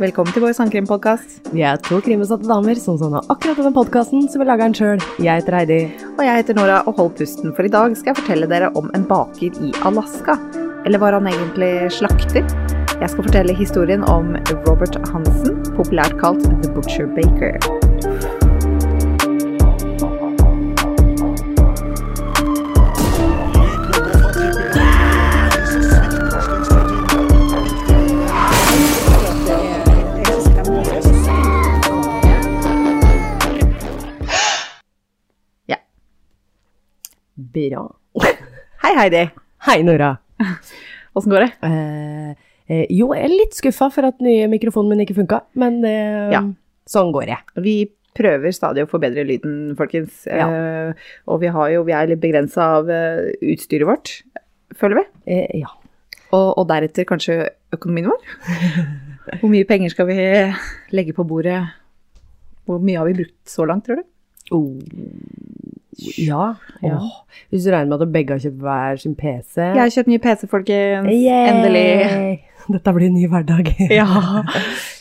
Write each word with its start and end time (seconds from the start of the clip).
Velkommen 0.00 0.32
til 0.32 0.44
vår 0.44 0.54
sangkrimpodkast. 0.56 1.50
Vi 1.50 1.64
er 1.66 1.80
to 1.82 1.98
krimbesatte 2.04 2.46
damer 2.48 2.78
som 2.78 2.98
savna 3.00 3.22
akkurat 3.32 3.58
denne 3.58 3.72
podkasten, 3.74 4.28
så 4.30 4.40
vi 4.40 4.46
lager 4.46 4.68
den 4.70 4.76
sjøl. 4.78 5.02
Jeg 5.18 5.42
heter 5.42 5.56
Heidi. 5.58 5.80
Og 6.14 6.22
jeg 6.24 6.42
heter 6.42 6.58
Nora, 6.58 6.78
og 6.86 6.96
hold 7.00 7.12
pusten, 7.18 7.52
for 7.56 7.66
i 7.66 7.72
dag 7.72 7.96
skal 7.98 8.12
jeg 8.12 8.20
fortelle 8.22 8.50
dere 8.50 8.70
om 8.78 8.88
en 8.94 9.08
baker 9.10 9.60
i 9.66 9.74
Alaska. 9.90 10.38
Eller 10.86 11.02
var 11.02 11.18
han 11.18 11.28
egentlig 11.32 11.90
slakter? 11.98 12.46
Jeg 13.00 13.12
skal 13.12 13.26
fortelle 13.26 13.56
historien 13.56 14.06
om 14.06 14.36
Robert 14.68 14.96
Hansen, 15.10 15.60
populært 15.76 16.18
kalt 16.22 16.46
The 16.46 16.74
Butcher 16.76 17.10
Baker. 17.18 17.79
Bra. 37.54 37.84
Hei, 38.84 38.92
Heidi. 38.96 39.24
Hei, 39.66 39.80
Nora. 39.86 40.14
Åssen 41.16 41.32
går 41.32 41.44
det? 41.46 41.50
Eh, 41.66 42.34
eh, 42.70 42.84
jo, 42.94 43.10
jeg 43.16 43.26
er 43.26 43.32
litt 43.32 43.56
skuffa 43.58 43.88
for 43.92 44.06
at 44.08 44.20
nye 44.24 44.46
mikrofonen 44.52 44.92
min 44.94 45.02
ikke 45.04 45.16
funka, 45.18 45.42
men 45.58 45.80
eh, 45.86 46.30
Ja. 46.34 46.44
sånn 46.90 47.10
går 47.14 47.26
det. 47.32 47.38
Vi 47.64 47.74
prøver 48.16 48.54
stadig 48.54 48.84
å 48.84 48.90
forbedre 48.90 49.24
lyden, 49.26 49.74
folkens. 49.78 50.22
Ja. 50.30 50.46
Eh, 50.46 51.10
og 51.30 51.42
vi, 51.42 51.50
har 51.54 51.72
jo, 51.74 51.82
vi 51.88 51.94
er 51.96 52.10
litt 52.12 52.22
begrensa 52.22 52.70
av 52.78 52.90
eh, 52.90 53.32
utstyret 53.52 53.88
vårt, 53.90 54.14
føler 54.78 55.00
vi. 55.02 55.06
Eh, 55.36 55.58
ja. 55.64 55.72
Og, 56.30 56.48
og 56.62 56.68
deretter 56.70 57.06
kanskje 57.08 57.40
økonomien 57.74 58.10
vår. 58.12 58.22
Hvor 59.40 59.50
mye 59.50 59.66
penger 59.66 59.92
skal 59.92 60.06
vi 60.10 60.16
legge 60.94 61.14
på 61.14 61.26
bordet? 61.26 61.58
Hvor 62.66 62.78
mye 62.82 62.98
har 63.02 63.10
vi 63.10 63.18
brukt 63.22 63.50
så 63.50 63.66
langt, 63.66 63.86
tror 63.86 63.98
du? 64.00 64.06
Oh. 64.54 64.78
Ja. 66.20 66.44
Ja. 66.84 66.98
Oh, 66.98 67.40
Hvis 67.52 67.66
du 67.66 67.72
regner 67.74 67.90
med 67.92 68.04
at 68.04 68.12
begge 68.14 68.36
har 68.36 68.42
kjøpt 68.42 68.60
hver 68.64 69.00
sin 69.02 69.16
PC 69.18 69.58
Jeg 69.60 69.80
har 69.80 69.92
kjøpt 69.94 70.12
ny 70.12 70.18
PC, 70.22 70.46
folkens. 70.50 71.10
Yay! 71.12 71.48
Endelig. 71.52 71.88
Dette 72.74 72.94
blir 72.94 73.08
en 73.10 73.16
ny 73.18 73.26
hverdag. 73.30 73.72
Ja. 74.00 74.06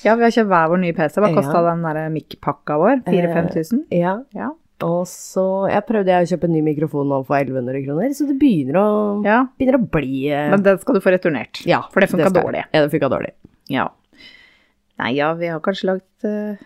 ja, 0.05 0.15
vi 0.15 0.25
har 0.25 0.33
kjøpt 0.33 0.49
hver 0.51 0.71
vår 0.71 0.81
nye 0.85 0.95
PC. 0.97 1.19
Hva 1.21 1.29
kosta 1.35 1.61
den 1.69 1.85
der 1.85 2.01
mic-pakka 2.13 2.79
vår? 2.81 3.05
4000-5000? 3.09 3.85
ja. 3.99 4.17
Ja. 4.37 4.53
Og 4.85 5.01
så 5.11 5.43
jeg 5.67 5.83
prøvde 5.89 6.13
jeg 6.13 6.23
å 6.23 6.29
kjøpe 6.31 6.47
en 6.47 6.53
ny 6.55 6.61
mikrofon 6.63 7.09
nå 7.11 7.17
for 7.27 7.35
1100 7.35 7.81
kroner, 7.83 8.13
så 8.15 8.27
det 8.29 8.37
begynner 8.39 8.77
å, 8.79 8.87
ja. 9.27 9.41
begynner 9.59 9.75
å 9.75 9.87
bli 9.91 10.29
eh, 10.31 10.45
Men 10.53 10.63
den 10.63 10.79
skal 10.79 10.95
du 10.95 11.03
få 11.03 11.11
returnert. 11.11 11.59
Ja, 11.67 11.81
for 11.91 11.99
det 11.99 12.07
funka 12.13 12.31
dårlig. 12.31 12.63
Ja, 12.71 12.85
det 12.85 12.93
funka 12.93 13.09
dårlig. 13.11 13.33
Ja. 13.67 13.89
Nei, 15.03 15.13
ja, 15.17 15.33
vi 15.39 15.51
har 15.51 15.59
kanskje 15.63 15.91
lagt 15.91 16.27
eh, 16.27 16.63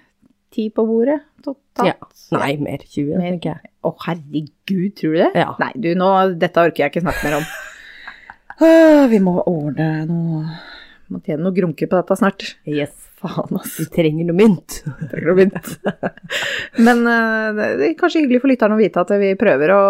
ti 0.54 0.68
på 0.74 0.86
bordet 0.88 1.20
totalt. 1.44 1.88
Ja. 1.90 2.38
Nei, 2.38 2.54
mer. 2.62 2.84
20, 2.86 3.10
Mer. 3.18 3.26
tenker 3.28 3.56
jeg. 3.58 3.72
Å, 3.84 3.92
herregud, 4.06 4.92
tror 5.00 5.16
du 5.18 5.20
det? 5.24 5.32
Ja. 5.42 5.50
Nei, 5.60 5.72
du, 5.84 5.90
nå, 6.00 6.10
dette 6.40 6.62
orker 6.64 6.86
jeg 6.86 6.94
ikke 6.94 7.04
snakke 7.04 7.26
mer 7.28 7.40
om. 7.42 7.48
Åh, 8.64 9.06
vi 9.14 9.20
må 9.24 9.40
ordne 9.50 9.90
noe 10.10 10.44
Må 11.12 11.20
tjene 11.26 11.44
noe 11.44 11.54
grunker 11.58 11.90
på 11.92 11.98
dette 12.00 12.16
snart. 12.18 12.46
Yes. 12.70 12.94
Faen, 13.24 13.52
altså. 13.56 13.84
Vi 13.84 13.90
trenger 13.94 14.26
noe 14.30 14.36
mynt. 14.40 14.80
Trenger 15.12 15.28
noe 15.30 15.36
mynt. 15.42 15.68
Men 16.88 17.04
eh, 17.08 17.50
det 17.78 17.90
er 17.90 17.94
kanskje 18.00 18.24
hyggelig 18.24 18.42
for 18.44 18.52
lytterne 18.54 18.78
å 18.78 18.82
vite 18.82 19.04
at 19.04 19.12
vi 19.22 19.30
prøver 19.40 19.74
å 19.76 19.82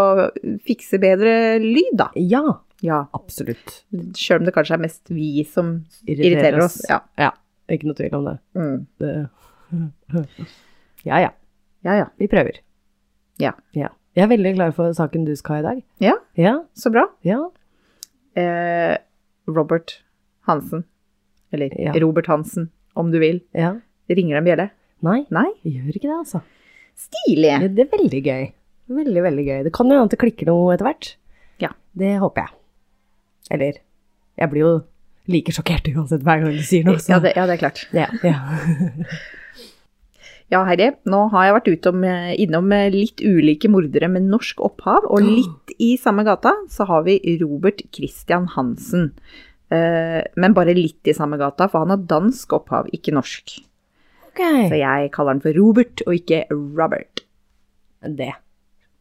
fikse 0.67 0.99
bedre 1.01 1.35
lyd, 1.63 1.93
da. 2.01 2.09
Ja, 2.19 2.43
Ja. 2.83 3.03
absolutt. 3.15 3.77
Sjøl 4.19 4.41
om 4.41 4.49
det 4.49 4.53
kanskje 4.57 4.75
er 4.75 4.83
mest 4.83 5.13
vi 5.13 5.45
som 5.47 5.75
irriterer 6.09 6.65
oss. 6.65 6.81
Ja. 6.89 6.99
Ja, 7.21 7.29
ikke 7.71 7.87
noe 7.87 7.97
tvil 8.01 8.17
om 8.19 8.27
det. 8.27 8.35
Mm. 8.59 8.75
det. 8.99 9.13
Ja, 11.05 11.17
ja. 11.19 11.31
ja 11.83 11.93
ja. 11.99 12.05
Vi 12.19 12.27
prøver. 12.31 12.59
Ja. 13.41 13.51
ja. 13.75 13.89
Jeg 14.15 14.23
er 14.23 14.29
veldig 14.31 14.53
klar 14.55 14.71
for 14.77 14.93
saken 14.95 15.25
du 15.25 15.33
skal 15.35 15.55
ha 15.55 15.59
i 15.59 15.65
dag. 15.67 15.83
Ja, 15.99 16.13
Ja, 16.39 16.53
så 16.77 16.91
bra. 16.93 17.07
ja. 17.27 17.39
Eh, 18.39 18.97
Robert 19.47 19.99
Hansen. 20.47 20.83
Eller 21.51 21.69
Ja. 21.79 21.91
Robert 22.01 22.27
Hansen, 22.27 22.69
om 22.95 23.11
du 23.11 23.19
vil. 23.19 23.41
ja. 23.53 23.75
Ringer 24.09 24.35
det 24.35 24.37
en 24.41 24.45
bjelle? 24.45 24.69
Nei, 25.01 25.25
Nei? 25.31 25.49
gjør 25.65 25.95
ikke 25.95 26.07
det, 26.09 26.17
altså. 26.17 26.41
Stilig! 26.95 27.53
Det, 27.61 27.69
det 27.75 27.85
er 27.87 27.97
veldig 27.97 28.19
gøy. 28.23 28.43
Veldig, 28.93 29.21
veldig 29.23 29.45
gøy. 29.47 29.63
Det 29.63 29.71
kan 29.73 29.87
jo 29.87 29.95
hende 29.97 30.05
at 30.09 30.11
det 30.15 30.19
klikker 30.19 30.45
noe 30.49 30.73
etter 30.73 30.85
hvert. 30.87 31.15
Ja. 31.63 31.69
Det 31.97 32.11
håper 32.19 32.43
jeg. 32.47 32.51
Eller 33.51 33.73
Jeg 34.37 34.49
blir 34.51 34.59
jo 34.63 34.73
like 35.27 35.51
sjokkert 35.55 35.87
uansett 35.95 36.21
hver 36.23 36.41
gang 36.43 36.51
du 36.57 36.63
sier 36.63 36.83
noe. 36.85 36.99
så- 36.99 37.13
Ja, 37.15 37.19
det, 37.19 37.33
ja, 37.35 37.45
det 37.47 37.53
er 37.55 37.61
klart. 37.63 37.87
ja, 37.93 38.07
ja. 38.23 38.37
Ja, 40.51 40.61
Heidi, 40.67 40.89
nå 41.09 41.19
har 41.31 41.47
jeg 41.47 41.55
vært 41.55 41.71
utom, 41.71 42.03
eh, 42.07 42.33
innom 42.43 42.71
eh, 42.75 42.89
litt 42.93 43.23
ulike 43.23 43.69
mordere 43.71 44.09
med 44.11 44.27
norsk 44.27 44.61
opphav, 44.65 45.07
og 45.07 45.23
litt 45.25 45.73
i 45.81 45.93
samme 45.97 46.25
gata 46.27 46.53
så 46.69 46.87
har 46.89 47.05
vi 47.07 47.17
Robert 47.41 47.81
Christian 47.95 48.49
Hansen. 48.55 49.11
Eh, 49.73 50.21
men 50.35 50.55
bare 50.57 50.75
litt 50.77 51.07
i 51.09 51.15
samme 51.15 51.39
gata, 51.41 51.69
for 51.71 51.85
han 51.85 51.95
har 51.95 52.03
dansk 52.09 52.57
opphav, 52.59 52.91
ikke 52.93 53.15
norsk. 53.15 53.55
Ok. 54.27 54.41
Så 54.43 54.79
jeg 54.81 55.11
kaller 55.13 55.37
han 55.37 55.43
for 55.43 55.57
Robert, 55.57 56.03
og 56.05 56.17
ikke 56.17 56.43
Robert. 56.51 57.23
Det 58.03 58.33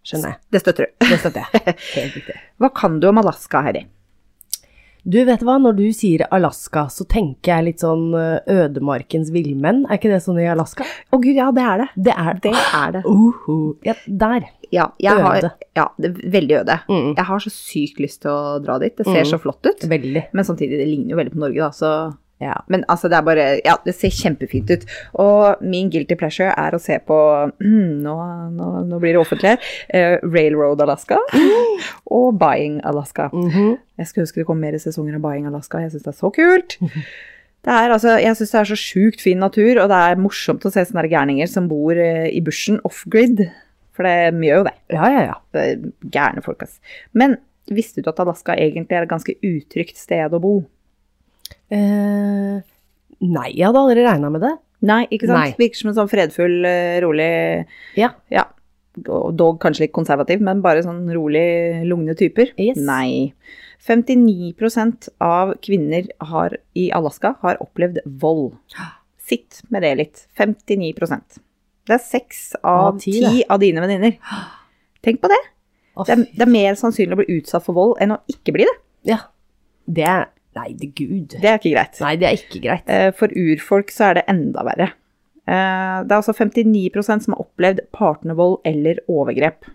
skjønner 0.06 0.34
jeg. 0.34 0.40
Det 0.52 0.62
støtter 0.62 0.86
du. 0.86 1.08
Det 1.08 1.18
støtter 1.18 1.42
jeg. 1.42 1.76
Helt 1.96 2.16
riktig. 2.20 2.38
Hva 2.62 2.70
kan 2.76 3.00
du 3.02 3.08
om 3.10 3.20
Alaska, 3.22 3.64
Heidi? 3.66 3.86
Du, 5.04 5.18
vet 5.26 5.40
hva, 5.42 5.56
når 5.58 5.74
du 5.80 5.86
sier 5.96 6.22
Alaska, 6.30 6.84
så 6.92 7.02
tenker 7.10 7.56
jeg 7.56 7.64
litt 7.66 7.82
sånn 7.82 8.12
ødemarkens 8.46 9.32
villmenn. 9.34 9.84
Er 9.90 9.98
ikke 9.98 10.12
det 10.12 10.20
sånn 10.24 10.38
i 10.42 10.46
Alaska? 10.50 10.86
Å 11.10 11.18
gud, 11.22 11.34
ja, 11.38 11.48
det 11.54 11.64
er 11.66 11.82
det. 11.82 11.88
Det 12.08 12.14
er 12.14 12.40
Det 12.44 12.52
er 12.54 12.92
det. 12.98 13.02
Uhu. 13.08 13.74
Ja, 13.86 13.96
der. 14.06 14.46
Ja, 14.72 14.86
jeg 15.02 15.18
har, 15.26 15.50
ja 15.76 15.88
det 16.00 16.12
er 16.14 16.30
veldig 16.38 16.56
øde. 16.62 16.78
Mm. 16.88 17.10
Jeg 17.18 17.26
har 17.28 17.42
så 17.44 17.50
sykt 17.52 17.98
lyst 18.00 18.22
til 18.22 18.30
å 18.32 18.58
dra 18.64 18.78
dit. 18.80 18.94
Det 18.96 19.04
ser 19.06 19.22
Mm. 19.24 19.30
så 19.34 19.38
flott 19.42 19.66
ut. 19.66 19.82
Veldig. 19.90 20.24
Men 20.32 20.44
samtidig, 20.44 20.78
det 20.80 20.88
ligner 20.88 21.10
jo 21.10 21.16
veldig 21.20 21.32
på 21.34 21.42
Norge, 21.46 21.58
da, 21.60 21.70
så 21.70 21.92
Ja. 22.42 22.56
Men 22.68 22.82
altså, 22.88 23.08
det 23.08 23.18
er 23.18 23.22
bare 23.22 23.60
Ja, 23.64 23.76
det 23.84 23.94
ser 23.94 24.08
kjempefint 24.10 24.68
ut. 24.70 24.84
Og 25.14 25.60
min 25.62 25.88
guilty 25.90 26.16
pleasure 26.16 26.52
er 26.56 26.72
å 26.74 26.80
se 26.80 26.98
på 26.98 27.18
Nå, 27.60 28.16
nå, 28.50 28.71
nå 28.88 28.98
blir 29.02 29.12
det 29.16 29.20
offentlig 29.22 29.52
her. 29.54 29.58
eh, 29.90 30.16
Railroad 30.22 30.80
Alaska 30.80 31.18
og 32.06 32.38
Buying 32.38 32.80
Alaska. 32.84 33.28
Mhm. 33.32 33.76
Jeg 33.98 34.06
skulle 34.08 34.26
ønske 34.26 34.40
det 34.42 34.46
kom 34.48 34.60
mer 34.60 34.72
sesonger 34.82 35.14
av 35.18 35.22
Buying 35.22 35.46
Alaska. 35.46 35.78
Jeg 35.84 35.92
syns 35.92 36.02
det 36.08 36.14
er 36.14 36.18
så 36.20 36.32
kult. 36.34 36.78
Det 37.62 37.70
er, 37.70 37.92
altså, 37.94 38.16
jeg 38.18 38.34
syns 38.36 38.50
det 38.50 38.58
er 38.60 38.70
så 38.72 38.78
sjukt 38.80 39.20
fin 39.22 39.38
natur, 39.38 39.78
og 39.84 39.88
det 39.92 39.98
er 40.10 40.16
morsomt 40.18 40.64
å 40.66 40.72
se 40.74 40.82
sånne 40.88 41.04
gærninger 41.08 41.46
som 41.48 41.68
bor 41.70 41.92
eh, 41.94 42.26
i 42.34 42.40
bushen 42.42 42.80
off-grid. 42.84 43.44
For 43.94 44.02
det 44.08 44.32
gjør 44.48 44.62
jo 44.62 44.64
det. 44.66 44.74
Ja, 44.90 45.08
ja, 45.12 45.22
ja. 45.28 45.34
Det 45.52 45.62
er 45.62 45.84
gærne 46.10 46.42
folk, 46.42 46.62
ass. 46.64 46.80
Men 47.14 47.36
visste 47.70 48.02
du 48.02 48.08
at 48.10 48.18
Alaska 48.18 48.56
egentlig 48.58 48.96
er 48.98 49.02
et 49.06 49.12
ganske 49.12 49.36
utrygt 49.46 49.96
sted 50.00 50.32
å 50.34 50.40
bo? 50.42 50.54
Eh, 51.70 52.58
nei, 53.22 53.48
jeg 53.54 53.66
hadde 53.68 53.78
aldri 53.84 54.02
regna 54.06 54.30
med 54.32 54.42
det. 54.42 54.52
Nei, 54.82 55.04
ikke 55.14 55.28
sant? 55.30 55.58
Virker 55.60 55.78
som 55.78 55.92
en 55.92 55.98
sånn 56.00 56.10
fredfull, 56.10 56.64
eh, 56.66 56.98
rolig 57.04 57.28
Ja. 57.96 58.10
Ja, 58.32 58.44
dog 58.96 59.60
kanskje 59.62 59.86
litt 59.86 59.94
konservativ, 59.96 60.42
men 60.44 60.62
bare 60.64 60.82
sånn 60.84 61.04
rolig, 61.14 61.44
lugne 61.88 62.16
typer. 62.18 62.52
Yes. 62.60 62.80
Nei. 62.82 63.32
59% 63.86 65.08
av 65.24 65.54
kvinner 65.64 66.06
har, 66.30 66.56
i 66.78 66.90
Alaska 66.94 67.34
har 67.42 67.58
opplevd 67.64 68.02
vold. 68.20 68.54
Sitt 69.22 69.62
med 69.72 69.82
det 69.82 69.94
litt. 69.98 70.26
59% 70.38 71.40
Det 71.88 71.96
er 71.96 72.04
seks 72.04 72.52
av 72.62 73.00
ti, 73.02 73.42
av 73.48 73.62
dine 73.62 73.82
venninner. 73.82 74.18
Tenk 75.02 75.22
på 75.22 75.30
det. 75.32 75.40
Det 76.06 76.14
er, 76.14 76.22
det 76.30 76.44
er 76.46 76.52
mer 76.52 76.76
sannsynlig 76.78 77.16
å 77.16 77.20
bli 77.20 77.40
utsatt 77.40 77.64
for 77.66 77.76
vold 77.76 77.98
enn 78.00 78.14
å 78.14 78.20
ikke 78.30 78.54
bli 78.54 78.68
det. 78.68 78.76
Ja. 79.14 79.18
Det 79.86 80.06
er 80.08 80.30
Nei, 80.52 80.74
det 80.76 80.90
gud. 80.98 81.32
Det 81.40 81.48
er 81.48 81.56
ikke 81.56 81.70
greit. 81.72 81.98
Nei, 82.04 82.10
det 82.20 82.26
er 82.28 82.34
ikke 82.36 82.58
greit. 82.60 82.90
Eh, 82.92 83.06
For 83.16 83.32
urfolk 83.32 83.88
så 83.88 84.10
er 84.10 84.18
det 84.18 84.24
enda 84.28 84.60
verre. 84.68 84.90
Eh, 85.46 85.98
Det 86.04 86.12
er 86.12 86.18
altså 86.20 86.34
59% 86.36 87.24
som 87.24 87.34
har 87.34 87.44
opplevd 87.44 87.80
partnervold 87.92 88.60
eller 88.64 89.00
overgrep. 89.08 89.66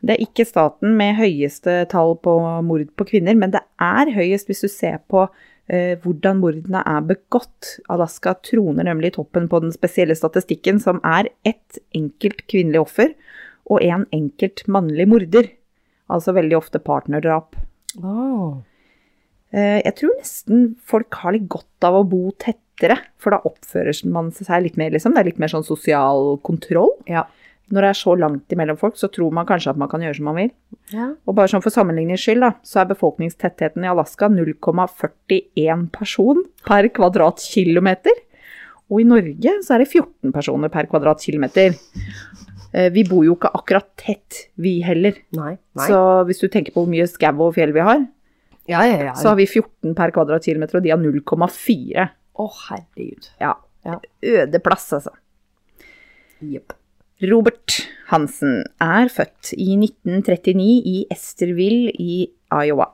Det 0.00 0.14
er 0.14 0.22
ikke 0.22 0.46
staten 0.46 0.94
med 0.96 1.16
høyeste 1.18 1.86
tall 1.90 2.14
på 2.22 2.36
mord 2.62 2.86
på 2.96 3.06
kvinner, 3.08 3.34
men 3.34 3.50
det 3.50 3.62
er 3.80 4.12
høyest 4.14 4.46
hvis 4.46 4.62
du 4.62 4.68
ser 4.68 5.00
på 5.10 5.24
eh, 5.68 5.96
hvordan 6.02 6.38
mordene 6.42 6.82
er 6.86 7.00
begått. 7.08 7.80
Alaska 7.88 8.36
troner 8.44 8.86
nemlig 8.86 9.14
toppen 9.16 9.48
på 9.48 9.60
den 9.64 9.72
spesielle 9.74 10.14
statistikken, 10.14 10.78
som 10.80 11.00
er 11.02 11.30
ett 11.44 11.80
enkelt 11.96 12.46
kvinnelig 12.46 12.84
offer 12.84 13.16
og 13.66 13.82
en 13.82 14.06
enkelt 14.14 14.66
mannlig 14.70 15.08
morder. 15.10 15.50
Altså 16.06 16.36
veldig 16.36 16.56
ofte 16.60 16.78
partnerdrap. 16.78 17.56
Åh. 17.98 18.62
Eh, 19.52 19.82
Jeg 19.84 19.94
tror 19.96 20.16
nesten 20.18 20.76
folk 20.84 21.14
har 21.22 21.32
litt 21.32 21.48
godt 21.48 21.84
av 21.84 21.94
å 21.94 22.08
bo 22.08 22.30
tettere, 22.38 22.98
for 23.18 23.30
da 23.30 23.38
oppfører 23.44 24.04
man 24.10 24.30
seg 24.32 24.62
litt 24.62 24.76
mer, 24.76 24.90
liksom. 24.90 25.14
Det 25.14 25.20
er 25.20 25.24
litt 25.30 25.38
mer 25.38 25.48
sånn 25.48 25.64
sosial 25.64 26.38
kontroll. 26.42 26.90
Ja. 27.06 27.24
når 27.68 27.80
det 27.82 27.88
er 27.90 27.98
så 27.98 28.12
langt 28.16 28.48
imellom 28.54 28.76
folk, 28.78 28.94
så 28.94 29.08
tror 29.10 29.32
man 29.32 29.44
kanskje 29.44 29.70
at 29.72 29.76
man 29.76 29.88
kan 29.88 29.98
gjøre 30.00 30.14
som 30.14 30.24
man 30.28 30.36
vil. 30.36 30.50
Ja. 30.92 31.08
Og 31.26 31.34
bare 31.34 31.48
sånn 31.50 31.62
for 31.64 31.70
sammenlignings 31.74 32.22
skyld, 32.22 32.38
da, 32.40 32.52
så 32.62 32.78
er 32.84 32.92
befolkningstettheten 32.94 33.82
i 33.82 33.88
Alaska 33.90 34.28
0,41 34.30 35.88
person 35.90 36.44
per 36.64 36.86
kvadratkilometer. 36.94 38.14
Og 38.86 39.00
i 39.02 39.06
Norge 39.08 39.56
så 39.66 39.74
er 39.74 39.82
det 39.82 39.88
14 39.90 40.30
personer 40.34 40.70
per 40.70 40.86
kvadratkilometer. 40.86 41.74
Eh, 42.72 42.88
Vi 42.94 43.02
bor 43.08 43.24
jo 43.26 43.34
ikke 43.34 43.50
akkurat 43.54 43.88
tett, 43.98 44.46
vi 44.56 44.80
heller. 44.86 45.14
Nei. 45.34 45.56
Nei. 45.74 45.86
Så 45.88 45.98
hvis 46.28 46.38
du 46.38 46.46
tenker 46.48 46.72
på 46.74 46.84
hvor 46.84 46.90
mye 46.92 47.06
skau 47.10 47.48
og 47.48 47.54
fjell 47.56 47.72
vi 47.74 47.80
har, 47.82 48.06
ja, 48.68 48.82
ja, 48.86 48.98
ja. 49.10 49.14
så 49.18 49.30
har 49.32 49.38
vi 49.38 49.46
14 49.46 49.94
per 49.98 50.12
kvadratkilometer, 50.14 50.78
og 50.78 50.86
de 50.86 50.92
har 50.94 51.00
0,4. 51.02 52.08
Å, 52.36 52.48
herregud. 52.68 53.30
Ja. 53.42 53.54
Ja. 53.86 54.00
Øde 54.26 54.60
plass, 54.64 54.88
altså. 54.96 55.14
Jepp. 56.42 56.74
Robert 57.24 57.78
Hansen 58.10 58.60
er 58.82 59.08
født 59.08 59.54
i 59.56 59.72
1939 59.78 60.66
i 60.84 60.96
Esterville 61.12 61.94
i 62.02 62.26
Iowa. 62.52 62.90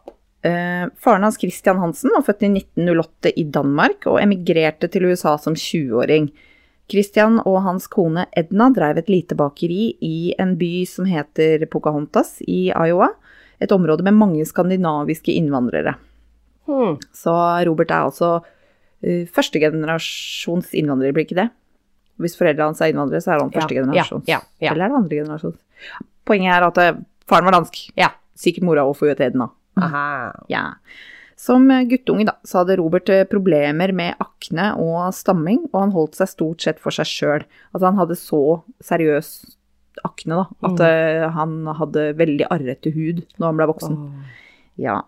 Eh, 0.46 0.86
faren 0.98 1.26
hans 1.26 1.38
Christian 1.40 1.80
Hansen 1.82 2.12
var 2.14 2.25
født 2.26 2.44
i 2.46 2.52
1908 2.52 3.32
i 3.38 3.44
Danmark 3.50 4.06
og 4.10 4.20
emigrerte 4.22 4.90
til 4.90 5.08
USA 5.10 5.34
som 5.42 5.56
20-åring. 5.58 6.30
Christian 6.90 7.38
og 7.46 7.60
hans 7.64 7.86
kone 7.90 8.26
Edna 8.36 8.68
drev 8.75 9.00
et 9.00 9.10
lite 9.10 9.38
bakeri 9.38 9.92
i 10.02 10.34
en 10.42 10.56
by 10.60 10.72
som 10.86 11.06
heter 11.08 11.64
Pocahontas 11.70 12.40
i 12.46 12.68
Iowa, 12.70 13.12
et 13.62 13.75
område 13.75 14.05
med 14.06 14.19
mange 14.19 14.47
skandinaviske 14.49 15.35
innvandrere. 15.38 15.97
Hmm. 16.69 16.99
Så 17.17 17.32
Robert 17.67 17.91
er 17.91 18.06
altså 18.06 18.37
uh, 18.43 19.25
førstegenerasjons 19.35 20.75
innvandrer, 20.79 21.14
blir 21.14 21.26
ikke 21.26 21.41
det? 21.41 21.49
Hvis 22.23 22.37
foreldrene 22.38 22.70
hans 22.70 22.82
er 22.85 22.93
innvandrere, 22.93 23.23
så 23.25 23.35
er 23.35 23.43
han 23.43 23.55
førstegenerasjons. 23.55 24.29
ja, 24.31 24.41
ja, 24.41 24.67
ja. 24.67 24.75
Eller 24.75 24.87
er 24.87 24.93
det 24.93 25.00
andre 25.00 25.23
generasjons? 25.23 25.56
Poenget 26.29 26.55
er 26.55 26.67
at 26.69 26.79
eh, 26.79 27.00
faren 27.29 27.49
var 27.49 27.56
dansk. 27.56 27.81
Ja. 27.99 28.12
Sikkert 28.38 28.67
mora 28.69 28.85
òg, 28.87 28.94
for 28.99 29.11
Edna. 29.11 29.49
Aha. 29.81 30.05
Ja. 30.53 30.67
Som 31.41 31.67
eh, 31.73 31.87
guttunge 31.91 32.29
da, 32.29 32.37
så 32.47 32.61
hadde 32.62 32.76
Robert 32.79 33.11
eh, 33.11 33.25
problemer 33.29 33.94
med 33.97 34.20
akne 34.23 34.73
og 34.81 35.11
stamming, 35.17 35.64
og 35.73 35.81
han 35.81 35.97
holdt 35.97 36.20
seg 36.20 36.31
stort 36.31 36.64
sett 36.64 36.82
for 36.82 36.94
seg 36.94 37.09
sjøl. 37.11 37.49
Altså 37.73 37.88
han 37.88 37.99
hadde 37.99 38.19
så 38.20 38.43
seriøs 38.85 39.32
akne 40.04 40.38
da, 40.40 40.46
at 40.68 40.78
Mm. 40.78 40.84
eh, 40.86 41.28
han 41.30 41.66
hadde 41.78 42.04
veldig 42.16 42.46
arrete 42.50 42.92
hud 42.94 43.24
når 43.38 43.46
han 43.46 43.56
ble 43.56 43.66
voksen. 43.72 43.96
Oh. 43.96 44.10
Ja. 44.78 45.02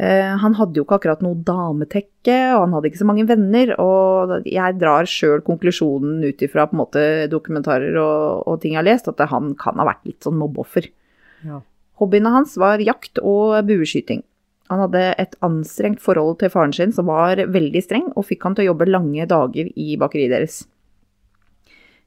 Eh, 0.00 0.36
han 0.40 0.54
hadde 0.54 0.76
jo 0.80 0.84
ikke 0.84 0.96
akkurat 1.00 1.20
noe 1.22 1.34
dametekke, 1.44 2.36
og 2.56 2.60
han 2.64 2.72
hadde 2.72 2.88
ikke 2.90 3.00
så 3.02 3.08
mange 3.08 3.26
venner. 3.28 3.74
Og 3.80 4.46
jeg 4.48 4.78
drar 4.80 5.04
sjøl 5.04 5.42
konklusjonen 5.44 6.22
ut 6.24 6.40
ifra 6.46 6.66
på 6.68 6.72
en 6.76 6.80
måte 6.84 7.04
dokumentarer 7.32 7.96
og, 8.00 8.46
og 8.48 8.60
ting 8.62 8.72
jeg 8.72 8.80
har 8.80 8.88
lest, 8.88 9.08
at 9.08 9.20
han 9.28 9.54
kan 9.60 9.76
ha 9.76 9.84
vært 9.90 10.04
litt 10.08 10.20
sånn 10.24 10.38
mobbeoffer. 10.40 10.88
Ja. 11.44 11.60
Hobbyene 12.00 12.32
hans 12.32 12.56
var 12.56 12.80
jakt 12.80 13.18
og 13.20 13.58
bueskyting. 13.68 14.22
Han 14.70 14.78
hadde 14.86 15.14
et 15.18 15.34
anstrengt 15.42 16.00
forhold 16.00 16.38
til 16.38 16.48
faren 16.48 16.72
sin, 16.72 16.92
som 16.92 17.06
var 17.10 17.36
veldig 17.36 17.82
streng, 17.82 18.12
og 18.16 18.24
fikk 18.28 18.44
han 18.46 18.54
til 18.54 18.64
å 18.68 18.70
jobbe 18.72 18.86
lange 18.88 19.26
dager 19.28 19.68
i 19.76 19.96
bakeriet 20.00 20.30
deres. 20.30 20.60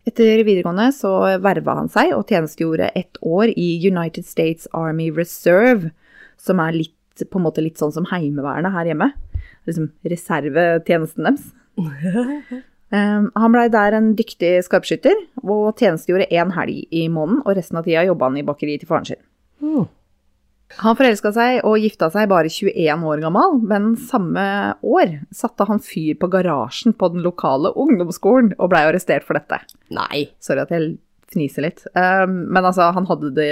Etter 0.03 0.41
videregående 0.43 0.89
så 0.91 1.13
verva 1.43 1.77
han 1.77 1.89
seg 1.91 2.11
og 2.11 2.27
tjenestegjorde 2.27 2.89
ett 2.99 3.19
år 3.23 3.53
i 3.55 3.67
United 3.87 4.27
States 4.27 4.67
Army 4.75 5.07
Reserve, 5.15 5.93
som 6.35 6.59
er 6.59 6.75
litt, 6.75 7.23
på 7.23 7.39
en 7.39 7.45
måte 7.45 7.63
litt 7.63 7.79
sånn 7.79 7.93
som 7.95 8.07
Heimevernet 8.11 8.75
her 8.75 8.89
hjemme. 8.91 9.13
Liksom 9.69 9.93
reservetjenesten 10.11 11.29
deres. 11.29 11.47
Um, 11.79 13.29
han 13.39 13.55
blei 13.55 13.69
der 13.71 13.95
en 13.95 14.11
dyktig 14.19 14.57
skarpskytter, 14.67 15.15
og 15.45 15.79
tjenestegjorde 15.79 16.27
én 16.35 16.51
helg 16.57 16.83
i 16.91 17.07
måneden, 17.07 17.39
og 17.45 17.55
resten 17.55 17.79
av 17.79 17.87
tida 17.87 18.03
jobba 18.09 18.27
han 18.27 18.41
i 18.41 18.47
bakeriet 18.47 18.83
til 18.83 18.91
faren 18.91 19.07
sin. 19.07 19.23
Hmm. 19.63 19.87
Han 20.81 20.97
forelska 20.97 21.31
seg 21.35 21.61
og 21.67 21.77
gifta 21.81 22.09
seg 22.13 22.29
bare 22.31 22.49
21 22.51 23.05
år 23.09 23.21
gammel, 23.23 23.59
men 23.69 23.93
samme 23.99 24.45
år 24.81 25.19
satte 25.35 25.67
han 25.69 25.81
fyr 25.83 26.17
på 26.19 26.29
garasjen 26.33 26.95
på 26.97 27.11
den 27.13 27.23
lokale 27.25 27.73
ungdomsskolen 27.79 28.55
og 28.57 28.71
blei 28.73 28.83
arrestert 28.87 29.27
for 29.27 29.37
dette. 29.37 29.61
Nei. 29.93 30.25
Sorry 30.43 30.63
at 30.65 30.73
jeg 30.73 30.95
fniser 31.33 31.65
litt. 31.65 31.85
Um, 31.93 32.43
men 32.53 32.63
altså, 32.63 32.89
han 32.95 33.07
hadde 33.09 33.31
det 33.37 33.51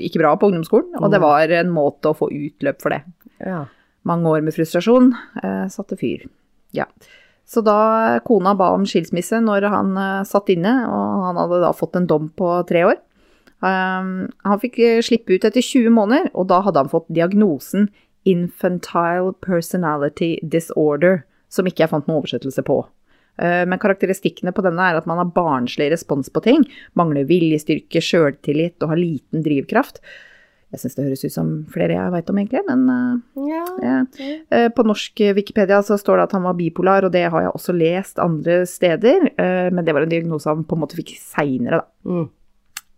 ikke 0.00 0.22
bra 0.22 0.34
på 0.36 0.50
ungdomsskolen, 0.50 0.94
og 1.00 1.12
det 1.12 1.22
var 1.22 1.52
en 1.56 1.72
måte 1.72 2.12
å 2.12 2.16
få 2.16 2.30
utløp 2.32 2.84
for 2.84 2.96
det. 2.96 3.02
Ja. 3.42 3.64
Mange 4.08 4.30
år 4.32 4.42
med 4.42 4.54
frustrasjon 4.56 5.12
eh, 5.42 5.66
satte 5.70 5.98
fyr. 5.98 6.24
Ja. 6.74 6.88
Så 7.46 7.62
da 7.62 8.18
kona 8.26 8.54
ba 8.58 8.72
om 8.74 8.86
skilsmisse 8.88 9.38
når 9.44 9.68
han 9.70 9.94
eh, 9.98 10.26
satt 10.26 10.50
inne, 10.54 10.72
og 10.88 11.26
han 11.28 11.38
hadde 11.38 11.60
da 11.62 11.72
fått 11.76 11.98
en 12.00 12.08
dom 12.10 12.30
på 12.34 12.54
tre 12.68 12.86
år. 12.88 12.98
Um, 13.62 14.08
han 14.42 14.58
fikk 14.58 14.80
eh, 14.82 15.00
slippe 15.06 15.36
ut 15.36 15.44
etter 15.46 15.62
20 15.62 15.92
måneder, 15.94 16.32
og 16.34 16.48
da 16.50 16.58
hadde 16.66 16.82
han 16.82 16.90
fått 16.90 17.06
diagnosen 17.14 17.88
infantile 18.26 19.32
personality 19.42 20.36
disorder, 20.42 21.22
som 21.52 21.66
ikke 21.68 21.84
jeg 21.84 21.92
fant 21.92 22.08
noen 22.08 22.20
oversettelse 22.22 22.64
på. 22.66 22.80
Eh, 23.38 23.62
Men 23.66 23.78
karakteristikkene 23.82 24.52
på 24.54 24.64
denne 24.66 24.90
er 24.90 24.98
at 24.98 25.06
man 25.06 25.18
har 25.22 25.30
barnslig 25.34 25.90
respons 25.92 26.30
på 26.30 26.42
ting, 26.44 26.66
mangler 26.98 27.26
viljestyrke, 27.28 28.02
sjøltillit 28.02 28.82
og 28.82 28.94
har 28.94 29.00
liten 29.00 29.42
drivkraft. 29.46 30.02
Jeg 30.72 30.80
syns 30.80 30.94
det 30.96 31.04
høres 31.04 31.24
ut 31.26 31.34
som 31.34 31.48
flere 31.68 31.92
jeg 31.98 32.12
veit 32.14 32.30
om, 32.32 32.38
egentlig, 32.40 32.62
men 32.66 32.84
eh, 32.88 33.48
Ja. 33.52 33.64
ja. 33.84 33.96
Eh, 34.50 34.68
På 34.72 34.86
norsk 34.88 35.20
Wikipedia 35.36 35.82
så 35.84 35.98
står 36.00 36.16
det 36.16 36.28
at 36.30 36.36
han 36.38 36.46
var 36.48 36.54
bipolar, 36.58 37.04
og 37.04 37.12
det 37.12 37.26
har 37.30 37.42
jeg 37.46 37.52
også 37.52 37.74
lest 37.76 38.18
andre 38.18 38.62
steder. 38.66 39.30
Men 39.70 39.84
det 39.84 39.92
var 39.94 40.02
en 40.02 40.08
diagnose 40.14 40.48
han 40.48 40.64
på 40.64 40.74
en 40.78 40.80
måte 40.86 40.96
fikk 40.96 41.12
seinere, 41.20 41.82
da. 41.82 41.86
Mm. 42.08 42.30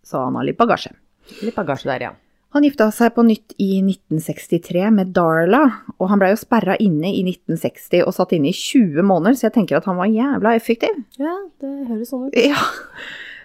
Så 0.04 0.20
han 0.26 0.36
har 0.38 0.46
litt 0.46 0.60
bagasje. 0.60 0.92
Litt 1.40 1.56
bagasje 1.56 1.88
der, 1.88 2.06
ja. 2.10 2.12
Han 2.54 2.62
gifta 2.62 2.86
seg 2.94 3.16
på 3.16 3.24
nytt 3.26 3.56
i 3.58 3.80
1963 3.82 4.86
med 4.94 5.08
Darla, 5.16 5.64
og 5.98 6.06
han 6.12 6.20
blei 6.20 6.28
jo 6.30 6.38
sperra 6.38 6.76
inne 6.78 7.10
i 7.10 7.24
1960 7.26 8.04
og 8.06 8.14
satt 8.14 8.36
inne 8.36 8.52
i 8.52 8.54
20 8.54 9.02
måneder, 9.02 9.34
så 9.34 9.48
jeg 9.48 9.56
tenker 9.56 9.80
at 9.80 9.88
han 9.90 9.98
var 9.98 10.12
jævla 10.12 10.52
effektiv. 10.54 11.00
Ja, 11.18 11.34
det 11.64 11.72
høres 11.88 12.12
sånn 12.14 12.28
ut. 12.28 12.38
Ja. 12.38 12.60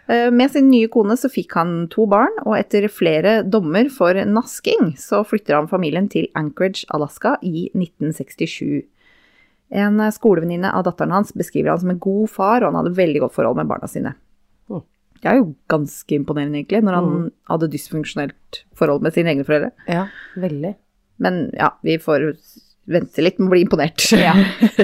Eh, 0.09 0.29
Med 0.33 0.49
sin 0.53 0.69
nye 0.69 0.91
kone 0.93 1.17
så 1.17 1.29
fikk 1.29 1.57
han 1.57 1.87
to 1.89 2.05
barn, 2.09 2.37
og 2.45 2.55
etter 2.59 2.85
flere 2.89 3.39
dommer 3.45 3.89
for 3.93 4.17
nasking, 4.29 4.95
så 4.97 5.23
flytter 5.25 5.57
han 5.57 5.69
familien 5.69 6.05
til 6.09 6.29
Anchorage, 6.37 6.85
Alaska 6.93 7.35
i 7.41 7.71
1967. 7.73 8.85
En 9.69 10.01
skolevenninne 10.13 10.69
av 10.73 10.85
datteren 10.85 11.13
hans 11.13 11.33
beskriver 11.33 11.73
han 11.73 11.81
som 11.81 11.91
en 11.93 12.01
god 12.01 12.29
far, 12.29 12.61
og 12.61 12.71
han 12.71 12.83
hadde 12.83 12.97
veldig 12.97 13.25
godt 13.25 13.37
forhold 13.37 13.57
med 13.57 13.69
barna 13.69 13.89
sine. 13.89 14.15
Mm. 15.19 15.23
Det 15.23 15.31
er 15.31 15.39
jo 15.41 15.47
ganske 15.71 16.15
imponerende, 16.15 16.61
egentlig, 16.61 16.83
når 16.87 16.95
han 16.95 17.09
hadde 17.51 17.71
dysfunksjonelt 17.73 18.63
forhold 18.79 19.03
med 19.03 19.15
sine 19.15 19.33
egne 19.33 19.45
foreldre. 19.47 19.73
Ja, 19.91 20.07
veldig. 20.39 20.73
Men 21.19 21.49
ja, 21.57 21.73
vi 21.83 21.97
får 21.99 22.31
vente 22.89 23.23
litt 23.23 23.39
med 23.39 23.49
å 23.49 23.53
bli 23.53 23.65
imponert. 23.67 24.07
Ja. 24.15 24.33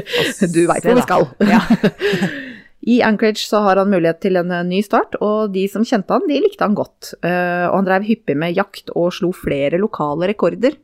Du 0.56 0.66
veit 0.68 0.86
hvor 0.86 1.00
vi 1.00 1.06
skal. 1.06 1.30
I 2.86 3.00
Anchorage 3.02 3.48
så 3.48 3.64
har 3.66 3.80
han 3.82 3.90
mulighet 3.90 4.20
til 4.22 4.38
en 4.38 4.52
eh, 4.54 4.66
ny 4.68 4.84
start, 4.86 5.16
og 5.26 5.56
de 5.56 5.64
som 5.72 5.86
kjente 5.88 6.14
han, 6.14 6.28
de 6.30 6.38
likte 6.44 6.62
han 6.62 6.76
godt. 6.78 7.16
Eh, 7.26 7.66
og 7.66 7.80
han 7.80 7.88
drev 7.88 8.06
hyppig 8.06 8.36
med 8.38 8.54
jakt 8.54 8.92
og 8.94 9.10
slo 9.16 9.32
flere 9.34 9.80
lokale 9.82 10.30
rekorder. 10.30 10.78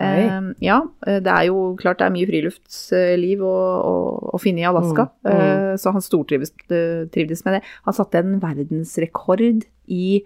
Eh, 0.00 0.48
ja, 0.64 0.80
eh, 1.06 1.20
det 1.24 1.32
er 1.32 1.46
jo 1.48 1.76
klart 1.80 1.98
det 2.00 2.06
er 2.08 2.14
mye 2.14 2.28
friluftsliv 2.28 3.42
å, 3.46 3.54
å, 3.80 3.94
å 4.36 4.40
finne 4.42 4.60
i 4.64 4.68
Alaska, 4.68 5.08
Mm, 5.24 5.32
mm. 5.32 5.40
eh, 5.40 5.72
så 5.80 5.92
han 5.94 6.04
stortrivdes 6.04 7.44
med 7.46 7.58
det. 7.58 7.62
Han 7.86 7.96
satte 7.96 8.18
en 8.22 8.36
verdensrekord 8.42 9.64
i 9.88 10.22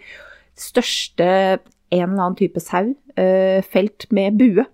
største 0.58 1.28
en 1.90 2.04
eller 2.12 2.22
annen 2.22 2.38
type 2.38 2.60
sau, 2.62 2.92
eh, 3.18 3.62
felt 3.66 4.06
med 4.14 4.38
bue. 4.38 4.64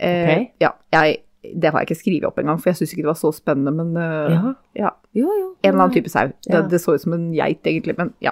Eh, 0.00 0.30
Ok. 0.30 0.50
Ja, 0.60 0.70
jeg, 0.92 1.18
det 1.56 1.70
har 1.72 1.80
jeg 1.80 1.90
ikke 1.90 2.00
skrevet 2.00 2.24
opp 2.28 2.38
engang, 2.40 2.58
for 2.60 2.70
jeg 2.70 2.76
syns 2.80 2.92
ikke 2.94 3.04
det 3.06 3.12
var 3.12 3.20
så 3.20 3.32
spennende, 3.36 3.72
men 3.72 3.94
Ja. 3.96 4.54
ja. 4.76 4.90
Jo, 5.14 5.26
jo. 5.26 5.46
En 5.64 5.72
eller 5.72 5.82
annen 5.86 5.94
type 5.96 6.08
sau. 6.12 6.28
Det, 6.46 6.70
det 6.70 6.80
så 6.80 6.94
ut 6.94 7.02
som 7.02 7.12
en 7.16 7.32
geit, 7.34 7.64
egentlig, 7.66 7.96
men 7.98 8.12
ja. 8.22 8.30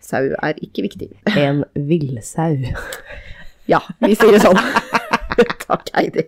Sau 0.00 0.22
er 0.42 0.54
ikke 0.62 0.82
viktig. 0.82 1.10
En 1.36 1.64
villsau. 1.74 2.56
Ja, 3.68 3.82
vi 4.00 4.16
sier 4.16 4.32
det 4.34 4.42
sånn. 4.44 4.58
Takk, 5.66 5.90
Heidi. 5.94 6.24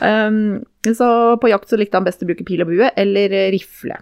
Um, 0.00 0.60
så 0.96 1.08
på 1.40 1.50
jakt 1.50 1.70
så 1.70 1.78
likte 1.80 1.98
han 1.98 2.06
best 2.06 2.22
å 2.22 2.28
bruke 2.28 2.46
pil 2.46 2.62
og 2.64 2.70
bue 2.70 2.90
eller 2.96 3.34
rifle. 3.54 3.98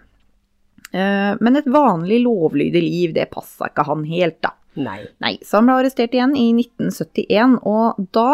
Uh, 0.94 1.34
men 1.42 1.58
et 1.58 1.70
vanlig 1.70 2.20
lovlydig 2.24 2.82
liv, 2.82 3.14
det 3.16 3.30
passa 3.32 3.70
ikke 3.70 3.86
han 3.88 4.04
helt, 4.08 4.40
da. 4.44 4.54
Nei. 4.74 5.00
Nei, 5.22 5.36
så 5.46 5.60
han 5.60 5.68
ble 5.68 5.78
arrestert 5.78 6.14
igjen 6.16 6.34
i 6.38 6.48
1971, 6.56 7.58
og 7.62 8.06
da 8.14 8.30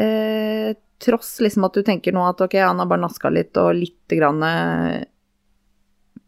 uh, 0.00 0.78
Tross 1.00 1.38
liksom 1.40 1.64
at 1.64 1.76
du 1.78 1.82
tenker 1.84 2.12
nå 2.12 2.26
at 2.28 2.42
ok, 2.44 2.58
han 2.60 2.80
har 2.82 2.88
bare 2.90 3.00
naska 3.00 3.30
litt 3.32 3.56
og 3.56 3.72
litt 3.78 4.12
grann 4.12 4.42
eh, 4.44 5.06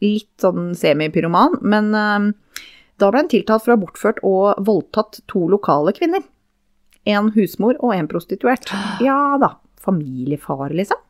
Litt 0.03 0.33
sånn 0.41 0.73
semipyroman, 0.75 1.59
men 1.61 1.91
eh, 1.95 2.65
da 3.03 3.11
ble 3.11 3.25
han 3.25 3.31
tiltalt 3.33 3.65
for 3.65 3.75
å 3.75 3.77
ha 3.77 3.83
bortført 3.83 4.21
og 4.27 4.63
voldtatt 4.67 5.23
to 5.31 5.47
lokale 5.51 5.95
kvinner. 5.97 6.23
En 7.09 7.33
husmor 7.35 7.79
og 7.83 7.97
en 7.97 8.09
prostituert. 8.11 8.71
Ja 9.03 9.37
da. 9.43 9.57
Familiefar, 9.83 10.71
liksom. 10.71 11.01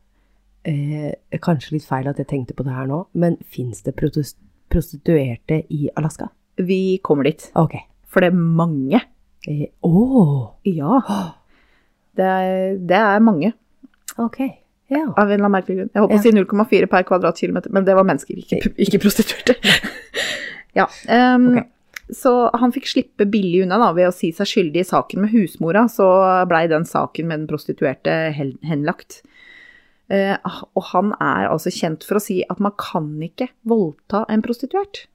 Eh, 0.64 1.12
kanskje 1.42 1.76
litt 1.76 1.84
feil 1.84 2.06
at 2.08 2.20
jeg 2.22 2.30
tenkte 2.30 2.56
på 2.56 2.64
det 2.64 2.72
her 2.72 2.86
nå, 2.88 3.02
men 3.18 3.36
fins 3.50 3.82
det 3.84 3.92
prostituerte 3.98 5.64
i 5.74 5.90
Alaska? 5.98 6.30
Vi 6.56 6.98
kommer 7.04 7.28
dit. 7.28 7.48
Ok. 7.58 7.76
For 8.08 8.24
det 8.24 8.30
er 8.32 8.38
mange. 8.38 9.02
Eh, 9.48 9.66
oh. 9.84 10.54
Ja. 10.64 11.02
Det 12.16 12.24
er, 12.24 12.76
det 12.78 12.98
er 13.00 13.22
mange, 13.24 13.52
ok. 14.20 14.42
Ja. 14.92 15.06
av 15.16 15.24
en 15.24 15.38
eller 15.38 15.46
annen 15.46 15.54
merkelig 15.54 15.76
grunn. 15.78 15.90
Jeg 15.94 16.02
holdt 16.02 16.12
på 16.12 16.18
å 16.18 16.22
si 16.22 16.32
0,4 16.36 16.88
per 16.92 17.04
kvadratkilometer, 17.08 17.72
men 17.72 17.86
det 17.86 17.94
var 17.96 18.04
mennesker, 18.04 18.36
ikke, 18.42 18.74
ikke 18.84 19.00
prostituerte. 19.00 19.56
ja. 20.78 20.84
Um, 21.08 21.54
Ok. 21.56 21.71
Så 22.12 22.32
han 22.60 22.74
fikk 22.74 22.90
slippe 22.90 23.26
billig 23.30 23.62
unna 23.64 23.78
da, 23.80 23.92
ved 23.96 24.10
å 24.10 24.14
si 24.14 24.32
seg 24.36 24.48
skyldig 24.50 24.82
i 24.82 24.88
saken 24.88 25.24
med 25.24 25.32
husmora, 25.32 25.86
så 25.88 26.06
blei 26.50 26.66
den 26.70 26.84
saken 26.88 27.28
med 27.30 27.42
den 27.42 27.48
prostituerte 27.50 28.16
henlagt. 28.36 29.22
Eh, 30.12 30.36
og 30.76 30.84
han 30.90 31.14
er 31.16 31.48
altså 31.48 31.72
kjent 31.72 32.04
for 32.04 32.20
å 32.20 32.22
si 32.22 32.42
at 32.44 32.60
man 32.60 32.74
kan 32.76 33.08
ikke 33.24 33.48
voldta 33.68 34.26
en 34.32 34.44
prostituert. 34.44 35.06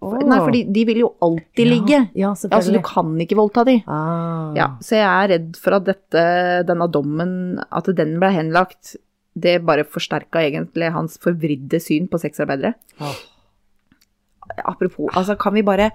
Oh. 0.00 0.16
Nei, 0.16 0.38
for 0.40 0.54
de, 0.56 0.82
vil 0.88 1.02
jo 1.02 1.10
alltid 1.20 1.68
ligge. 1.68 1.98
Ja, 2.16 2.32
Altså, 2.32 2.72
du 2.72 2.80
kan 2.84 3.12
ikke 3.20 3.36
voldta 3.36 3.66
de. 3.68 3.76
Ah. 3.84 4.50
Ja, 4.56 4.70
så 4.80 4.96
jeg 4.96 5.06
er 5.06 5.30
redd 5.34 5.60
for 5.60 5.76
at 5.76 5.86
dette, 5.90 6.24
denne 6.66 6.88
dommen, 6.90 7.60
at 7.68 7.90
den 7.98 8.16
ble 8.22 8.32
henlagt, 8.32 8.96
det 9.40 9.60
bare 9.62 9.84
forsterka 9.86 10.40
egentlig 10.42 10.88
hans 10.94 11.20
forvridde 11.22 11.78
syn 11.84 12.08
på 12.10 12.18
sexarbeidere. 12.22 12.74
Åh. 12.98 13.20
Apropos, 14.64 15.10
altså 15.16 15.36
kan 15.40 15.54
vi 15.56 15.62
bare 15.66 15.90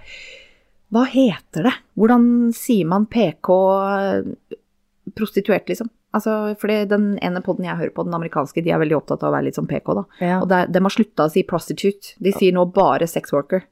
Hva 0.94 1.04
heter 1.10 1.68
det? 1.68 1.74
Hvordan 1.98 2.54
sier 2.56 2.88
man 2.88 3.08
PK 3.12 3.52
prostituert, 5.16 5.68
liksom? 5.70 5.90
Altså, 6.16 6.56
fordi 6.62 6.86
den 6.88 7.08
ene 7.26 7.42
podden 7.44 7.66
jeg 7.68 7.76
hører 7.76 7.92
på, 7.96 8.06
den 8.08 8.16
amerikanske, 8.16 8.64
de 8.64 8.72
er 8.72 8.80
veldig 8.80 8.96
opptatt 9.02 9.24
av 9.26 9.34
å 9.34 9.36
være 9.36 9.50
litt 9.50 9.58
sånn 9.58 9.68
PK, 9.68 9.90
da. 9.98 10.04
Ja. 10.24 10.38
Og 10.40 10.48
de 10.48 10.82
har 10.86 10.94
slutta 10.94 11.28
å 11.28 11.34
si 11.34 11.44
prostitute. 11.48 12.14
De 12.24 12.32
sier 12.32 12.56
nå 12.56 12.64
bare 12.76 13.08
sex 13.10 13.36
worker. 13.36 13.66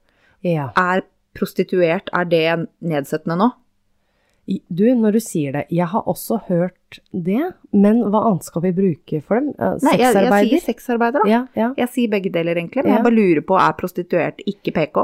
ja. 0.43 0.71
Er 0.75 1.05
prostituert, 1.33 2.11
er 2.13 2.27
det 2.29 2.47
nedsettende 2.85 3.37
nå? 3.39 3.47
Du, 4.69 4.83
når 4.99 5.15
du 5.15 5.21
sier 5.23 5.55
det, 5.55 5.63
jeg 5.73 5.87
har 5.89 6.09
også 6.09 6.41
hørt 6.49 6.75
det, 7.13 7.53
men 7.73 8.01
hva 8.11 8.21
annet 8.29 8.43
skal 8.47 8.61
vi 8.65 8.71
bruke 8.77 9.21
for 9.23 9.39
dem? 9.39 9.49
Eh, 9.59 9.77
Nei, 9.83 9.95
jeg, 9.99 10.13
jeg 10.15 10.49
sier 10.49 10.63
sexarbeider, 10.67 11.23
da. 11.23 11.29
Ja, 11.31 11.41
ja. 11.59 11.69
Jeg 11.77 11.89
sier 11.93 12.09
begge 12.13 12.31
deler, 12.33 12.55
egentlig, 12.59 12.83
men 12.83 12.91
Ja. 12.93 12.97
jeg 12.99 13.03
bare 13.07 13.17
lurer 13.17 13.41
på, 13.47 13.57
er 13.59 13.73
prostituert 13.79 14.41
ikke 14.47 14.73
PK? 14.77 15.03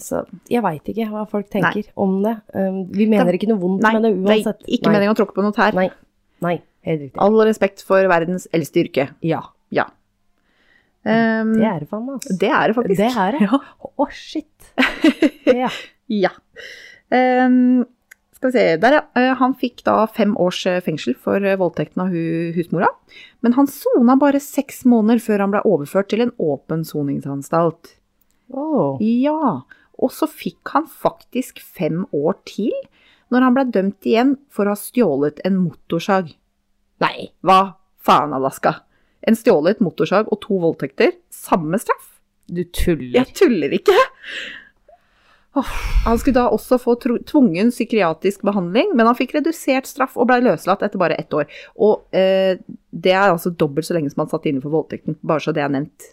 Så 0.00 0.22
jeg 0.48 0.62
veit 0.64 0.86
ikke 0.88 1.06
hva 1.12 1.26
folk 1.28 1.50
tenker 1.52 1.84
om 2.00 2.22
det. 2.24 2.36
Um, 2.56 2.84
vi 2.88 3.06
mener 3.06 3.26
Det- 3.32 3.40
ikke 3.40 3.50
noe 3.52 3.60
vondt 3.60 3.82
Nei, 3.84 3.92
med 3.92 4.02
det 4.02 4.12
det 4.14 4.24
uansett. 4.24 4.62
er 4.64 4.72
ikke 4.78 4.86
Nei. 4.88 4.92
meningen 4.96 5.14
å 5.14 5.18
tråkke 5.18 5.34
på 5.36 5.42
noe 5.44 5.52
tær. 5.52 5.74
Nei. 5.74 5.90
Nei, 6.40 6.62
helt 6.86 7.00
riktig. 7.02 7.18
All 7.20 7.36
respekt 7.44 7.82
for 7.84 8.00
verdens 8.08 8.46
eldste 8.52 8.84
yrke. 8.86 9.08
Ja, 9.22 9.42
Ja. 9.70 9.84
Um, 11.02 11.54
det 11.56 11.64
er 11.64 11.78
det 11.80 11.88
faen 11.88 12.04
meg, 12.04 12.16
altså. 12.20 12.38
det 12.38 12.50
er 12.50 12.66
det 12.68 12.76
faktisk. 12.76 12.96
Det 12.98 13.16
er 13.16 13.32
det. 13.32 13.40
Ja. 13.40 13.58
oh, 13.98 14.08
shit. 14.12 14.46
Ja. 15.46 15.70
ja. 16.08 16.30
Um, 17.10 17.86
skal 18.40 18.48
vi 18.48 18.56
se 18.56 18.76
Der, 18.80 18.92
ja. 18.96 19.02
Eh, 19.20 19.34
Han 19.36 19.54
fikk 19.54 19.82
da 19.84 20.06
fem 20.08 20.32
års 20.40 20.64
eh, 20.66 20.80
fengsel 20.80 21.14
for 21.14 21.44
eh, 21.44 21.58
voldtekten 21.60 22.00
av 22.00 22.14
husmora. 22.56 22.88
Men 23.44 23.52
han 23.52 23.68
sona 23.68 24.16
bare 24.16 24.40
seks 24.40 24.86
måneder 24.88 25.20
før 25.20 25.44
han 25.44 25.52
ble 25.52 25.60
overført 25.68 26.08
til 26.08 26.24
en 26.24 26.32
åpen 26.40 26.84
soningsanstalt. 26.88 27.96
Åh. 28.50 28.96
Ja, 29.04 29.60
og 30.00 30.12
så 30.16 30.26
fikk 30.26 30.72
han 30.72 30.88
faktisk 30.88 31.60
fem 31.60 32.06
år 32.16 32.40
til 32.48 32.72
når 33.30 33.44
han 33.44 33.54
ble 33.54 33.64
dømt 33.76 34.08
igjen 34.08 34.38
for 34.50 34.66
å 34.66 34.72
ha 34.72 34.80
stjålet 34.80 35.44
en 35.44 35.60
motorsag. 35.60 36.32
Nei, 37.04 37.30
hva 37.44 37.76
faen, 38.00 38.32
Alaska? 38.34 38.80
En 39.20 39.36
stjålet 39.36 39.84
motorsag 39.84 40.32
og 40.32 40.40
to 40.42 40.58
voldtekter, 40.64 41.12
samme 41.28 41.78
straff? 41.78 42.16
Du 42.50 42.64
tuller. 42.64 43.20
Jeg 43.20 43.36
tuller 43.36 43.76
ikke! 43.76 43.94
Han 45.54 46.18
skulle 46.20 46.36
da 46.38 46.44
også 46.54 46.78
få 46.78 46.94
tvungen 47.02 47.72
psykiatrisk 47.74 48.44
behandling, 48.46 48.92
men 48.94 49.08
han 49.08 49.16
fikk 49.18 49.34
redusert 49.34 49.88
straff 49.90 50.14
og 50.16 50.28
ble 50.30 50.38
løslatt 50.46 50.84
etter 50.86 51.00
bare 51.00 51.16
ett 51.18 51.34
år. 51.34 51.50
Og 51.82 52.06
eh, 52.14 52.54
det 52.94 53.12
er 53.16 53.32
altså 53.32 53.50
dobbelt 53.50 53.88
så 53.88 53.96
lenge 53.96 54.12
som 54.12 54.22
han 54.24 54.30
satt 54.30 54.46
inne 54.46 54.62
for 54.62 54.70
voldtekten, 54.76 55.18
bare 55.26 55.42
så 55.42 55.54
det 55.56 55.64
er 55.66 55.72
nevnt. 55.74 56.10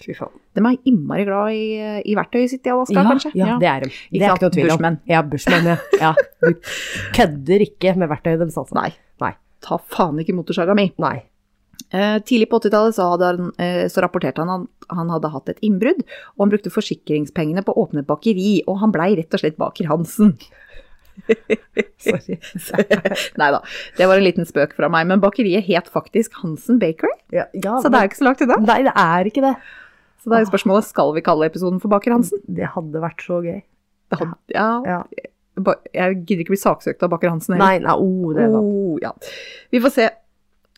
Fy 0.00 0.14
faen. 0.16 0.32
De 0.56 0.62
er 0.64 0.76
innmari 0.90 1.24
glad 1.28 1.54
i, 1.54 1.64
i 2.08 2.14
verktøyet 2.16 2.50
sitt 2.54 2.66
i 2.66 2.72
Alaska, 2.72 2.96
Ja, 2.98 3.04
kanskje? 3.08 3.32
ja, 3.38 3.56
det 3.60 3.68
er 3.70 3.84
de. 3.84 3.90
Det 4.10 4.22
er 4.22 4.32
ikke 4.32 4.46
noe 4.48 4.54
tvil 4.56 4.70
om. 4.70 4.76
Bushman. 4.78 4.96
Ja, 5.12 5.20
Bushman, 5.32 5.68
ja. 5.70 5.76
ja. 6.00 6.12
Du 6.42 6.48
kødder 7.16 7.64
ikke 7.68 7.92
med 8.00 8.10
verktøyet 8.10 8.40
deres, 8.42 8.56
altså. 8.60 8.76
Nei. 8.80 8.90
Nei. 9.22 9.32
Ta 9.64 9.78
faen 9.92 10.18
ikke 10.20 10.34
motorsaga 10.36 10.76
mi. 10.76 10.90
Nei. 11.00 11.18
Eh, 11.94 12.16
tidlig 12.26 12.48
på 12.50 12.58
80-tallet 12.58 12.96
så, 12.96 13.04
han, 13.22 13.52
eh, 13.62 13.84
så 13.92 14.02
rapporterte 14.02 14.42
han 14.42 14.50
at 14.64 14.88
han 14.98 15.12
hadde 15.14 15.30
hatt 15.30 15.52
et 15.52 15.60
innbrudd, 15.62 16.00
og 16.34 16.42
han 16.44 16.50
brukte 16.56 16.72
forsikringspengene 16.74 17.62
på 17.62 17.70
å 17.76 17.84
åpne 17.86 18.02
et 18.02 18.08
bakeri, 18.10 18.56
og 18.66 18.80
han 18.82 18.90
blei 18.94 19.12
rett 19.20 19.36
og 19.36 19.42
slett 19.44 19.56
Baker 19.60 19.86
Hansen. 19.92 20.34
Sorry. 22.04 22.38
Nei 23.40 23.50
da, 23.54 23.60
det 23.98 24.08
var 24.10 24.18
en 24.18 24.26
liten 24.26 24.48
spøk 24.48 24.74
fra 24.74 24.88
meg, 24.92 25.06
men 25.10 25.22
bakeriet 25.22 25.66
het 25.68 25.86
faktisk 25.92 26.34
Hansen 26.42 26.80
Bakery, 26.82 27.14
Ja, 27.34 27.46
ja, 27.54 27.76
så 27.78 27.86
det 27.92 28.00
er 28.00 28.08
jo 28.08 28.10
ikke 28.12 28.20
så 28.22 28.26
langt 28.28 28.42
unna. 28.46 28.58
Nei, 28.66 28.80
det 28.88 28.94
er 29.04 29.30
ikke 29.30 29.44
det. 29.46 29.54
Så 30.24 30.32
da 30.32 30.38
er 30.40 30.44
jo 30.46 30.50
spørsmålet, 30.50 30.88
skal 30.88 31.14
vi 31.14 31.22
kalle 31.24 31.46
episoden 31.50 31.78
for 31.82 31.92
Baker 31.92 32.16
Hansen? 32.16 32.42
Det 32.48 32.72
hadde 32.74 33.02
vært 33.04 33.22
så 33.22 33.38
gøy. 33.44 33.60
Det 34.10 34.18
hadde- 34.18 34.38
Ja, 34.56 34.68
Ja. 34.88 34.98
jeg 35.94 36.24
gidder 36.26 36.42
ikke 36.42 36.56
bli 36.56 36.62
saksøkt 36.64 37.02
av 37.06 37.10
Baker 37.14 37.30
Hansen 37.30 37.54
heller. 37.54 37.66
Nei, 37.66 37.78
nei, 37.78 37.94
oh, 37.94 38.32
det 38.34 38.42
er 38.48 38.50
sant. 38.50 38.64
Oh, 38.74 38.98
ja. 39.02 39.12
Vi 39.70 39.80
får 39.84 39.92
se. 40.00 40.08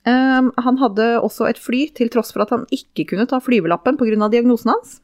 Um, 0.06 0.52
han 0.62 0.78
hadde 0.78 1.06
også 1.18 1.48
et 1.50 1.58
fly, 1.58 1.86
til 1.96 2.10
tross 2.14 2.30
for 2.34 2.44
at 2.44 2.52
han 2.54 2.66
ikke 2.74 3.08
kunne 3.10 3.26
ta 3.26 3.40
flyvelappen 3.42 3.98
pga. 3.98 4.28
diagnosen 4.30 4.70
hans. 4.70 5.00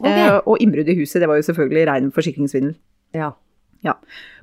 Okay. 0.00 0.30
Uh, 0.30 0.40
og 0.48 0.62
innbrudd 0.64 0.88
i 0.88 0.96
huset, 0.98 1.20
det 1.20 1.28
var 1.30 1.38
jo 1.38 1.46
selvfølgelig 1.50 1.88
rein 1.90 2.12
forsikringssvindel. 2.14 2.76
Ja. 3.84 3.98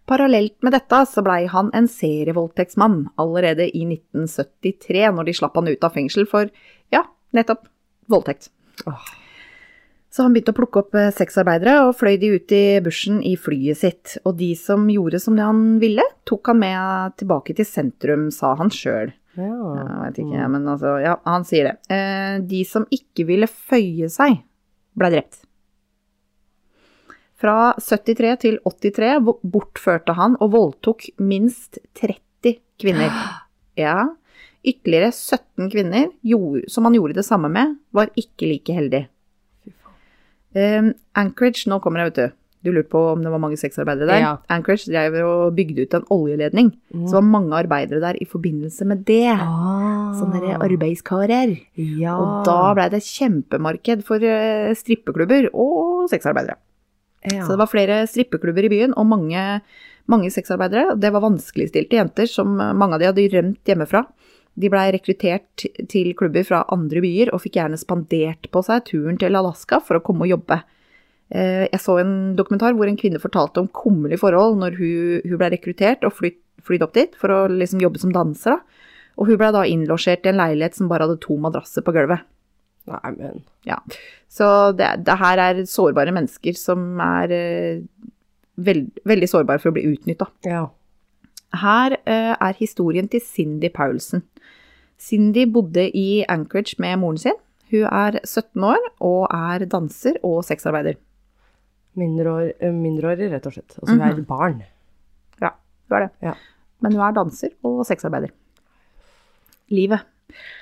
Parallelt 0.10 0.58
med 0.62 0.76
dette 0.76 1.00
så 1.10 1.24
blei 1.26 1.46
han 1.50 1.72
en 1.78 1.88
serievoldtektsmann 1.90 3.08
allerede 3.22 3.68
i 3.70 3.84
1973, 3.88 5.08
når 5.18 5.30
de 5.30 5.36
slapp 5.38 5.58
han 5.58 5.72
ut 5.72 5.88
av 5.88 5.98
fengsel 5.98 6.30
for, 6.30 6.52
ja, 6.94 7.06
nettopp, 7.34 7.66
voldtekt. 8.12 8.52
Oh. 8.86 9.02
Så 10.12 10.26
han 10.26 10.34
begynte 10.36 10.52
å 10.52 10.58
plukke 10.58 10.82
opp 10.82 10.98
eh, 11.00 11.14
sexarbeidere 11.16 11.78
og 11.86 11.94
fløy 11.96 12.18
de 12.20 12.34
ut 12.36 12.54
i 12.56 12.64
bushen 12.84 13.22
i 13.24 13.38
flyet 13.40 13.80
sitt. 13.80 14.18
Og 14.28 14.36
de 14.42 14.52
som 14.60 14.84
gjorde 14.92 15.22
som 15.24 15.38
det 15.40 15.46
han 15.48 15.64
ville, 15.80 16.04
tok 16.28 16.52
han 16.52 16.60
med 16.60 17.16
tilbake 17.22 17.56
til 17.56 17.68
sentrum, 17.68 18.28
sa 18.36 18.52
han 18.60 18.74
sjøl. 18.76 19.14
Ja. 19.38 19.52
Jeg 19.78 20.00
vet 20.02 20.20
ikke, 20.26 20.48
men 20.52 20.68
altså, 20.68 20.96
ja, 21.04 21.16
han 21.28 21.46
sier 21.48 21.70
det. 21.70 21.76
Eh, 21.94 22.40
De 22.52 22.64
som 22.68 22.88
ikke 22.92 23.26
ville 23.30 23.48
føye 23.48 24.10
seg, 24.12 24.42
ble 24.98 25.12
drept. 25.14 25.46
Fra 27.42 27.72
73 27.82 28.36
til 28.44 28.60
83 28.68 29.16
bortførte 29.42 30.14
han 30.18 30.36
og 30.44 30.52
voldtok 30.58 31.08
minst 31.24 31.80
30 32.00 32.60
kvinner. 32.82 33.14
Ja. 33.80 34.12
Ytterligere 34.68 35.14
17 35.16 35.70
kvinner 35.72 36.10
som 36.70 36.86
han 36.86 36.94
gjorde 36.94 37.16
det 37.16 37.24
samme 37.26 37.48
med, 37.50 37.78
var 37.96 38.12
ikke 38.20 38.50
like 38.50 38.76
heldig. 38.76 39.00
Um, 40.52 40.92
Anchorage, 41.16 41.64
nå 41.72 41.80
kommer 41.82 42.04
jeg, 42.04 42.12
vet 42.12 42.20
du. 42.20 42.41
Du 42.62 42.70
lurte 42.70 42.92
på 42.94 43.00
om 43.16 43.24
det 43.26 43.32
var 43.34 43.42
mange 43.42 43.58
sexarbeidere 43.58 44.06
der. 44.06 44.20
Ja. 44.22 44.32
Anchorage 44.54 44.86
drev 44.92 45.16
og 45.26 45.56
bygde 45.58 45.86
ut 45.88 45.96
en 45.98 46.04
oljeledning. 46.14 46.68
Så 46.92 47.08
det 47.08 47.16
var 47.18 47.26
mange 47.26 47.56
arbeidere 47.58 48.02
der 48.04 48.20
i 48.22 48.28
forbindelse 48.30 48.86
med 48.86 49.02
det. 49.08 49.32
Ah. 49.34 50.12
Sånne 50.20 50.58
arbeidskarer. 50.62 51.56
Ja. 51.98 52.18
Og 52.22 52.46
da 52.46 52.74
blei 52.78 52.90
det 52.94 53.02
kjempemarked 53.08 54.04
for 54.06 54.22
eh, 54.22 54.76
strippeklubber 54.78 55.50
og 55.54 56.06
sexarbeidere. 56.12 56.60
ja. 57.32 57.46
Så 57.46 57.56
det 57.56 57.62
var 57.64 57.72
flere 57.72 58.04
strippeklubber 58.08 58.68
i 58.68 58.74
byen 58.74 58.94
og 58.94 59.10
mange, 59.10 59.62
mange 60.06 60.30
sexarbeidere. 60.34 61.00
Det 61.02 61.12
var 61.14 61.26
vanskeligstilte 61.26 61.98
jenter 61.98 62.30
som 62.30 62.54
mange 62.58 62.94
av 62.94 63.02
de 63.02 63.10
hadde 63.10 63.30
rømt 63.34 63.66
hjemmefra. 63.66 64.06
De 64.54 64.70
blei 64.70 64.92
rekruttert 64.94 65.66
til 65.90 66.12
klubber 66.20 66.44
fra 66.46 66.62
andre 66.74 67.02
byer 67.02 67.32
og 67.34 67.42
fikk 67.42 67.58
gjerne 67.58 67.80
spandert 67.80 68.50
på 68.52 68.62
seg 68.68 68.84
turen 68.90 69.18
til 69.18 69.38
Alaska 69.40 69.80
for 69.82 69.98
å 69.98 70.04
komme 70.06 70.28
og 70.28 70.34
jobbe. 70.36 70.60
Eh, 71.32 71.68
Jeg 71.72 71.80
så 71.80 71.98
en 72.02 72.36
dokumentar 72.36 72.76
hvor 72.76 72.90
en 72.90 73.00
kvinne 73.00 73.22
fortalte 73.24 73.64
om 73.64 73.70
kummerlige 73.72 74.20
forhold 74.20 74.60
når 74.60 74.78
hun, 74.80 75.22
hun 75.24 75.40
ble 75.40 75.52
rekruttert 75.54 76.04
og 76.08 76.18
flytt, 76.18 76.42
flydd 76.62 76.84
opp 76.86 76.94
dit 76.98 77.16
for 77.18 77.34
å 77.34 77.40
liksom 77.48 77.82
jobbe 77.82 78.02
som 78.02 78.12
danser. 78.16 78.60
Da. 78.60 78.88
Og 79.20 79.32
hun 79.32 79.40
ble 79.40 79.52
da 79.56 79.64
innlosjert 79.68 80.26
i 80.26 80.32
en 80.32 80.40
leilighet 80.42 80.78
som 80.78 80.92
bare 80.92 81.08
hadde 81.08 81.22
to 81.24 81.38
madrasser 81.40 81.86
på 81.86 81.94
gulvet. 81.96 82.28
Nei, 82.90 83.12
men 83.18 83.44
Ja. 83.68 83.78
Så 84.32 84.72
det, 84.76 85.06
det 85.06 85.18
her 85.20 85.40
er 85.44 85.66
sårbare 85.70 86.14
mennesker 86.16 86.56
som 86.58 87.00
er 87.04 87.34
eh, 87.36 87.84
veld, 88.58 88.92
veldig 89.08 89.30
sårbare 89.30 89.62
for 89.62 89.72
å 89.72 89.76
bli 89.76 89.86
utnytta. 89.92 90.28
Ja. 90.48 90.66
Her 91.62 91.98
uh, 92.08 92.34
er 92.40 92.56
historien 92.56 93.10
til 93.12 93.20
Cindy 93.20 93.68
Paulsen. 93.74 94.24
Cindy 95.02 95.44
bodde 95.52 95.90
i 95.98 96.24
Anchorage 96.32 96.78
med 96.80 97.02
moren 97.02 97.20
sin. 97.20 97.40
Hun 97.72 97.88
er 97.90 98.22
17 98.24 98.64
år 98.64 98.86
og 99.04 99.26
er 99.36 99.66
danser 99.68 100.20
og 100.24 100.46
sexarbeider. 100.48 100.96
Mindreår, 102.00 102.54
eh, 102.60 102.72
mindreårig, 102.72 103.32
rett 103.34 103.48
og 103.50 103.56
slett. 103.58 103.76
Altså, 103.80 103.98
vi 103.98 104.08
er 104.08 104.16
et 104.16 104.28
barn. 104.28 104.62
Ja, 105.42 105.52
du 105.90 105.96
er 105.98 106.08
det. 106.08 106.12
Ja. 106.24 106.36
Men 106.82 106.96
hun 106.96 107.04
er 107.06 107.18
danser 107.18 107.52
og 107.68 107.84
sexarbeider. 107.88 108.32
Livet. 109.72 110.08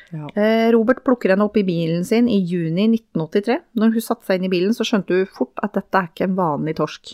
Ja. 0.10 0.30
Eh, 0.34 0.72
Robert 0.74 1.04
plukker 1.06 1.34
henne 1.34 1.46
opp 1.46 1.58
i 1.60 1.66
bilen 1.66 2.04
sin 2.06 2.28
i 2.30 2.40
juni 2.42 2.88
1983. 2.90 3.60
Når 3.78 3.94
hun 3.94 4.06
satte 4.06 4.26
seg 4.26 4.40
inn 4.40 4.50
i 4.50 4.54
bilen, 4.54 4.74
så 4.74 4.88
skjønte 4.88 5.22
hun 5.22 5.30
fort 5.30 5.62
at 5.62 5.78
dette 5.78 6.02
er 6.02 6.10
ikke 6.10 6.26
en 6.30 6.38
vanlig 6.40 6.76
torsk. 6.82 7.14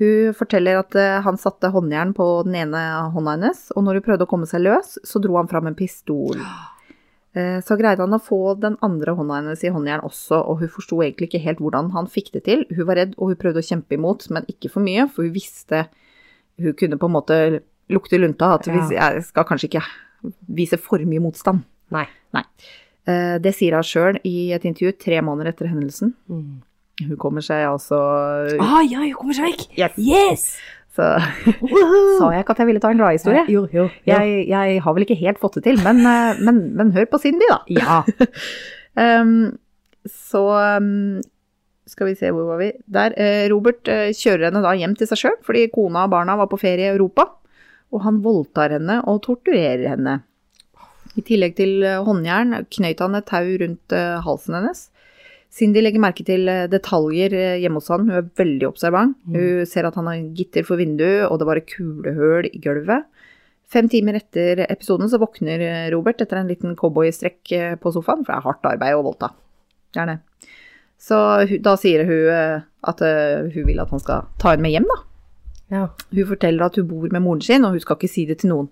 Hun 0.00 0.32
forteller 0.34 0.80
at 0.80 0.96
eh, 0.98 1.20
han 1.22 1.38
satte 1.38 1.70
håndjern 1.74 2.14
på 2.16 2.26
den 2.48 2.56
ene 2.64 2.80
hånda 3.12 3.36
hennes, 3.36 3.66
og 3.76 3.84
når 3.84 4.00
hun 4.00 4.06
prøvde 4.08 4.26
å 4.26 4.30
komme 4.30 4.48
seg 4.48 4.64
løs, 4.64 4.96
så 5.04 5.20
dro 5.22 5.36
han 5.36 5.50
fram 5.52 5.68
en 5.68 5.78
pistol. 5.78 6.40
Eh, 7.34 7.60
Så 7.64 7.76
greide 7.80 8.04
han 8.04 8.12
å 8.12 8.20
få 8.20 8.58
den 8.60 8.76
andre 8.82 9.14
hånda 9.16 9.38
hennes 9.40 9.62
i 9.64 9.70
håndjern 9.72 10.04
også, 10.04 10.36
og 10.46 10.58
hun 10.60 10.68
forsto 10.68 10.98
egentlig 11.00 11.30
ikke 11.30 11.40
helt 11.46 11.58
hvordan 11.64 11.90
han 11.94 12.06
fikk 12.06 12.32
det 12.32 12.44
til. 12.44 12.64
Hun 12.70 12.86
var 12.86 12.96
redd, 13.00 13.14
og 13.18 13.28
hun 13.32 13.36
prøvde 13.40 13.62
å 13.62 13.68
kjempe 13.68 13.96
imot, 13.96 14.28
men 14.30 14.44
ikke 14.52 14.70
for 14.70 14.80
mye, 14.84 15.08
for 15.10 15.22
hun 15.24 15.32
visste 15.32 15.86
Hun 16.60 16.74
kunne 16.74 16.98
på 17.00 17.06
en 17.08 17.14
måte 17.16 17.62
lukte 17.90 18.18
lunta, 18.20 18.54
at 18.54 18.66
Ja. 18.66 18.86
jeg 19.14 19.22
skal 19.24 19.44
kanskje 19.44 19.70
ikke 19.70 19.82
vise 20.48 20.76
for 20.78 20.98
mye 20.98 21.18
motstand. 21.18 21.64
Nei. 21.90 22.06
Nei. 22.34 22.42
Det 23.06 23.54
sier 23.56 23.72
hun 23.74 23.82
sjøl 23.82 24.20
i 24.22 24.52
et 24.52 24.62
intervju 24.62 24.92
tre 24.98 25.20
måneder 25.22 25.48
etter 25.54 25.66
hendelsen. 25.72 26.12
Mm. 26.28 26.60
Hun 27.08 27.16
kommer 27.16 27.40
seg 27.40 27.64
altså 27.66 27.96
Ah, 28.60 28.82
ja, 28.84 28.98
hun 29.00 29.14
kommer 29.14 29.32
seg 29.34 29.48
vekk! 29.48 29.78
Yes. 29.78 29.96
Yes! 29.96 30.56
Så 30.92 31.08
sa 32.18 32.30
jeg 32.34 32.44
ikke 32.44 32.54
at 32.54 32.62
jeg 32.62 32.68
ville 32.68 32.82
ta 32.82 32.92
en 32.92 33.00
gladhistorie. 33.00 33.46
Jo, 33.48 33.64
jo, 33.72 33.86
jo. 33.86 33.88
Jeg, 34.08 34.46
jeg 34.50 34.80
har 34.84 34.96
vel 34.96 35.06
ikke 35.06 35.20
helt 35.22 35.40
fått 35.40 35.56
det 35.58 35.66
til, 35.70 35.80
men, 35.84 36.02
eh, 36.04 36.40
men, 36.44 36.62
men 36.76 36.92
hør 36.96 37.08
på 37.08 37.20
Cindy, 37.22 37.48
da. 37.48 37.62
Ja. 37.72 38.00
Um, 38.98 39.54
så 40.30 40.42
um, 40.76 41.22
skal 41.88 42.10
vi 42.10 42.16
se, 42.18 42.32
hvor 42.32 42.50
var 42.50 42.60
vi? 42.60 42.72
Der. 42.92 43.14
eh, 43.16 43.46
Robert 43.52 43.88
eh, 43.90 44.10
kjører 44.16 44.50
henne 44.50 44.62
da 44.64 44.74
hjem 44.78 44.96
til 44.98 45.08
seg 45.10 45.22
sjøl, 45.22 45.38
fordi 45.46 45.66
kona 45.72 46.06
og 46.06 46.12
barna 46.14 46.36
var 46.40 46.50
på 46.52 46.60
ferie 46.60 46.90
i 46.90 46.94
Europa. 46.94 47.28
Og 47.92 48.04
han 48.06 48.22
voldtar 48.24 48.72
henne 48.78 49.00
og 49.08 49.20
torturerer 49.26 49.88
henne. 49.92 50.20
I 51.18 51.24
tillegg 51.26 51.56
til 51.58 51.82
eh, 51.84 52.00
håndjern 52.04 52.62
knøyt 52.72 53.02
han 53.04 53.18
et 53.18 53.28
tau 53.28 53.44
rundt 53.64 53.96
eh, 53.96 54.20
halsen 54.24 54.56
hennes. 54.56 54.86
Cindy 55.52 55.82
legger 55.82 56.00
merke 56.00 56.24
til 56.24 56.48
eh, 56.48 56.68
detaljer 56.72 57.34
eh, 57.36 57.58
hjemme 57.60 57.80
hos 57.82 57.90
han. 57.92 58.06
Hun 58.08 58.18
er 58.22 58.30
veldig 58.40 58.68
observant. 58.70 59.18
Hun 59.28 59.66
ser 59.68 59.88
at 59.88 59.98
han 60.00 60.08
har 60.08 60.22
gitter 60.38 60.64
for 60.64 60.80
vinduet, 60.80 61.26
og 61.28 61.40
det 61.40 61.48
var 61.48 61.60
et 61.60 61.68
kulehull 61.68 62.48
i 62.48 62.62
gulvet. 62.62 63.04
Fem 63.72 63.88
timer 63.92 64.18
etter 64.18 64.64
episoden 64.64 65.08
så 65.12 65.20
våkner 65.20 65.64
eh, 65.66 65.86
Robert 65.92 66.24
etter 66.24 66.40
en 66.40 66.48
liten 66.48 66.76
cowboystrekk 66.78 67.52
på 67.82 67.94
sofaen, 67.94 68.24
for 68.24 68.32
det 68.32 68.38
er 68.38 68.48
hardt 68.48 68.68
arbeid 68.72 68.96
å 68.96 69.04
voldta. 69.04 69.32
Det 69.92 70.04
er 70.04 70.14
det. 70.14 70.18
Så 71.02 71.16
da 71.60 71.72
sier 71.76 72.06
hun 72.06 72.28
at 72.86 73.00
hun 73.02 73.64
vil 73.66 73.80
at 73.82 73.90
han 73.90 74.00
skal 74.00 74.28
ta 74.38 74.52
henne 74.52 74.62
med 74.62 74.70
hjem, 74.76 74.86
da. 74.86 74.98
ja. 75.74 75.86
Hun 76.14 76.28
forteller 76.28 76.68
at 76.68 76.78
hun 76.78 76.86
bor 76.86 77.08
med 77.10 77.24
moren 77.24 77.42
sin, 77.42 77.66
og 77.66 77.74
hun 77.74 77.82
skal 77.82 77.98
ikke 77.98 78.10
si 78.12 78.22
det 78.28 78.38
til 78.40 78.52
noen. 78.52 78.68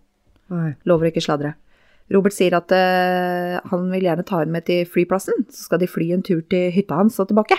Nei. 0.55 0.71
Lover 0.87 1.11
ikke 1.11 1.25
sladre. 1.25 1.57
Robert 2.11 2.35
sier 2.35 2.57
at 2.59 2.73
uh, 2.75 3.61
han 3.71 3.91
vil 3.93 4.07
gjerne 4.09 4.27
ta 4.27 4.41
henne 4.43 4.55
med 4.57 4.67
til 4.67 4.87
flyplassen, 4.89 5.45
så 5.51 5.69
skal 5.69 5.83
de 5.83 5.91
fly 5.91 6.11
en 6.17 6.25
tur 6.27 6.43
til 6.51 6.73
hytta 6.75 6.99
hans 6.99 7.21
og 7.23 7.31
tilbake. 7.31 7.59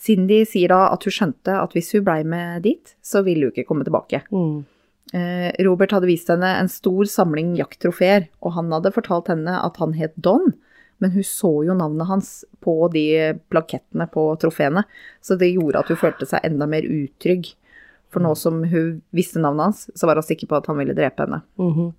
Cindy 0.00 0.44
sier 0.48 0.72
da 0.72 0.86
at 0.94 1.04
hun 1.04 1.12
skjønte 1.12 1.56
at 1.60 1.74
hvis 1.76 1.90
hun 1.96 2.06
blei 2.06 2.22
med 2.24 2.62
dit, 2.64 2.94
så 3.04 3.24
ville 3.26 3.48
hun 3.48 3.52
ikke 3.52 3.66
komme 3.68 3.84
tilbake. 3.86 4.22
Mm. 4.32 4.62
Uh, 5.10 5.50
Robert 5.66 5.92
hadde 5.96 6.08
vist 6.08 6.30
henne 6.30 6.54
en 6.60 6.70
stor 6.70 7.08
samling 7.10 7.56
jakttrofeer, 7.58 8.28
og 8.40 8.54
han 8.56 8.70
hadde 8.72 8.94
fortalt 8.94 9.32
henne 9.32 9.58
at 9.58 9.80
han 9.82 9.96
het 9.98 10.14
Don, 10.14 10.52
men 11.00 11.14
hun 11.16 11.26
så 11.26 11.50
jo 11.66 11.74
navnet 11.74 12.08
hans 12.10 12.32
på 12.62 12.74
de 12.92 13.06
plakettene 13.50 14.06
på 14.12 14.28
trofeene, 14.40 14.84
så 15.24 15.36
det 15.40 15.54
gjorde 15.54 15.80
at 15.82 15.90
hun 15.90 15.98
følte 16.00 16.28
seg 16.28 16.44
enda 16.46 16.68
mer 16.70 16.86
utrygg. 16.86 17.54
For 18.10 18.22
nå 18.22 18.34
som 18.38 18.62
hun 18.66 19.00
visste 19.14 19.40
navnet 19.42 19.70
hans, 19.70 19.82
så 19.94 20.08
var 20.08 20.18
hun 20.18 20.26
sikker 20.26 20.50
på 20.50 20.58
at 20.58 20.68
han 20.70 20.78
ville 20.80 20.96
drepe 20.96 21.26
henne. 21.26 21.42
Mhm. 21.60 21.90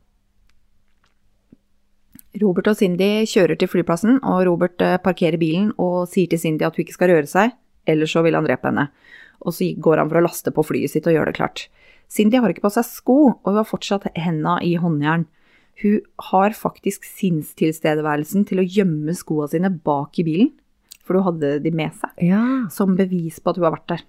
Robert 2.39 2.69
og 2.71 2.77
Cindy 2.79 3.25
kjører 3.27 3.57
til 3.59 3.67
flyplassen, 3.67 4.21
og 4.23 4.45
Robert 4.47 4.79
eh, 4.85 4.95
parkerer 5.03 5.35
bilen 5.41 5.73
og 5.81 6.05
sier 6.07 6.29
til 6.31 6.39
Cindy 6.39 6.63
at 6.63 6.77
hun 6.77 6.85
ikke 6.85 6.95
skal 6.95 7.11
røre 7.11 7.27
seg, 7.27 7.51
ellers 7.89 8.13
så 8.15 8.23
vil 8.23 8.37
han 8.37 8.47
drepe 8.47 8.69
henne. 8.69 8.87
Og 9.43 9.55
så 9.57 9.67
går 9.75 9.97
han 9.99 10.09
for 10.11 10.21
å 10.21 10.23
laste 10.23 10.53
på 10.55 10.63
flyet 10.63 10.93
sitt 10.93 11.07
og 11.09 11.15
gjøre 11.17 11.31
det 11.33 11.37
klart. 11.41 11.65
Cindy 12.11 12.39
har 12.39 12.51
ikke 12.53 12.63
på 12.63 12.71
seg 12.71 12.87
sko, 12.87 13.17
og 13.33 13.47
hun 13.49 13.59
har 13.59 13.67
fortsatt 13.67 14.07
henda 14.19 14.57
i 14.63 14.75
håndjern. 14.79 15.25
Hun 15.81 15.99
har 16.29 16.53
faktisk 16.55 17.07
sinnstilstedeværelsen 17.09 18.45
til 18.49 18.61
å 18.61 18.65
gjemme 18.67 19.15
skoa 19.17 19.47
sine 19.51 19.71
bak 19.83 20.19
i 20.21 20.25
bilen, 20.27 20.51
for 21.03 21.17
hun 21.17 21.25
hadde 21.31 21.55
de 21.63 21.71
med 21.75 21.95
seg, 21.97 22.11
Ja. 22.29 22.43
som 22.69 22.95
bevis 22.95 23.39
på 23.41 23.49
at 23.51 23.57
hun 23.59 23.65
har 23.65 23.75
vært 23.75 23.87
der. 23.95 24.03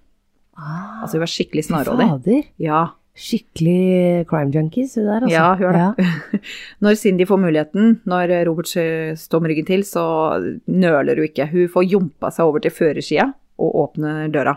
Ah, 0.55 1.01
Altså 1.03 1.17
hun 1.17 1.23
var 1.25 1.31
skikkelig 1.33 1.63
snarrådig. 1.65 2.09
Fader. 2.11 2.43
Ja. 2.61 2.81
Skikkelig 3.13 4.25
crime 4.25 4.49
junkies, 4.49 4.95
det 4.97 5.03
der, 5.05 5.21
altså. 5.21 5.33
Ja, 5.35 5.53
hun 5.59 5.67
er 5.69 5.93
det. 6.01 6.39
Når 6.83 6.97
Cindy 6.97 7.27
får 7.29 7.37
muligheten, 7.37 7.99
når 8.09 8.31
Robert 8.47 8.71
står 8.73 9.43
med 9.43 9.53
ryggen 9.53 9.67
til, 9.67 9.83
så 9.85 10.03
nøler 10.65 11.21
hun 11.21 11.27
ikke. 11.29 11.45
Hun 11.51 11.69
får 11.69 11.85
jumpa 11.91 12.31
seg 12.33 12.49
over 12.49 12.63
til 12.63 12.73
førersida 12.73 13.27
og 13.61 13.75
åpner 13.83 14.31
døra. 14.33 14.55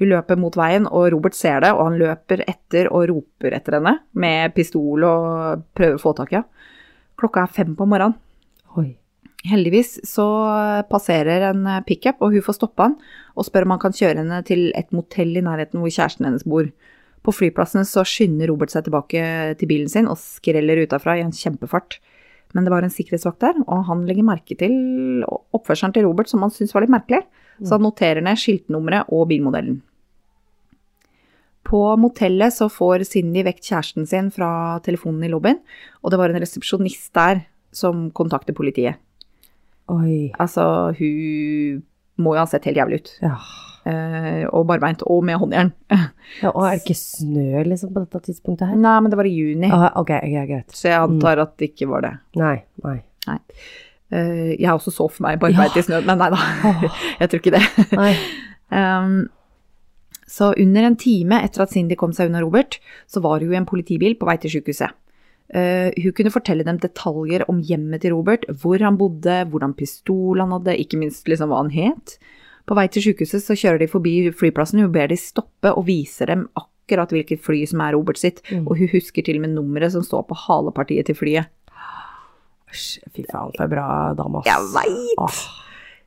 Hun 0.00 0.08
løper 0.08 0.40
mot 0.40 0.56
veien, 0.56 0.88
og 0.88 1.10
Robert 1.12 1.36
ser 1.36 1.60
det, 1.62 1.74
og 1.76 1.84
han 1.90 1.98
løper 2.00 2.40
etter 2.48 2.88
og 2.88 3.04
roper 3.10 3.54
etter 3.58 3.76
henne 3.76 3.98
med 4.18 4.54
pistol 4.56 5.04
og 5.06 5.66
prøver 5.76 6.00
å 6.00 6.02
få 6.02 6.14
tak 6.16 6.32
i 6.32 6.40
henne. 6.40 6.68
Klokka 7.20 7.44
er 7.44 7.54
fem 7.60 7.76
på 7.78 7.86
morgenen. 7.86 8.16
Oi. 8.80 8.88
Heldigvis 9.46 9.96
så 10.06 10.24
passerer 10.88 11.48
en 11.50 11.66
pickup, 11.86 12.22
og 12.22 12.32
hun 12.34 12.44
får 12.46 12.56
stoppa 12.56 12.88
han 12.88 12.96
og 13.36 13.46
spør 13.46 13.66
om 13.66 13.74
han 13.74 13.82
kan 13.82 13.94
kjøre 13.98 14.22
henne 14.22 14.40
til 14.48 14.70
et 14.78 14.90
motell 14.94 15.36
i 15.36 15.44
nærheten 15.44 15.82
hvor 15.82 15.92
kjæresten 15.92 16.28
hennes 16.28 16.46
bor. 16.48 16.70
På 17.22 17.34
flyplassen 17.34 17.86
så 17.86 18.02
skynder 18.06 18.50
Robert 18.50 18.72
seg 18.74 18.86
tilbake 18.86 19.22
til 19.60 19.70
bilen 19.70 19.90
sin 19.90 20.08
og 20.10 20.18
skreller 20.18 20.82
utafra 20.82 21.16
i 21.18 21.22
en 21.24 21.34
kjempefart. 21.34 22.00
Men 22.52 22.66
det 22.66 22.72
var 22.74 22.84
en 22.84 22.92
sikkerhetsvakt 22.92 23.40
der, 23.44 23.62
og 23.64 23.86
han 23.88 24.02
legger 24.08 24.26
merke 24.26 24.56
til 24.58 25.22
oppførselen 25.54 25.94
til 25.94 26.04
Robert 26.08 26.28
som 26.28 26.42
han 26.44 26.52
syntes 26.52 26.74
var 26.76 26.84
litt 26.84 26.92
merkelig, 26.92 27.22
så 27.62 27.78
han 27.78 27.86
noterer 27.86 28.24
ned 28.24 28.40
skiltnummeret 28.40 29.12
og 29.14 29.28
bilmodellen. 29.30 29.78
På 31.62 31.94
motellet 31.96 32.52
så 32.52 32.66
får 32.68 33.06
Cindy 33.08 33.44
vekt 33.46 33.64
kjæresten 33.64 34.08
sin 34.08 34.28
fra 34.34 34.80
telefonen 34.84 35.22
i 35.24 35.30
lobbyen, 35.32 35.62
og 36.02 36.12
det 36.12 36.18
var 36.20 36.32
en 36.32 36.42
resepsjonist 36.42 37.12
der 37.16 37.46
som 37.72 38.10
kontakter 38.12 38.56
politiet. 38.56 38.98
Oi. 39.92 40.32
Altså, 40.42 40.92
hun 40.98 41.80
må 42.22 42.36
jo 42.36 42.42
ha 42.42 42.48
sett 42.50 42.66
helt 42.70 42.80
jævlig 42.80 43.02
ut. 43.02 43.12
Ja. 43.24 43.36
Uh, 43.82 44.44
og 44.54 44.68
barbeint, 44.70 45.02
og 45.10 45.24
med 45.26 45.40
håndjern. 45.42 45.72
ja. 46.42 46.52
Og 46.52 46.62
er 46.68 46.76
det 46.76 46.84
ikke 46.84 46.98
snø 47.00 47.64
liksom 47.66 47.90
på 47.94 48.04
dette 48.04 48.22
tidspunktet 48.28 48.70
her? 48.70 48.78
Nei, 48.78 48.98
men 49.02 49.10
det 49.10 49.18
var 49.18 49.26
i 49.26 49.34
juni, 49.34 49.70
Ah, 49.74 49.88
ok, 49.98 50.12
okay, 50.22 50.46
greit. 50.50 50.70
så 50.76 50.92
jeg 50.92 51.00
antar 51.00 51.42
at 51.42 51.56
det 51.58 51.72
ikke 51.72 51.90
var 51.90 52.06
det. 52.06 52.12
Nei, 52.38 52.56
nei. 52.86 53.00
Eh, 54.12 54.54
jeg 54.60 54.68
også 54.68 54.92
så 54.92 55.06
for 55.08 55.24
meg 55.24 55.40
barbeint 55.40 55.76
i 55.78 55.84
snø, 55.84 56.02
men 56.04 56.20
nei 56.20 56.28
da. 56.34 56.40
Jeg 57.22 57.30
tror 57.32 57.40
ikke 57.40 57.54
det. 57.54 57.62
nei. 58.00 58.10
Um, 58.72 59.14
så 60.28 60.52
under 60.60 60.86
en 60.88 60.96
time 61.00 61.38
etter 61.44 61.64
at 61.64 61.72
Cindy 61.72 61.96
kom 61.98 62.12
seg 62.16 62.30
unna 62.30 62.42
Robert, 62.44 62.78
så 63.08 63.22
var 63.24 63.40
hun 63.42 63.52
i 63.52 63.58
en 63.58 63.68
politibil 63.68 64.14
på 64.20 64.28
vei 64.28 64.36
til 64.40 64.52
sykehuset. 64.54 64.92
Eh, 65.52 65.92
hun 66.00 66.14
kunne 66.16 66.32
fortelle 66.32 66.64
dem 66.64 66.78
detaljer 66.80 67.44
om 67.52 67.58
hjemmet 67.60 68.00
til 68.00 68.14
Robert, 68.16 68.46
hvor 68.62 68.80
han 68.80 68.96
bodde, 68.96 69.42
hvordan 69.52 69.74
pistol 69.76 70.40
han 70.40 70.54
hadde, 70.54 70.78
ikke 70.80 70.96
minst 71.00 71.28
liksom 71.28 71.52
hva 71.52 71.58
han 71.60 71.72
het. 71.74 72.16
På 72.64 72.76
vei 72.78 72.86
til 72.88 73.02
sykehuset 73.04 73.42
så 73.44 73.56
kjører 73.58 73.82
de 73.82 73.90
forbi 73.90 74.14
flyplassen, 74.32 74.80
hun 74.80 74.92
ber 74.94 75.10
de 75.12 75.18
stoppe 75.20 75.72
og 75.76 75.84
viser 75.88 76.30
dem 76.30 76.46
akkurat 76.56 77.10
hvilket 77.12 77.42
fly 77.44 77.64
som 77.68 77.82
er 77.84 77.92
Robert 77.96 78.16
sitt, 78.18 78.40
Mm. 78.50 78.66
og 78.66 78.78
hun 78.78 78.88
husker 78.94 79.22
til 79.24 79.36
og 79.36 79.42
med 79.44 79.54
nummeret 79.56 79.92
som 79.92 80.02
står 80.02 80.24
på 80.28 80.38
halepartiet 80.46 81.06
til 81.06 81.14
flyet. 81.18 81.50
Fy 83.12 83.24
faen, 83.28 83.52
for 83.58 83.68
bra 83.68 84.14
dame, 84.16 84.40
ass. 84.40 84.48
Jeg 84.48 84.70
veit! 84.72 85.18
Åh, 85.20 85.40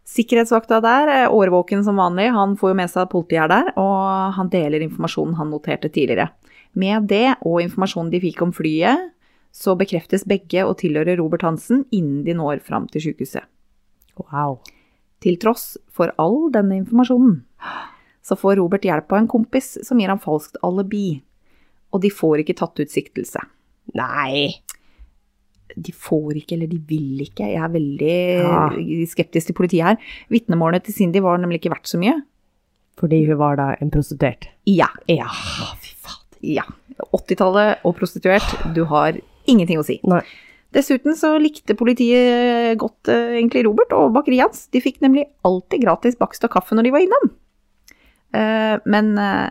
Sikkerhetsvakta 0.06 0.80
der, 0.86 1.10
er 1.10 1.34
årvåken 1.34 1.84
som 1.84 1.98
vanlig, 1.98 2.32
han 2.34 2.56
får 2.58 2.72
jo 2.72 2.78
med 2.78 2.90
seg 2.92 3.04
at 3.04 3.12
politiet 3.12 3.42
er 3.44 3.50
der, 3.52 3.72
og 3.82 4.34
han 4.38 4.50
deler 4.54 4.82
informasjonen 4.86 5.36
han 5.40 5.50
noterte 5.50 5.90
tidligere. 5.90 6.30
Med 6.78 7.08
det, 7.10 7.36
og 7.46 7.62
informasjonen 7.64 8.12
de 8.14 8.22
fikk 8.22 8.42
om 8.46 8.54
flyet, 8.54 9.12
så 9.56 9.72
bekreftes 9.80 10.26
begge 10.28 10.66
å 10.68 10.74
tilhøre 10.76 11.16
Robert 11.20 11.46
Hansen 11.48 11.86
innen 11.96 12.24
de 12.28 12.34
når 12.36 12.60
fram 12.66 12.90
til 12.92 13.06
sykehuset. 13.08 13.46
wow. 14.20 14.58
Til 15.24 15.38
tross 15.42 15.78
for 15.96 16.12
all 16.22 16.50
denne 16.54 16.76
informasjonen, 16.84 17.38
så 18.22 18.36
får 18.38 18.58
Robert 18.60 18.84
hjelp 18.86 19.12
av 19.16 19.22
en 19.24 19.30
kompis 19.32 19.78
som 19.88 19.98
gir 20.02 20.12
ham 20.12 20.20
falskt 20.22 20.60
alibi, 20.62 21.22
og 21.96 22.02
de 22.04 22.12
får 22.12 22.44
ikke 22.44 22.58
tatt 22.60 22.78
ut 22.84 22.92
siktelse. 22.92 23.40
Nei. 23.96 24.52
De 25.76 25.92
får 25.96 26.36
ikke, 26.42 26.56
eller 26.58 26.70
de 26.70 26.78
vil 26.90 27.24
ikke. 27.26 27.48
Jeg 27.48 27.62
er 27.64 27.72
veldig 27.74 28.18
Ja. 28.44 28.70
skeptisk 29.08 29.48
til 29.48 29.56
politiet 29.58 29.86
her. 29.88 29.98
Vitnemålene 30.30 30.84
til 30.84 30.94
Cindy 30.94 31.20
var 31.24 31.38
nemlig 31.40 31.62
ikke 31.62 31.74
verdt 31.74 31.88
så 31.88 31.98
mye. 32.00 32.22
Fordi 32.98 33.26
hun 33.28 33.38
var 33.38 33.56
da 33.58 33.76
en 33.82 33.90
prostituert. 33.92 34.48
Ja. 34.68 34.88
Ja, 35.10 35.28
fy 35.80 35.96
fader. 35.96 36.38
Ja. 36.42 36.64
80-tallet 37.14 37.80
og 37.84 37.96
prostituert, 37.98 38.74
du 38.76 38.84
har 38.86 39.18
ingenting 39.52 39.82
å 39.82 39.88
si. 39.88 40.00
Nei. 40.10 40.24
Dessuten 40.76 41.16
så 41.16 41.36
likte 41.40 41.78
politiet 41.80 42.76
godt 42.82 43.08
eh, 43.12 43.38
egentlig 43.38 43.64
Robert 43.68 43.94
og 43.96 44.12
bakeriet 44.18 44.50
hans. 44.50 44.66
De 44.74 44.82
fikk 44.84 45.00
nemlig 45.04 45.28
alltid 45.48 45.86
gratis 45.86 46.18
bakst 46.20 46.44
og 46.44 46.52
kaffe 46.58 46.76
når 46.76 46.90
de 46.90 46.96
var 46.96 47.06
innom. 47.06 47.30
Eh, 48.36 48.76
men 48.86 49.18
eh, 49.18 49.50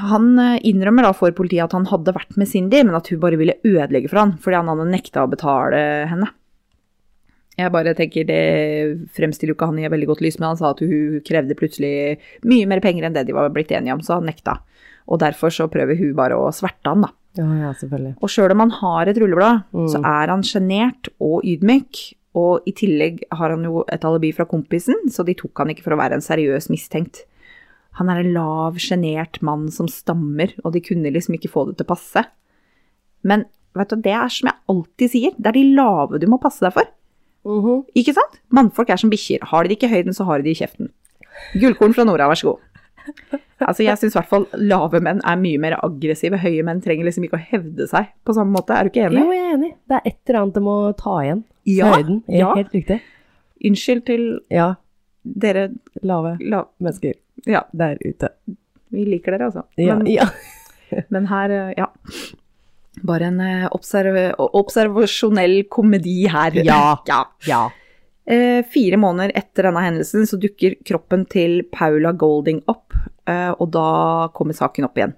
han 0.00 0.32
eh, 0.38 0.58
innrømmer 0.70 1.08
da 1.08 1.12
for 1.16 1.34
politiet 1.36 1.66
at 1.66 1.76
han 1.76 1.88
hadde 1.90 2.14
vært 2.16 2.36
med 2.40 2.48
Cindy, 2.48 2.82
men 2.86 2.96
at 2.96 3.10
hun 3.12 3.20
bare 3.22 3.38
ville 3.40 3.58
ødelegge 3.66 4.10
for 4.10 4.22
han, 4.22 4.36
fordi 4.40 4.60
han 4.60 4.72
hadde 4.72 4.90
nekta 4.92 5.24
å 5.26 5.32
betale 5.32 5.82
henne. 6.10 6.30
Jeg 7.60 7.72
bare 7.74 7.92
tenker 7.98 8.24
det 8.24 8.42
fremstiller 9.12 9.52
jo 9.52 9.58
ikke 9.58 9.68
han 9.68 9.80
i 9.82 9.84
et 9.84 9.92
veldig 9.92 10.08
godt 10.08 10.22
lys, 10.24 10.38
men 10.40 10.52
han 10.52 10.60
sa 10.60 10.70
at 10.72 10.80
hun 10.80 11.20
krevde 11.26 11.56
plutselig 11.58 12.16
mye 12.48 12.68
mer 12.70 12.80
penger 12.80 13.04
enn 13.04 13.16
det 13.16 13.26
de 13.28 13.36
var 13.36 13.50
blitt 13.52 13.74
enige 13.74 13.98
om, 13.98 14.04
så 14.04 14.16
han 14.16 14.30
nekta. 14.30 14.62
Og 15.10 15.20
derfor 15.20 15.52
så 15.52 15.68
prøver 15.68 15.98
hun 15.98 16.14
bare 16.16 16.38
å 16.38 16.48
sverte 16.54 16.88
han, 16.88 17.04
da. 17.04 17.12
Ja, 17.38 17.46
ja, 17.54 17.72
selvfølgelig. 17.78 18.16
Og 18.20 18.28
sjøl 18.32 18.50
om 18.52 18.58
han 18.64 18.70
har 18.80 19.06
et 19.08 19.18
rulleblad, 19.22 19.62
Mm. 19.72 19.86
så 19.92 20.00
er 20.04 20.28
han 20.32 20.42
sjenert 20.42 21.08
og 21.20 21.42
ydmyk. 21.44 22.14
Og 22.34 22.62
i 22.66 22.72
tillegg 22.72 23.22
har 23.32 23.50
han 23.50 23.64
jo 23.64 23.84
et 23.90 24.04
alibi 24.04 24.32
fra 24.32 24.44
kompisen, 24.46 24.94
så 25.10 25.24
de 25.26 25.34
tok 25.34 25.58
han 25.58 25.68
ikke 25.70 25.82
for 25.82 25.94
å 25.94 25.98
være 25.98 26.14
en 26.14 26.20
seriøs 26.20 26.68
mistenkt. 26.70 27.24
Han 27.98 28.08
er 28.08 28.20
en 28.20 28.32
lav, 28.32 28.76
sjenert 28.78 29.40
mann 29.42 29.68
som 29.70 29.88
stammer, 29.88 30.52
og 30.64 30.72
de 30.72 30.80
kunne 30.80 31.10
liksom 31.10 31.34
ikke 31.34 31.50
få 31.50 31.66
det 31.68 31.76
til 31.78 31.86
å 31.86 31.90
passe. 31.94 32.24
Men 33.24 33.44
vet 33.74 33.88
du, 33.90 33.96
det 33.96 34.12
er 34.14 34.28
som 34.28 34.46
jeg 34.50 34.56
alltid 34.68 35.10
sier, 35.10 35.34
det 35.38 35.46
er 35.46 35.52
de 35.58 35.74
lave 35.74 36.20
du 36.20 36.26
må 36.30 36.38
passe 36.40 36.60
deg 36.60 36.72
for. 36.72 36.84
Mhm. 37.44 37.84
Ikke 37.96 38.14
sant? 38.14 38.38
Mannfolk 38.50 38.90
er 38.90 38.96
som 38.96 39.10
bikkjer. 39.10 39.42
Har 39.50 39.64
de 39.64 39.74
ikke 39.74 39.88
høyden, 39.90 40.14
så 40.14 40.24
har 40.26 40.38
de 40.38 40.44
det 40.44 40.54
i 40.56 40.64
kjeften. 40.64 40.90
Gullkorn 41.54 41.94
fra 41.94 42.04
Nora, 42.04 42.28
vær 42.28 42.38
så 42.38 42.52
god. 42.54 43.40
Altså, 43.68 43.84
jeg 43.84 44.00
syns 44.00 44.14
i 44.14 44.18
hvert 44.18 44.30
fall 44.30 44.46
lave 44.56 45.00
menn 45.04 45.20
er 45.26 45.40
mye 45.40 45.60
mer 45.60 45.76
aggressive. 45.84 46.38
Høye 46.40 46.64
menn 46.66 46.80
trenger 46.84 47.08
liksom 47.08 47.26
ikke 47.26 47.38
å 47.38 47.46
hevde 47.52 47.86
seg 47.90 48.10
på 48.24 48.34
samme 48.36 48.56
måte. 48.56 48.76
Er 48.76 48.88
du 48.88 48.92
ikke 48.92 49.06
enig? 49.08 49.20
Jo, 49.20 49.34
jeg 49.36 49.46
er 49.46 49.56
enig. 49.58 49.72
Det 49.90 49.98
er 49.98 50.12
et 50.12 50.18
eller 50.30 50.40
annet 50.42 50.60
om 50.60 50.68
må 50.70 50.76
ta 50.98 51.16
igjen. 51.24 51.42
Ja, 51.68 51.90
Høyden. 51.94 52.22
Ja, 52.26 52.38
ja. 52.40 52.52
Helt 52.60 52.76
riktig. 52.76 53.00
Unnskyld 53.70 54.06
til 54.08 54.24
Ja, 54.52 54.70
dere 55.22 55.68
lave 56.06 56.36
la, 56.40 56.64
mennesker 56.80 57.18
Ja, 57.48 57.66
der 57.76 57.98
ute. 58.00 58.32
vi 58.90 59.04
liker 59.06 59.36
dere, 59.36 59.50
altså. 59.50 59.66
Men, 59.76 60.06
ja. 60.08 60.26
men 61.14 61.28
her, 61.30 61.52
eh, 61.54 61.74
ja. 61.76 61.90
Bare 63.06 63.28
en 63.28 63.40
eh, 63.44 63.68
observ 63.70 64.16
observasjonell 64.38 65.62
komedi 65.70 66.24
her. 66.32 66.56
Ja. 66.64 66.96
ja. 67.12 67.20
ja. 67.46 67.60
Eh, 68.30 68.64
fire 68.66 68.98
måneder 69.00 69.32
etter 69.34 69.66
denne 69.66 69.82
hendelsen 69.82 70.26
så 70.28 70.38
dukker 70.38 70.76
kroppen 70.86 71.24
til 71.30 71.64
Paula 71.72 72.12
Golding 72.12 72.60
opp, 72.70 72.94
og 73.56 73.70
da 73.74 73.88
kommer 74.36 74.56
saken 74.56 74.88
opp 74.88 74.98
igjen. 74.98 75.16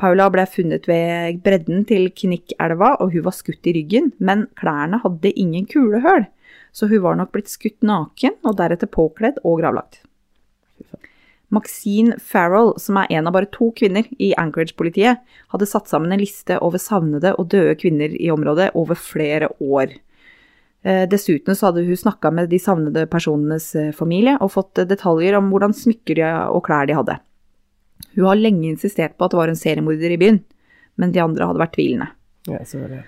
Paula 0.00 0.30
ble 0.32 0.46
funnet 0.48 0.86
ved 0.88 1.40
bredden 1.44 1.84
til 1.88 2.08
Knikkelva, 2.16 2.94
og 3.02 3.12
hun 3.12 3.26
var 3.26 3.36
skutt 3.36 3.68
i 3.68 3.74
ryggen, 3.76 4.12
men 4.18 4.46
klærne 4.56 5.02
hadde 5.02 5.34
ingen 5.36 5.66
kulehull, 5.68 6.24
så 6.72 6.88
hun 6.88 7.04
var 7.04 7.18
nok 7.20 7.34
blitt 7.34 7.52
skutt 7.52 7.84
naken 7.84 8.38
og 8.40 8.56
deretter 8.60 8.88
påkledd 8.88 9.42
og 9.44 9.60
gravlagt. 9.60 10.00
Maxine 11.50 12.14
Farrell, 12.22 12.76
som 12.78 13.00
er 13.00 13.10
en 13.10 13.26
av 13.26 13.34
bare 13.34 13.50
to 13.50 13.72
kvinner 13.76 14.06
i 14.22 14.30
Anchorage-politiet, 14.38 15.18
hadde 15.50 15.66
satt 15.66 15.90
sammen 15.90 16.14
en 16.14 16.22
liste 16.22 16.56
over 16.62 16.78
savnede 16.78 17.34
og 17.34 17.50
døde 17.50 17.74
kvinner 17.80 18.14
i 18.14 18.30
området 18.30 18.70
over 18.78 18.98
flere 18.98 19.50
år. 19.58 19.96
Eh, 20.86 21.02
Dessuten 21.10 21.58
så 21.58 21.68
hadde 21.68 21.84
hun 21.84 21.98
snakka 21.98 22.30
med 22.32 22.48
de 22.48 22.60
savnede 22.62 23.04
personenes 23.10 23.74
eh, 23.76 23.90
familie 23.92 24.38
og 24.40 24.54
fått 24.54 24.78
eh, 24.78 24.88
detaljer 24.88 25.36
om 25.36 25.50
hvordan 25.50 25.74
smykker 25.76 26.22
og 26.54 26.62
klær 26.70 26.86
de 26.88 26.96
hadde. 26.96 27.18
Hun 28.16 28.26
har 28.26 28.40
lenge 28.40 28.68
insistert 28.72 29.16
på 29.18 29.24
at 29.26 29.34
det 29.34 29.40
var 29.40 29.52
en 29.52 29.58
seriemorder 29.58 30.14
i 30.14 30.18
byen, 30.20 30.42
men 31.00 31.12
de 31.14 31.22
andre 31.22 31.46
hadde 31.46 31.62
vært 31.62 31.76
tvilende. 31.78 32.10
ja 32.48 32.60
så 32.66 32.80
var 32.82 33.02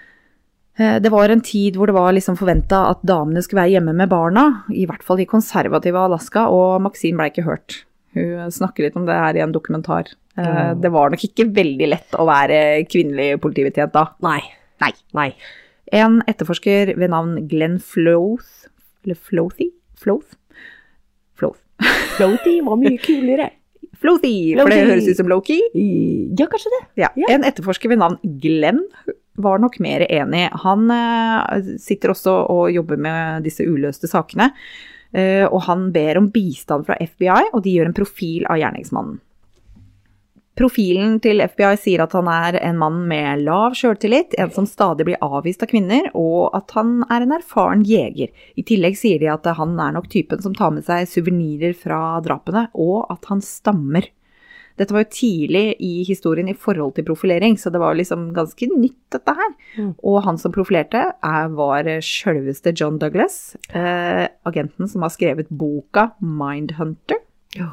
Det 1.02 1.10
var 1.12 1.28
en 1.28 1.40
tid 1.44 1.76
hvor 1.76 1.86
det 1.86 1.94
var 1.94 2.12
liksom 2.12 2.36
forventa 2.38 2.88
at 2.90 3.02
damene 3.04 3.42
skulle 3.42 3.62
være 3.62 3.74
hjemme 3.76 3.94
med 3.94 4.08
barna, 4.08 4.64
i 4.72 4.86
hvert 4.86 5.02
fall 5.04 5.20
i 5.20 5.28
konservative 5.28 5.98
Alaska, 5.98 6.46
og 6.48 6.80
Maxine 6.82 7.16
ble 7.18 7.28
ikke 7.30 7.44
hørt. 7.44 7.84
Hun 8.14 8.50
snakker 8.52 8.84
litt 8.84 8.96
om 8.96 9.06
det 9.08 9.16
her 9.16 9.36
i 9.36 9.44
en 9.44 9.52
dokumentar. 9.52 10.08
Eh, 10.36 10.44
Mm. 10.44 10.80
Det 10.80 10.90
var 10.92 11.10
nok 11.10 11.24
ikke 11.24 11.52
veldig 11.52 11.88
lett 11.88 12.12
å 12.16 12.24
være 12.24 12.84
kvinnelig 12.88 13.40
politibetjent 13.40 13.92
da. 13.92 14.06
Nei. 14.22 14.40
Nei. 14.80 14.92
Nei. 15.12 15.34
En 15.92 16.22
etterforsker 16.26 16.96
ved 16.96 17.10
navn 17.10 17.46
Glenn 17.48 17.78
Floth 17.78 18.68
Eller 19.04 19.14
Flothy? 19.16 19.72
Floth? 19.98 20.36
Floth. 21.34 21.60
Floaty 22.16 22.60
var 22.62 22.76
mye 22.76 22.98
kulere. 23.02 23.50
Flothy, 24.02 24.36
for 24.58 24.72
det 24.72 24.82
høres 24.82 25.08
ut 25.08 25.18
som 25.20 25.30
Loki. 25.30 25.58
Ja, 25.72 26.48
kanskje 26.50 26.72
det. 26.74 26.84
Ja. 27.04 27.10
Ja. 27.18 27.32
En 27.34 27.46
etterforsker 27.46 27.92
ved 27.92 28.02
navn 28.02 28.18
Glenn 28.42 28.82
var 29.40 29.62
nok 29.62 29.78
mer 29.82 30.04
enig. 30.08 30.48
Han 30.64 30.90
eh, 30.92 31.74
sitter 31.80 32.12
også 32.12 32.34
og 32.52 32.72
jobber 32.74 33.00
med 33.00 33.46
disse 33.46 33.64
uløste 33.64 34.10
sakene, 34.10 34.50
eh, 35.16 35.46
og 35.46 35.62
han 35.68 35.90
ber 35.94 36.20
om 36.20 36.30
bistand 36.34 36.88
fra 36.88 36.98
FBI, 37.00 37.52
og 37.52 37.62
de 37.64 37.76
gjør 37.78 37.90
en 37.90 37.96
profil 37.96 38.48
av 38.50 38.60
gjerningsmannen. 38.60 39.20
Profilen 40.58 41.16
til 41.24 41.40
FBI 41.40 41.76
sier 41.80 42.02
at 42.04 42.12
han 42.12 42.28
er 42.28 42.58
en 42.60 42.76
mann 42.80 42.98
med 43.08 43.44
lav 43.46 43.72
sjøltillit, 43.78 44.34
en 44.36 44.50
som 44.52 44.66
stadig 44.68 45.06
blir 45.08 45.22
avvist 45.24 45.62
av 45.64 45.70
kvinner, 45.70 46.10
og 46.12 46.52
at 46.56 46.74
han 46.76 46.98
er 47.08 47.24
en 47.24 47.32
erfaren 47.38 47.84
jeger. 47.88 48.28
I 48.60 48.64
tillegg 48.68 48.98
sier 49.00 49.22
de 49.22 49.30
at 49.32 49.48
han 49.56 49.78
er 49.80 49.94
nok 49.96 50.10
typen 50.12 50.42
som 50.44 50.56
tar 50.56 50.74
med 50.74 50.84
seg 50.84 51.08
suvenirer 51.08 51.72
fra 51.78 52.18
drapene, 52.24 52.66
og 52.76 53.06
at 53.14 53.30
han 53.32 53.40
stammer. 53.44 54.10
Dette 54.76 54.92
var 54.92 55.04
jo 55.04 55.12
tidlig 55.12 55.64
i 55.84 55.92
historien 56.08 56.48
i 56.48 56.56
forhold 56.56 56.94
til 56.96 57.06
profilering, 57.08 57.56
så 57.60 57.72
det 57.72 57.80
var 57.80 57.96
liksom 57.96 58.28
ganske 58.36 58.68
nytt, 58.72 59.00
dette 59.12 59.34
her. 59.36 59.50
Mm. 59.78 59.90
Og 60.08 60.20
han 60.26 60.40
som 60.40 60.52
profilerte, 60.52 61.06
er, 61.16 61.50
var 61.56 61.88
sjølveste 62.04 62.74
John 62.76 63.00
Douglas, 63.00 63.56
eh, 63.72 64.28
agenten 64.48 64.88
som 64.88 65.04
har 65.04 65.12
skrevet 65.16 65.48
boka 65.48 66.10
Mindhunter. 66.20 67.24
Ja. 67.56 67.72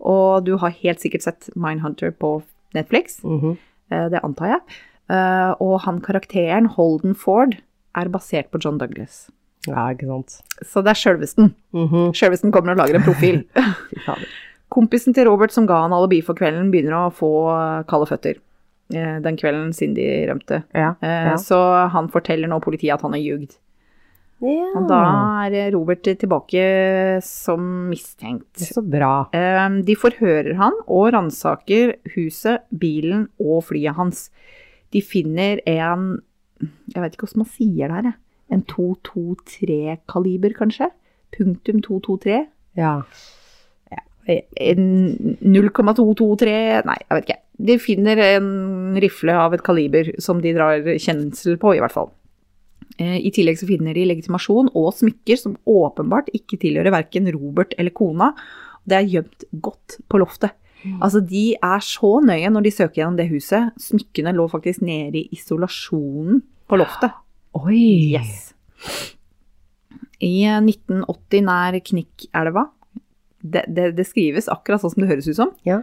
Og 0.00 0.44
du 0.44 0.56
har 0.58 0.70
helt 0.70 1.00
sikkert 1.00 1.22
sett 1.22 1.48
Mindhunter 1.56 2.10
på 2.12 2.42
Netflix, 2.74 3.22
Mhm. 3.24 3.56
eh, 3.90 4.08
det 4.08 4.20
antar 4.22 4.46
jeg. 4.48 4.60
Eh, 5.08 5.54
og 5.60 5.80
han 5.80 6.00
karakteren, 6.00 6.66
Holden 6.66 7.14
Ford, 7.14 7.56
er 7.94 8.08
basert 8.08 8.50
på 8.50 8.58
John 8.62 8.78
Douglas. 8.78 9.30
Ja, 9.66 9.88
ikke 9.94 10.06
sant. 10.06 10.42
Så 10.62 10.82
det 10.84 10.90
er 10.90 11.00
sjølvesten. 11.00 11.54
Mhm. 11.74 12.12
Sjølvesten 12.12 12.52
kommer 12.52 12.72
og 12.72 12.78
lager 12.78 12.96
en 12.96 13.02
profil. 13.02 13.44
Kompisen 14.70 15.14
til 15.14 15.26
Robert 15.28 15.52
som 15.54 15.66
ga 15.66 15.82
han 15.84 15.92
alibi 15.94 16.20
for 16.26 16.34
kvelden, 16.34 16.70
begynner 16.72 17.06
å 17.06 17.12
få 17.14 17.30
eh, 17.54 17.84
kalde 17.88 18.06
føtter. 18.10 18.40
Den 18.88 19.34
kvelden 19.36 19.72
Cindy 19.74 20.04
rømte. 20.28 20.60
Ja. 20.72 20.92
Ja. 21.02 21.34
Så 21.42 21.56
han 21.90 22.06
forteller 22.08 22.46
nå 22.46 22.60
politiet 22.62 22.94
at 22.94 23.02
han 23.02 23.16
har 23.16 23.18
ljugd. 23.18 23.56
Ja. 24.44 24.66
Og 24.76 24.84
da 24.90 24.98
er 25.48 25.70
Robert 25.72 26.02
tilbake 26.04 26.64
som 27.24 27.88
mistenkt. 27.88 28.60
Så 28.60 28.82
bra. 28.84 29.28
Eh, 29.32 29.78
De 29.86 29.96
forhører 29.96 30.54
han 30.60 30.76
og 30.86 31.12
ransaker 31.14 31.94
huset, 32.16 32.66
bilen 32.70 33.28
og 33.40 33.64
flyet 33.70 33.96
hans. 33.96 34.28
De 34.92 35.00
finner 35.02 35.60
en 35.66 36.20
Jeg 36.92 37.02
vet 37.02 37.12
ikke 37.16 37.26
hvordan 37.26 37.42
man 37.44 37.52
sier 37.52 37.88
det 37.92 37.96
her. 37.96 38.12
En 38.52 38.62
223-kaliber, 38.70 40.54
kanskje? 40.56 40.90
Punktum 41.36 41.82
223? 41.84 42.46
Ja. 42.78 43.02
En 44.26 44.86
0,223 45.44 46.82
Nei, 46.86 46.96
jeg 47.02 47.14
vet 47.14 47.26
ikke. 47.28 47.40
De 47.66 47.76
finner 47.80 48.20
en 48.24 48.48
rifle 49.00 49.34
av 49.38 49.54
et 49.56 49.62
kaliber 49.64 50.10
som 50.22 50.40
de 50.42 50.52
drar 50.56 50.82
kjensel 51.00 51.56
på, 51.60 51.76
i 51.76 51.80
hvert 51.82 51.94
fall. 51.94 52.10
Eh, 52.98 53.18
I 53.28 53.32
tillegg 53.34 53.58
så 53.60 53.68
finner 53.68 53.96
de 53.96 54.06
legitimasjon 54.08 54.70
og 54.72 54.92
smykker 54.96 55.40
som 55.40 55.56
åpenbart 55.68 56.30
ikke 56.36 56.58
tilhører 56.62 56.94
verken 56.94 57.28
Robert 57.34 57.74
eller 57.78 57.94
kona. 57.96 58.32
Det 58.86 58.98
er 58.98 59.10
gjemt 59.16 59.46
godt 59.64 59.98
på 60.08 60.22
loftet. 60.22 60.54
Altså, 61.02 61.20
De 61.20 61.56
er 61.56 61.82
så 61.82 62.12
nøye 62.22 62.50
når 62.52 62.66
de 62.66 62.72
søker 62.74 63.00
gjennom 63.00 63.18
det 63.18 63.28
huset. 63.32 63.72
Smykkene 63.82 64.34
lå 64.36 64.46
faktisk 64.52 64.84
nede 64.86 65.24
i 65.24 65.28
isolasjonen 65.34 66.42
på 66.70 66.78
loftet. 66.78 67.16
Oi. 67.56 68.14
Yes. 68.14 68.52
I 70.22 70.46
1980 70.46 71.44
nær 71.46 71.78
Knikkelva. 71.84 72.68
Det, 73.46 73.64
det, 73.70 73.90
det 73.96 74.06
skrives 74.08 74.48
akkurat 74.52 74.82
sånn 74.82 74.94
som 74.94 75.04
det 75.04 75.10
høres 75.10 75.28
ut 75.28 75.38
som. 75.38 75.52
Ja. 75.66 75.82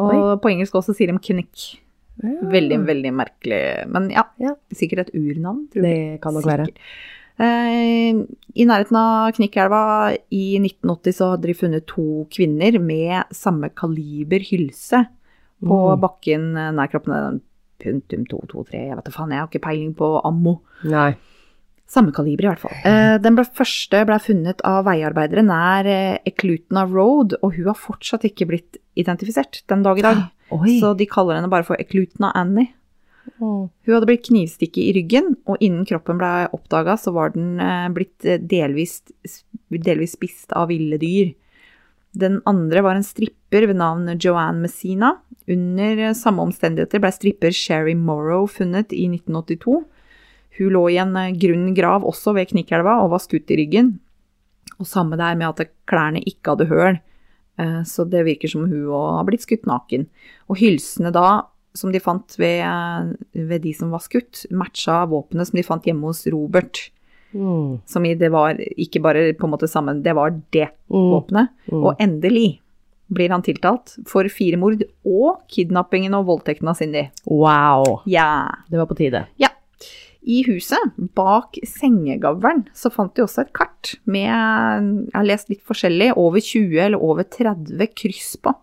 Og 0.00 0.40
på 0.42 0.50
engelsk 0.50 0.74
også 0.74 0.94
sier 0.96 1.12
de 1.12 1.20
Knikk. 1.22 1.66
Ja. 2.22 2.34
Veldig, 2.52 2.78
veldig 2.86 3.12
merkelig. 3.12 3.88
Men 3.90 4.10
ja, 4.10 4.22
Ja. 4.38 4.54
sikkert 4.72 5.08
et 5.08 5.14
urnavn. 5.14 5.68
tror 5.72 5.82
jeg. 5.82 6.12
Det 6.14 6.20
kan 6.22 6.34
nok 6.34 6.44
være. 6.44 6.68
Eh, 7.40 8.14
I 8.54 8.64
nærheten 8.64 8.94
av 8.96 9.32
Knikkelva 9.34 10.16
i 10.30 10.58
1980 10.60 11.12
så 11.16 11.30
hadde 11.32 11.48
de 11.50 11.54
funnet 11.58 11.86
to 11.90 12.26
kvinner 12.30 12.78
med 12.80 13.24
samme 13.34 13.70
kaliber 13.74 14.38
hylse 14.46 15.06
på 15.64 15.78
Mm. 15.96 16.00
bakken 16.00 16.52
nær 16.76 16.90
kroppen. 16.90 17.40
Punktum 17.80 18.24
223, 18.30 18.86
jeg 18.88 18.94
vet 18.96 19.04
da 19.04 19.10
faen, 19.10 19.30
jeg 19.30 19.38
har 19.40 19.48
ikke 19.48 19.60
peiling 19.60 19.94
på 19.94 20.20
ammo. 20.24 20.60
Nei. 20.84 21.16
Samme 21.86 22.12
kaliber 22.14 22.44
i 22.44 22.48
hvert 22.54 22.60
fall. 22.60 22.72
Eh, 22.84 23.18
den 23.18 23.34
ble, 23.34 23.44
første 23.44 24.06
ble 24.06 24.16
funnet 24.22 24.60
av 24.64 24.84
veiarbeidere 24.86 25.44
nær 25.44 25.84
eh, 25.84 26.18
Eklutna 26.24 26.86
Road, 26.88 27.34
og 27.42 27.52
hun 27.56 27.66
har 27.66 27.74
fortsatt 27.74 28.22
ikke 28.24 28.46
blitt 28.48 28.78
identifisert 28.96 29.62
den 29.68 29.82
dag 29.82 29.98
i 29.98 30.02
dag. 30.02 30.16
Oi. 30.54 30.78
Så 30.80 30.94
de 30.98 31.06
kaller 31.10 31.38
henne 31.38 31.50
bare 31.52 31.66
for 31.66 31.80
Eklutna 31.80 32.30
Annie. 32.38 32.70
Oh. 33.40 33.70
Hun 33.86 33.94
hadde 33.94 34.08
blitt 34.08 34.26
knivstikket 34.28 34.82
i 34.82 34.92
ryggen, 34.98 35.32
og 35.48 35.62
innen 35.64 35.86
kroppen 35.88 36.20
ble 36.20 36.32
oppdaga, 36.54 36.96
så 37.00 37.14
var 37.16 37.32
den 37.34 37.56
eh, 37.62 37.88
blitt 37.94 38.26
eh, 38.28 38.40
delvis, 38.40 39.00
delvis 39.72 40.14
spist 40.18 40.54
av 40.56 40.68
ville 40.70 40.98
dyr. 41.00 41.32
Den 42.14 42.38
andre 42.46 42.84
var 42.84 42.94
en 42.94 43.06
stripper 43.06 43.66
ved 43.66 43.80
navn 43.80 44.12
Joanne 44.20 44.62
Messina. 44.62 45.16
Under 45.50 46.04
eh, 46.10 46.16
samme 46.16 46.44
omstendigheter 46.44 47.02
ble 47.02 47.10
stripper 47.16 47.56
Sherry 47.56 47.96
Morrow 47.98 48.46
funnet 48.50 48.94
i 48.94 49.08
1982. 49.10 49.80
Hun 50.60 50.76
lå 50.76 50.84
i 50.92 51.00
en 51.02 51.16
grunn 51.40 51.72
grav 51.74 52.04
også 52.06 52.36
ved 52.36 52.52
Knikkelva 52.52 53.00
og 53.02 53.10
var 53.16 53.24
skutt 53.24 53.50
i 53.50 53.58
ryggen. 53.64 53.96
Og 54.78 54.86
samme 54.86 55.18
der 55.18 55.34
med 55.38 55.50
at 55.50 55.72
klærne 55.90 56.22
ikke 56.22 56.54
hadde 56.54 56.70
høl, 56.70 57.00
så 57.86 58.04
det 58.10 58.24
virker 58.26 58.50
som 58.50 58.64
hun 58.66 58.86
òg 58.90 59.18
har 59.18 59.24
blitt 59.28 59.44
skutt 59.46 59.66
naken. 59.68 60.06
Og 60.50 60.58
hylsene 60.58 61.12
da, 61.14 61.42
som 61.74 61.92
de 61.92 62.00
fant 62.02 62.36
ved, 62.38 63.16
ved 63.34 63.62
de 63.62 63.72
som 63.74 63.90
var 63.94 64.02
skutt, 64.04 64.44
matcha 64.50 65.04
våpenet 65.10 65.48
som 65.48 65.56
de 65.58 65.62
fant 65.66 65.82
hjemme 65.86 66.06
hos 66.10 66.24
Robert. 66.34 66.90
Mm. 67.34 67.80
Som 67.90 68.04
i 68.06 68.14
det 68.14 68.30
var 68.30 68.54
ikke 68.78 69.00
bare 69.02 69.32
på 69.34 69.46
en 69.48 69.54
måte 69.56 69.66
sammen, 69.70 70.02
det 70.04 70.14
var 70.14 70.30
det 70.54 70.68
Mm. 70.90 71.10
våpenet. 71.10 71.48
Mm. 71.72 71.82
Og 71.84 71.96
endelig 71.98 72.60
blir 73.12 73.28
han 73.30 73.42
tiltalt 73.42 73.96
for 74.06 74.24
fire 74.28 74.56
mord 74.56 74.82
og 75.04 75.42
kidnappingen 75.50 76.14
og 76.14 76.26
voldtekten 76.26 76.68
av 76.70 76.76
Cindy. 76.78 77.08
Wow. 77.26 78.00
Ja. 78.06 78.48
Det 78.70 78.78
var 78.78 78.86
på 78.86 78.96
tide. 78.96 79.26
ja. 79.38 79.48
I 80.24 80.40
huset, 80.46 80.94
bak 81.16 81.58
sengegavlen, 81.68 82.64
så 82.72 82.90
fant 82.92 83.12
de 83.16 83.24
også 83.26 83.44
et 83.44 83.52
kart 83.56 83.94
med, 84.08 84.24
jeg 84.24 85.12
har 85.12 85.28
lest 85.28 85.50
litt 85.52 85.64
forskjellig, 85.68 86.14
over 86.16 86.40
20 86.40 86.80
eller 86.86 87.04
over 87.04 87.28
30 87.28 87.92
kryss 87.92 88.34
på. 88.40 88.54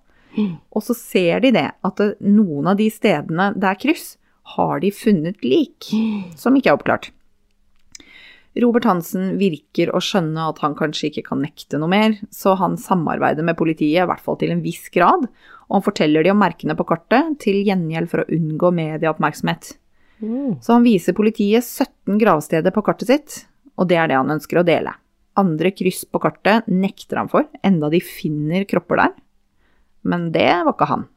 Og 0.71 0.83
så 0.85 0.95
ser 0.97 1.43
de 1.43 1.51
det, 1.53 1.67
at 1.83 2.03
noen 2.23 2.71
av 2.71 2.79
de 2.79 2.87
stedene 2.93 3.51
det 3.53 3.67
er 3.69 3.81
kryss, 3.81 4.13
har 4.55 4.81
de 4.83 4.91
funnet 4.95 5.43
lik, 5.45 5.91
som 6.39 6.55
ikke 6.57 6.71
er 6.71 6.79
oppklart. 6.79 7.11
Robert 8.59 8.83
Hansen 8.83 9.37
virker 9.39 9.93
å 9.95 10.01
skjønne 10.03 10.49
at 10.51 10.57
han 10.59 10.73
kanskje 10.75 11.07
ikke 11.07 11.23
kan 11.29 11.39
nekte 11.43 11.79
noe 11.79 11.91
mer, 11.91 12.17
så 12.35 12.57
han 12.59 12.75
samarbeider 12.79 13.45
med 13.47 13.55
politiet, 13.59 14.01
i 14.03 14.09
hvert 14.09 14.23
fall 14.23 14.39
til 14.41 14.51
en 14.51 14.63
viss 14.65 14.89
grad, 14.91 15.29
og 15.69 15.77
han 15.77 15.85
forteller 15.85 16.25
de 16.25 16.33
om 16.33 16.41
merkene 16.41 16.75
på 16.75 16.87
kartet 16.89 17.37
til 17.43 17.61
gjengjeld 17.63 18.11
for 18.11 18.23
å 18.23 18.27
unngå 18.35 18.73
medieoppmerksomhet. 18.75 19.77
Mm. 20.21 20.59
Så 20.61 20.75
han 20.77 20.85
viser 20.85 21.17
politiet 21.17 21.65
17 21.65 22.19
gravsteder 22.21 22.73
på 22.73 22.83
kartet 22.85 23.09
sitt, 23.09 23.37
og 23.77 23.89
det 23.89 23.97
er 23.97 24.11
det 24.11 24.19
han 24.19 24.33
ønsker 24.35 24.61
å 24.61 24.67
dele. 24.67 24.93
Andre 25.39 25.71
kryss 25.73 26.03
på 26.05 26.21
kartet 26.21 26.67
nekter 26.69 27.21
han 27.21 27.31
for, 27.31 27.47
enda 27.65 27.89
de 27.91 28.01
finner 28.03 28.67
kropper 28.69 29.01
der. 29.01 29.13
Men 30.07 30.29
det 30.33 30.49
var 30.65 30.73
ikke 30.73 30.89
han. 30.89 31.07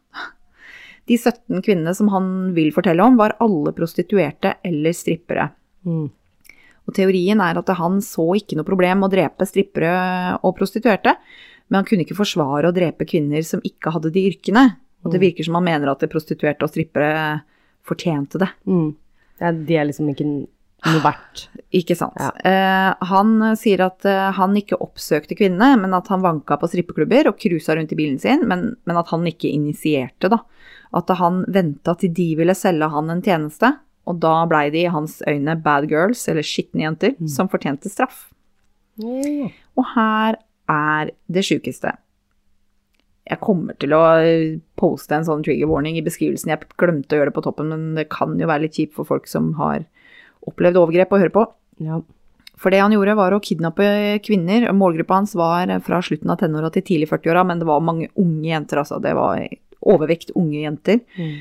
De 1.05 1.17
17 1.19 1.61
kvinnene 1.65 1.93
som 1.97 2.09
han 2.15 2.29
vil 2.57 2.71
fortelle 2.73 3.05
om, 3.05 3.19
var 3.21 3.37
alle 3.45 3.75
prostituerte 3.77 4.57
eller 4.65 4.95
strippere. 4.97 5.51
Mm. 5.85 6.07
Og 6.85 6.97
teorien 6.97 7.41
er 7.41 7.59
at 7.61 7.73
han 7.79 8.01
så 8.05 8.31
ikke 8.39 8.57
noe 8.59 8.69
problem 8.69 9.03
med 9.03 9.11
å 9.11 9.15
drepe 9.15 9.49
strippere 9.49 9.93
og 10.41 10.57
prostituerte, 10.57 11.17
men 11.69 11.81
han 11.81 11.89
kunne 11.89 12.05
ikke 12.05 12.17
forsvare 12.17 12.69
å 12.69 12.77
drepe 12.77 13.07
kvinner 13.09 13.45
som 13.45 13.63
ikke 13.65 13.93
hadde 13.95 14.13
de 14.15 14.25
yrkene. 14.31 14.65
Og 15.05 15.13
det 15.13 15.21
virker 15.21 15.45
som 15.45 15.59
han 15.59 15.67
mener 15.67 15.91
at 15.93 16.05
prostituerte 16.13 16.65
og 16.65 16.73
strippere 16.73 17.11
fortjente 17.87 18.41
det. 18.43 18.51
Mm. 18.69 18.93
Ja, 19.43 19.53
de 19.53 19.77
er 19.77 19.89
liksom 19.89 20.11
ikke 20.13 20.27
noe 20.29 21.01
verdt. 21.05 21.47
Ikke 21.75 21.97
sant. 21.99 22.19
Ja. 22.21 22.31
Eh, 22.45 23.07
han 23.09 23.37
sier 23.59 23.87
at 23.87 24.05
eh, 24.09 24.31
han 24.37 24.57
ikke 24.59 24.79
oppsøkte 24.85 25.37
kvinnene, 25.39 25.79
men 25.81 25.97
at 25.97 26.11
han 26.13 26.25
vanka 26.25 26.59
på 26.61 26.69
strippeklubber 26.71 27.31
og 27.31 27.39
cruisa 27.41 27.77
rundt 27.77 27.95
i 27.95 27.99
bilen 27.99 28.21
sin, 28.23 28.45
men, 28.51 28.75
men 28.85 29.01
at 29.01 29.11
han 29.15 29.27
ikke 29.29 29.51
initierte, 29.51 30.31
da. 30.33 30.43
At 30.95 31.11
han 31.19 31.43
venta 31.51 31.97
til 31.99 32.13
de 32.15 32.29
ville 32.39 32.55
selge 32.57 32.91
han 32.93 33.11
en 33.11 33.25
tjeneste, 33.25 33.73
og 34.05 34.21
da 34.21 34.37
blei 34.49 34.69
de 34.73 34.85
i 34.85 34.93
hans 34.93 35.19
øyne 35.27 35.57
bad 35.65 35.89
girls, 35.91 36.27
eller 36.29 36.45
skitne 36.45 36.85
jenter, 36.85 37.17
som 37.31 37.49
fortjente 37.51 37.91
straff. 37.91 38.29
Mm. 39.01 39.49
Og 39.81 39.87
her 39.95 40.37
er 40.71 41.11
det 41.33 41.45
sjukeste. 41.49 41.97
Jeg 43.25 43.41
kommer 43.41 43.77
til 43.81 43.95
å 43.97 44.03
eh, 44.21 44.59
poste 44.77 45.17
en 45.17 45.25
sånn 45.25 45.45
trigger 45.47 45.71
warning 45.71 45.97
i 45.97 46.05
beskrivelsen. 46.05 46.53
Jeg 46.53 46.69
glemte 46.81 47.17
å 47.17 47.21
gjøre 47.21 47.33
det 47.33 47.37
på 47.39 47.45
toppen, 47.47 47.71
men 47.73 47.95
det 47.97 48.11
kan 48.13 48.35
jo 48.41 48.51
være 48.51 48.67
litt 48.67 48.77
kjipt 48.77 48.97
for 48.99 49.09
folk 49.09 49.31
som 49.31 49.55
har 49.61 49.87
opplevd 50.45 50.81
overgrep 50.81 51.15
å 51.15 51.23
høre 51.23 51.35
på. 51.35 51.47
Ja. 51.85 52.03
For 52.61 52.71
det 52.71 52.83
han 52.85 52.93
gjorde, 52.95 53.17
var 53.19 53.35
å 53.35 53.41
kidnappe 53.43 53.87
kvinner. 54.25 54.69
Målgruppa 54.77 55.17
hans 55.19 55.35
var 55.39 55.73
fra 55.87 56.03
slutten 56.05 56.31
av 56.31 56.39
tenåra 56.43 56.71
til 56.75 56.85
tidlig 56.87 57.09
40-åra, 57.11 57.43
men 57.49 57.63
det 57.63 57.69
var 57.69 57.83
mange 57.83 58.13
unge 58.21 58.47
jenter, 58.53 58.83
altså. 58.85 59.01
Det 59.03 59.17
var 59.17 59.41
overvekt 59.85 60.35
unge 60.39 60.61
jenter. 60.63 61.01
Mm. 61.17 61.35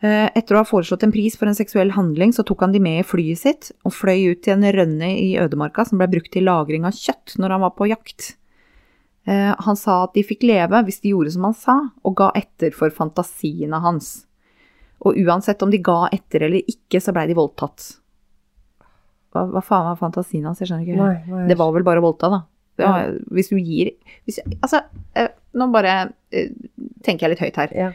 Eh, 0.00 0.26
Etter 0.38 0.56
å 0.56 0.62
ha 0.62 0.68
foreslått 0.68 1.02
en 1.04 1.12
pris 1.12 1.36
for 1.36 1.50
en 1.50 1.56
seksuell 1.56 1.92
handling, 1.92 2.32
så 2.32 2.44
tok 2.46 2.64
han 2.64 2.72
de 2.72 2.80
med 2.82 3.02
i 3.02 3.06
flyet 3.06 3.40
sitt 3.42 3.72
og 3.84 3.92
fløy 3.92 4.32
ut 4.32 4.44
til 4.46 4.56
en 4.56 4.68
rønne 4.76 5.10
i 5.12 5.34
ødemarka 5.40 5.84
som 5.88 6.00
ble 6.00 6.08
brukt 6.14 6.32
til 6.32 6.46
lagring 6.48 6.86
av 6.88 6.96
kjøtt 6.96 7.36
når 7.40 7.56
han 7.56 7.64
var 7.66 7.74
på 7.76 7.90
jakt. 7.90 8.34
Eh, 9.26 9.54
Han 9.66 9.76
sa 9.76 10.04
at 10.04 10.14
de 10.14 10.22
fikk 10.24 10.42
leve 10.48 10.80
hvis 10.86 11.00
de 11.02 11.12
gjorde 11.12 11.32
som 11.34 11.44
han 11.44 11.54
sa, 11.54 11.76
og 12.04 12.16
ga 12.16 12.30
etter 12.34 12.72
for 12.76 12.90
fantasiene 12.90 13.80
hans. 13.84 14.26
Og 15.00 15.16
uansett 15.16 15.62
om 15.64 15.70
de 15.72 15.78
ga 15.78 16.08
etter 16.12 16.42
eller 16.46 16.62
ikke, 16.68 17.00
så 17.00 17.12
blei 17.16 17.26
de 17.30 17.34
voldtatt. 17.38 17.96
Hva, 19.32 19.44
hva 19.46 19.62
faen 19.62 19.86
var 19.86 19.96
fantasien 20.00 20.44
hans? 20.48 20.58
Jeg 20.60 20.68
skjønner 20.70 20.86
ikke. 20.88 20.96
Nei, 20.98 21.18
nei. 21.30 21.44
Det 21.48 21.56
var 21.60 21.70
vel 21.76 21.84
bare 21.86 22.02
å 22.02 22.06
voldta, 22.08 22.30
da. 22.32 22.40
Det 22.80 22.86
var, 22.88 23.10
Hvis 23.36 23.50
du 23.52 23.56
gir 23.60 23.90
hvis, 24.24 24.38
Altså, 24.62 24.80
eh, 25.14 25.28
nå 25.54 25.66
bare 25.74 25.94
eh, 26.32 26.48
tenker 27.04 27.26
jeg 27.28 27.34
litt 27.34 27.42
høyt 27.44 27.58
her. 27.60 27.74
Ja. 27.76 27.90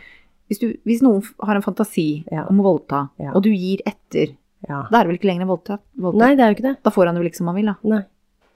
Hvis, 0.48 0.60
du, 0.62 0.68
hvis 0.86 1.02
noen 1.02 1.24
har 1.42 1.58
en 1.58 1.66
fantasi 1.66 2.24
Ja. 2.32 2.46
om 2.50 2.60
å 2.62 2.68
voldta, 2.70 3.10
Ja. 3.20 3.32
og 3.34 3.44
du 3.44 3.50
gir 3.50 3.82
etter, 3.86 4.36
ja. 4.70 4.84
da 4.92 5.00
er 5.00 5.04
det 5.04 5.08
vel 5.12 5.18
ikke 5.20 5.30
lenger 5.32 5.42
en 5.48 5.54
voldtatt. 5.54 5.82
Nei, 5.98 6.36
det 6.36 6.46
er 6.46 6.54
jo 6.54 6.58
ikke 6.60 6.68
det. 6.70 6.76
Da 6.86 6.94
får 6.94 7.06
han 7.10 7.16
det 7.18 7.22
vel 7.24 7.30
ikke 7.32 7.42
som 7.42 7.48
han 7.52 7.56
vil, 7.60 7.66
da. 7.74 7.76
Nei. 7.84 8.04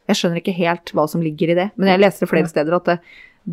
Jeg 0.10 0.18
skjønner 0.18 0.42
ikke 0.42 0.58
helt 0.58 0.94
hva 0.98 1.06
som 1.12 1.22
ligger 1.24 1.54
i 1.54 1.58
det, 1.58 1.68
men 1.78 1.92
jeg 1.92 2.02
leste 2.02 2.30
flere 2.30 2.50
steder 2.50 2.76
at 2.80 2.88
det, 2.90 2.98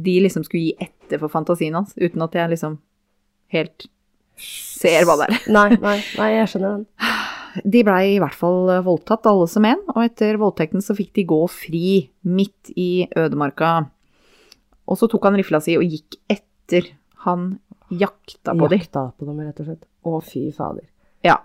de 0.07 0.17
liksom 0.25 0.45
skulle 0.47 0.71
gi 0.71 0.89
etter 0.89 1.21
for 1.21 1.33
fantasien 1.33 1.77
hans, 1.77 1.93
uten 2.01 2.25
at 2.25 2.37
jeg 2.37 2.53
liksom 2.53 2.79
helt 3.55 3.87
ser 4.37 5.07
hva 5.09 5.19
det 5.21 5.29
er. 5.31 5.37
Nei, 5.53 5.69
nei, 5.81 5.97
nei, 6.19 6.31
jeg 6.39 6.53
skjønner 6.53 6.79
den. 6.79 6.87
De 7.65 7.81
blei 7.89 8.03
i 8.11 8.19
hvert 8.21 8.37
fall 8.37 8.69
eh, 8.69 8.83
voldtatt, 8.85 9.25
alle 9.31 9.47
som 9.49 9.65
en, 9.65 9.81
og 9.95 10.03
etter 10.03 10.37
voldtekten 10.37 10.83
så 10.85 10.93
fikk 10.93 11.15
de 11.17 11.23
gå 11.31 11.39
fri 11.49 11.87
midt 12.29 12.69
i 12.77 13.07
ødemarka. 13.17 13.71
Og 14.85 14.99
så 15.01 15.09
tok 15.09 15.25
han 15.25 15.39
rifla 15.41 15.63
si 15.65 15.79
og 15.81 15.87
gikk 15.89 16.19
etter. 16.29 16.91
Han 17.25 17.55
jakta 17.89 18.53
på 18.53 18.69
dem. 18.69 18.83
Jakta 18.83 19.07
på 19.17 19.25
dem, 19.25 19.41
rett 19.41 19.63
og 19.65 19.71
slett. 19.71 19.89
Å, 20.05 20.21
fy 20.21 20.45
fader. 20.53 20.85
Ja. 21.25 21.39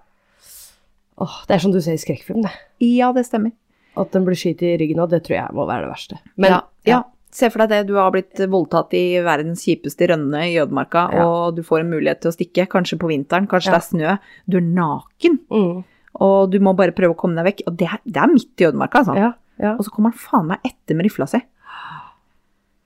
Åh, 1.21 1.39
det 1.47 1.56
er 1.56 1.63
som 1.63 1.71
du 1.71 1.80
ser 1.80 1.95
i 1.95 2.02
skrekkfilm, 2.02 2.43
det. 2.43 2.52
ja, 2.84 3.12
det 3.15 3.24
stemmer. 3.30 3.56
At 3.97 4.12
den 4.13 4.23
blir 4.25 4.36
skutt 4.39 4.62
i 4.63 4.77
ryggen 4.80 4.99
av, 5.04 5.10
det 5.12 5.23
tror 5.25 5.36
jeg 5.36 5.54
må 5.58 5.65
være 5.67 5.84
det 5.88 5.91
verste. 5.91 6.19
Men, 6.38 6.51
ja, 6.51 6.62
ja. 6.88 7.01
Se 7.32 7.47
for 7.49 7.60
deg 7.63 7.69
det, 7.69 7.88
du 7.88 7.93
har 7.95 8.12
blitt 8.12 8.36
voldtatt 8.51 8.91
i 8.93 9.19
verdens 9.23 9.62
kjipeste 9.63 10.08
rønne 10.12 10.41
i 10.51 10.58
ødemarka, 10.60 11.06
Ja. 11.15 11.25
og 11.27 11.56
du 11.56 11.62
får 11.63 11.80
en 11.80 11.89
mulighet 11.93 12.19
til 12.21 12.32
å 12.32 12.36
stikke, 12.36 12.65
kanskje 12.67 12.97
på 12.99 13.08
vinteren, 13.08 13.47
kanskje 13.47 13.71
det 13.71 13.80
er 13.80 13.88
snø. 13.88 14.17
Du 14.49 14.58
er 14.58 14.62
naken, 14.67 15.39
Mm. 15.49 15.84
og 16.19 16.51
du 16.51 16.60
må 16.60 16.75
bare 16.75 16.91
prøve 16.91 17.15
å 17.15 17.17
komme 17.17 17.36
deg 17.36 17.45
vekk. 17.56 17.62
Og 17.67 17.77
det 17.77 17.88
er, 17.88 17.99
det 18.06 18.17
er 18.21 18.27
midt 18.27 18.60
i 18.60 18.65
ødemarka, 18.67 18.99
altså. 18.99 19.15
Ja, 19.15 19.34
ja. 19.60 19.75
Og 19.77 19.86
så 19.86 19.91
kommer 19.91 20.12
han 20.12 20.19
faen 20.19 20.47
meg 20.47 20.60
etter 20.65 20.95
med 20.95 21.06
rifla 21.08 21.25
si. 21.27 21.39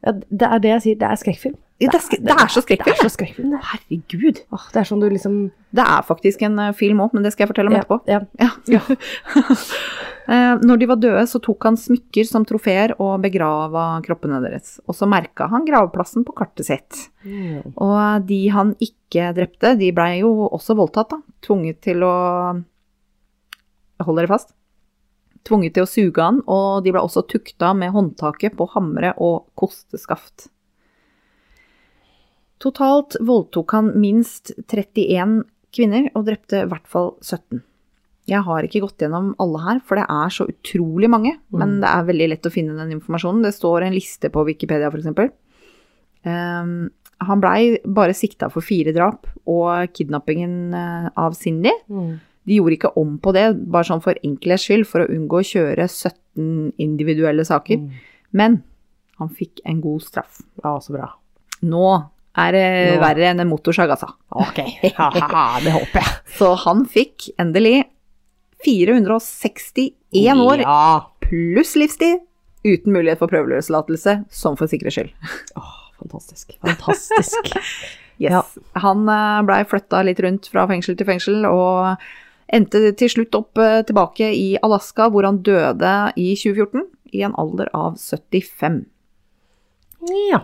ja. 0.05 0.11
Det 0.11 0.41
er 0.45 0.59
det 0.59 0.69
jeg 0.75 0.81
sier, 0.83 0.97
det 0.99 1.09
er 1.09 1.15
skrekkfilm. 1.17 1.57
Ja, 1.83 1.89
det, 1.91 1.99
er, 1.99 2.21
det 2.23 2.35
så 2.53 2.61
Det 2.63 2.87
er 2.87 3.01
så 3.01 3.09
skrekkfilm. 3.11 3.55
Herregud. 3.59 4.37
Åh, 4.55 4.67
det 4.71 4.79
er 4.79 4.87
sånn 4.87 5.01
du 5.03 5.09
liksom 5.11 5.33
Det 5.75 5.83
er 5.83 6.05
faktisk 6.07 6.45
en 6.47 6.55
eh, 6.63 6.75
film 6.77 7.01
òg, 7.03 7.11
men 7.11 7.25
det 7.25 7.33
skal 7.33 7.43
jeg 7.43 7.51
fortelle 7.51 7.73
om 7.73 7.75
etterpå. 7.75 7.97
Ja, 8.07 8.21
Ja. 8.71 8.81
Eh, 10.25 10.57
Når 10.57 10.79
de 10.81 10.85
var 10.89 10.97
døde, 10.97 11.21
så 11.29 11.37
tok 11.37 11.67
han 11.67 11.75
smykker 11.77 12.25
som 12.25 12.47
trofeer 12.49 12.95
og 12.97 13.19
begrava 13.21 13.99
kroppene 14.01 14.39
deres. 14.41 14.79
Og 14.89 14.97
så 14.97 15.05
merka 15.05 15.45
han 15.51 15.67
gravplassen 15.67 16.25
på 16.25 16.33
kartet 16.33 16.65
sitt. 16.65 17.03
Mm. 17.21 17.75
Og 17.75 18.25
de 18.25 18.39
han 18.49 18.71
ikke 18.81 19.27
drepte, 19.37 19.75
de 19.77 19.91
blei 19.93 20.23
jo 20.23 20.47
også 20.47 20.73
voldtatt, 20.79 21.13
da. 21.13 21.19
Tvunget 21.45 21.83
til 21.85 22.01
å 22.07 22.15
Hold 24.01 24.17
dere 24.17 24.31
fast. 24.33 24.55
Tvunget 25.45 25.77
til 25.77 25.85
å 25.85 25.91
suge 25.93 26.25
han, 26.25 26.41
og 26.49 26.81
de 26.83 26.95
ble 26.95 27.05
også 27.05 27.21
tukta 27.29 27.75
med 27.77 27.93
håndtaket 27.93 28.57
på 28.57 28.65
hamre 28.73 29.13
og 29.21 29.45
kosteskaft. 29.61 30.49
Totalt 32.63 33.17
voldtok 33.23 33.75
han 33.75 33.93
minst 33.99 34.53
31 34.71 35.43
kvinner 35.75 36.09
og 36.15 36.27
drepte 36.29 36.63
i 36.63 36.67
hvert 36.71 36.85
fall 36.87 37.15
17. 37.19 37.63
Jeg 38.25 38.41
har 38.47 38.65
ikke 38.65 38.81
gått 38.81 39.03
gjennom 39.03 39.33
alle 39.41 39.61
her, 39.61 39.79
for 39.85 39.99
det 39.99 40.05
er 40.09 40.31
så 40.33 40.47
utrolig 40.49 41.09
mange. 41.11 41.35
Men 41.53 41.77
det 41.83 41.89
er 41.91 42.07
veldig 42.07 42.29
lett 42.31 42.47
å 42.47 42.53
finne 42.53 42.77
den 42.79 42.95
informasjonen. 42.95 43.43
Det 43.45 43.53
står 43.53 43.85
en 43.85 43.93
liste 43.93 44.31
på 44.33 44.45
Wikipedia, 44.47 44.89
f.eks. 44.89 45.35
Um, 46.25 46.87
han 47.21 47.41
blei 47.43 47.75
bare 47.85 48.15
sikta 48.17 48.49
for 48.51 48.65
fire 48.65 48.95
drap 48.95 49.29
og 49.47 49.93
kidnappingen 49.95 50.73
eh, 50.75 51.05
av 51.21 51.35
Cindy. 51.37 51.71
Mm. 51.87 52.17
De 52.45 52.57
gjorde 52.57 52.77
ikke 52.79 52.91
om 52.99 53.13
på 53.21 53.31
det, 53.37 53.45
bare 53.71 53.87
sånn 53.87 54.03
for 54.03 54.17
enkelhets 54.25 54.65
skyld, 54.67 54.87
for 54.89 55.03
å 55.03 55.11
unngå 55.13 55.39
å 55.39 55.47
kjøre 55.47 55.87
17 55.87 56.73
individuelle 56.81 57.45
saker. 57.47 57.81
Mm. 57.81 58.01
Men 58.35 58.57
han 59.21 59.31
fikk 59.31 59.63
en 59.69 59.79
god 59.85 60.03
straff. 60.05 60.41
ja, 60.63 60.75
så 60.81 60.97
bra. 60.97 61.13
Nå 61.65 61.85
er 62.37 62.51
det 62.55 62.63
Nå. 62.95 63.01
verre 63.03 63.29
enn 63.31 63.39
en 63.43 63.49
motorsag, 63.49 63.89
altså. 63.95 64.09
Ok, 64.35 64.57
det 64.83 64.91
håper 64.97 65.99
jeg. 66.01 66.13
Så 66.37 66.53
han 66.65 66.85
fikk 66.91 67.29
endelig 67.39 67.85
461 68.65 70.41
år 70.41 70.63
Ja. 70.63 71.11
pluss 71.21 71.75
livstid 71.75 72.19
uten 72.65 72.93
mulighet 72.95 73.19
for 73.21 73.29
prøveløslatelse, 73.29 74.25
som 74.33 74.55
for 74.57 74.67
sikkerhets 74.67 74.95
skyld. 74.97 75.11
Åh, 75.59 75.75
fantastisk. 76.01 76.57
Fantastisk. 76.65 77.53
Yes. 78.15 78.31
Ja. 78.31 78.79
Han 78.79 79.01
blei 79.43 79.57
flytta 79.67 79.99
litt 80.07 80.21
rundt 80.23 80.45
fra 80.47 80.63
fengsel 80.69 80.95
til 80.95 81.03
fengsel, 81.09 81.41
og 81.49 81.97
endte 82.47 82.93
til 82.95 83.09
slutt 83.11 83.35
opp 83.35 83.59
eh, 83.59 83.81
tilbake 83.83 84.29
i 84.31 84.53
Alaska, 84.63 85.09
hvor 85.11 85.27
han 85.27 85.41
døde 85.43 85.91
i 86.15 86.29
2014, 86.39 86.85
i 87.11 87.25
en 87.27 87.35
alder 87.35 87.67
av 87.75 87.97
75. 87.99 88.85
Ja. 90.31 90.39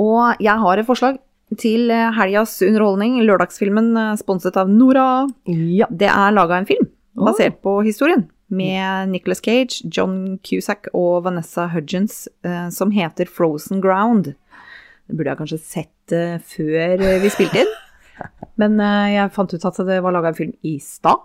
Og 0.00 0.40
jeg 0.40 0.56
har 0.62 0.80
et 0.80 0.88
forslag 0.88 1.18
til 1.60 1.90
eh, 1.92 2.10
helgas 2.16 2.54
underholdning, 2.64 3.18
lørdagsfilmen 3.26 3.92
eh, 3.98 4.12
sponset 4.20 4.56
av 4.60 4.70
Nora. 4.70 5.26
Ja. 5.48 5.88
Det 5.90 6.08
er 6.08 6.36
laga 6.36 6.60
en 6.60 6.68
film 6.68 6.88
basert 7.18 7.58
på 7.64 7.82
historien, 7.84 8.24
med 8.48 9.10
Nicolas 9.12 9.42
Cage, 9.44 9.82
John 9.84 10.38
Cusack 10.44 10.88
og 10.96 11.26
Vanessa 11.26 11.66
Hudgens, 11.72 12.24
eh, 12.46 12.70
som 12.72 12.92
heter 12.94 13.28
Frozen 13.28 13.82
Ground. 13.84 14.32
Det 14.32 15.18
burde 15.18 15.34
jeg 15.34 15.40
kanskje 15.42 15.60
sett 15.60 15.88
før 16.12 17.02
vi 17.22 17.28
spilte 17.32 17.62
inn, 17.62 17.70
men 18.60 18.80
jeg 19.12 19.30
fant 19.32 19.52
ut 19.54 19.64
at 19.68 19.78
det 19.86 20.00
var 20.04 20.14
laga 20.14 20.32
en 20.32 20.36
film 20.36 20.52
i 20.66 20.74
stad. 20.82 21.20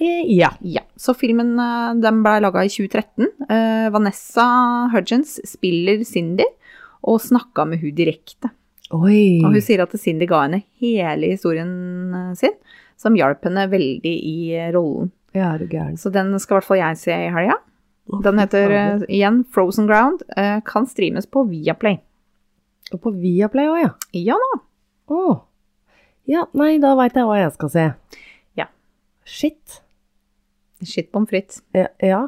Ja. 0.00 0.52
Ja, 0.64 0.82
så 0.96 1.12
filmen 1.16 1.58
den 2.00 2.22
ble 2.24 2.38
laga 2.44 2.62
i 2.64 2.70
2013. 2.72 3.26
Eh, 3.52 3.88
Vanessa 3.92 4.46
Hudgens 4.94 5.36
spiller 5.48 6.04
Cindy 6.08 6.46
og 7.02 7.20
snakka 7.22 7.66
med 7.68 7.82
hun 7.82 7.94
direkte. 7.96 8.52
Oi. 8.90 9.40
Og 9.44 9.54
hun 9.54 9.62
sier 9.62 9.84
at 9.84 9.94
Cindy 10.02 10.26
ga 10.30 10.42
henne 10.44 10.64
hele 10.82 11.32
historien 11.32 11.70
eh, 12.16 12.30
sin, 12.38 12.56
som 12.98 13.16
hjalp 13.16 13.44
henne 13.46 13.68
veldig 13.70 14.14
i 14.14 14.36
eh, 14.58 14.70
rollen. 14.74 15.12
Ja, 15.30 15.52
det 15.52 15.52
er 15.52 15.58
du 15.62 15.74
gæren. 15.76 15.98
Så 16.00 16.10
den 16.10 16.32
skal 16.42 16.56
i 16.56 16.58
hvert 16.58 16.66
fall 16.66 16.80
jeg 16.80 16.98
se 16.98 17.14
i 17.14 17.30
helga. 17.30 17.60
Den 18.24 18.40
heter 18.42 18.72
uh, 18.74 19.04
igjen 19.06 19.44
Frozen 19.54 19.86
Ground. 19.86 20.24
Uh, 20.34 20.58
Kan 20.66 20.88
streames 20.90 21.28
på 21.30 21.44
Viaplay. 21.46 22.00
Og 22.90 22.98
på 23.04 23.12
Viaplay 23.14 23.70
òg, 23.70 23.78
ja. 23.84 23.92
Ja 24.18 24.38
da. 24.40 24.58
Oh. 25.14 25.44
Ja, 26.26 26.48
nei, 26.58 26.72
da 26.82 26.96
veit 26.98 27.14
jeg 27.14 27.28
hva 27.28 27.38
jeg 27.38 27.54
skal 27.54 27.70
se. 27.70 27.86
Ja. 28.58 28.66
Shit. 29.22 29.78
Shit 30.82 31.12
pommes 31.14 31.30
frites. 31.30 31.62
Ja. 31.76 31.86
ja. 32.02 32.24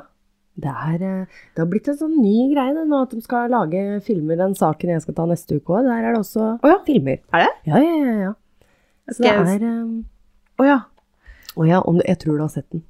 Det, 0.60 0.68
er, 0.68 1.00
eh, 1.00 1.42
det 1.56 1.62
har 1.62 1.68
blitt 1.70 1.88
en 1.88 1.96
sånn 1.96 2.14
ny 2.20 2.50
greie 2.52 2.74
det 2.76 2.84
nå, 2.84 3.02
at 3.06 3.14
de 3.14 3.22
skal 3.24 3.52
lage 3.52 3.82
filmer, 4.04 4.36
den 4.36 4.56
saken 4.58 4.92
jeg 4.92 5.04
skal 5.04 5.16
ta 5.16 5.26
neste 5.30 5.56
uke 5.56 5.78
òg. 5.78 5.88
Der 5.88 6.04
er 6.04 6.12
det 6.12 6.20
også 6.20 6.44
oh, 6.58 6.68
ja. 6.68 6.78
filmer. 6.86 7.22
Er 7.32 7.46
det? 7.46 7.52
Ja, 7.70 7.80
ja, 7.80 7.98
ja. 7.98 8.16
ja. 8.28 8.32
Så 9.10 9.24
det 9.24 9.32
er 9.32 9.40
Å 9.42 9.58
um, 9.66 9.94
Å 10.60 10.66
ja. 10.68 10.80
Å 11.56 11.68
ja, 11.68 11.82
om 11.88 11.98
du, 11.98 12.04
jeg 12.06 12.20
tror 12.20 12.38
du 12.38 12.44
har 12.44 12.52
sett 12.52 12.68
den. 12.72 12.84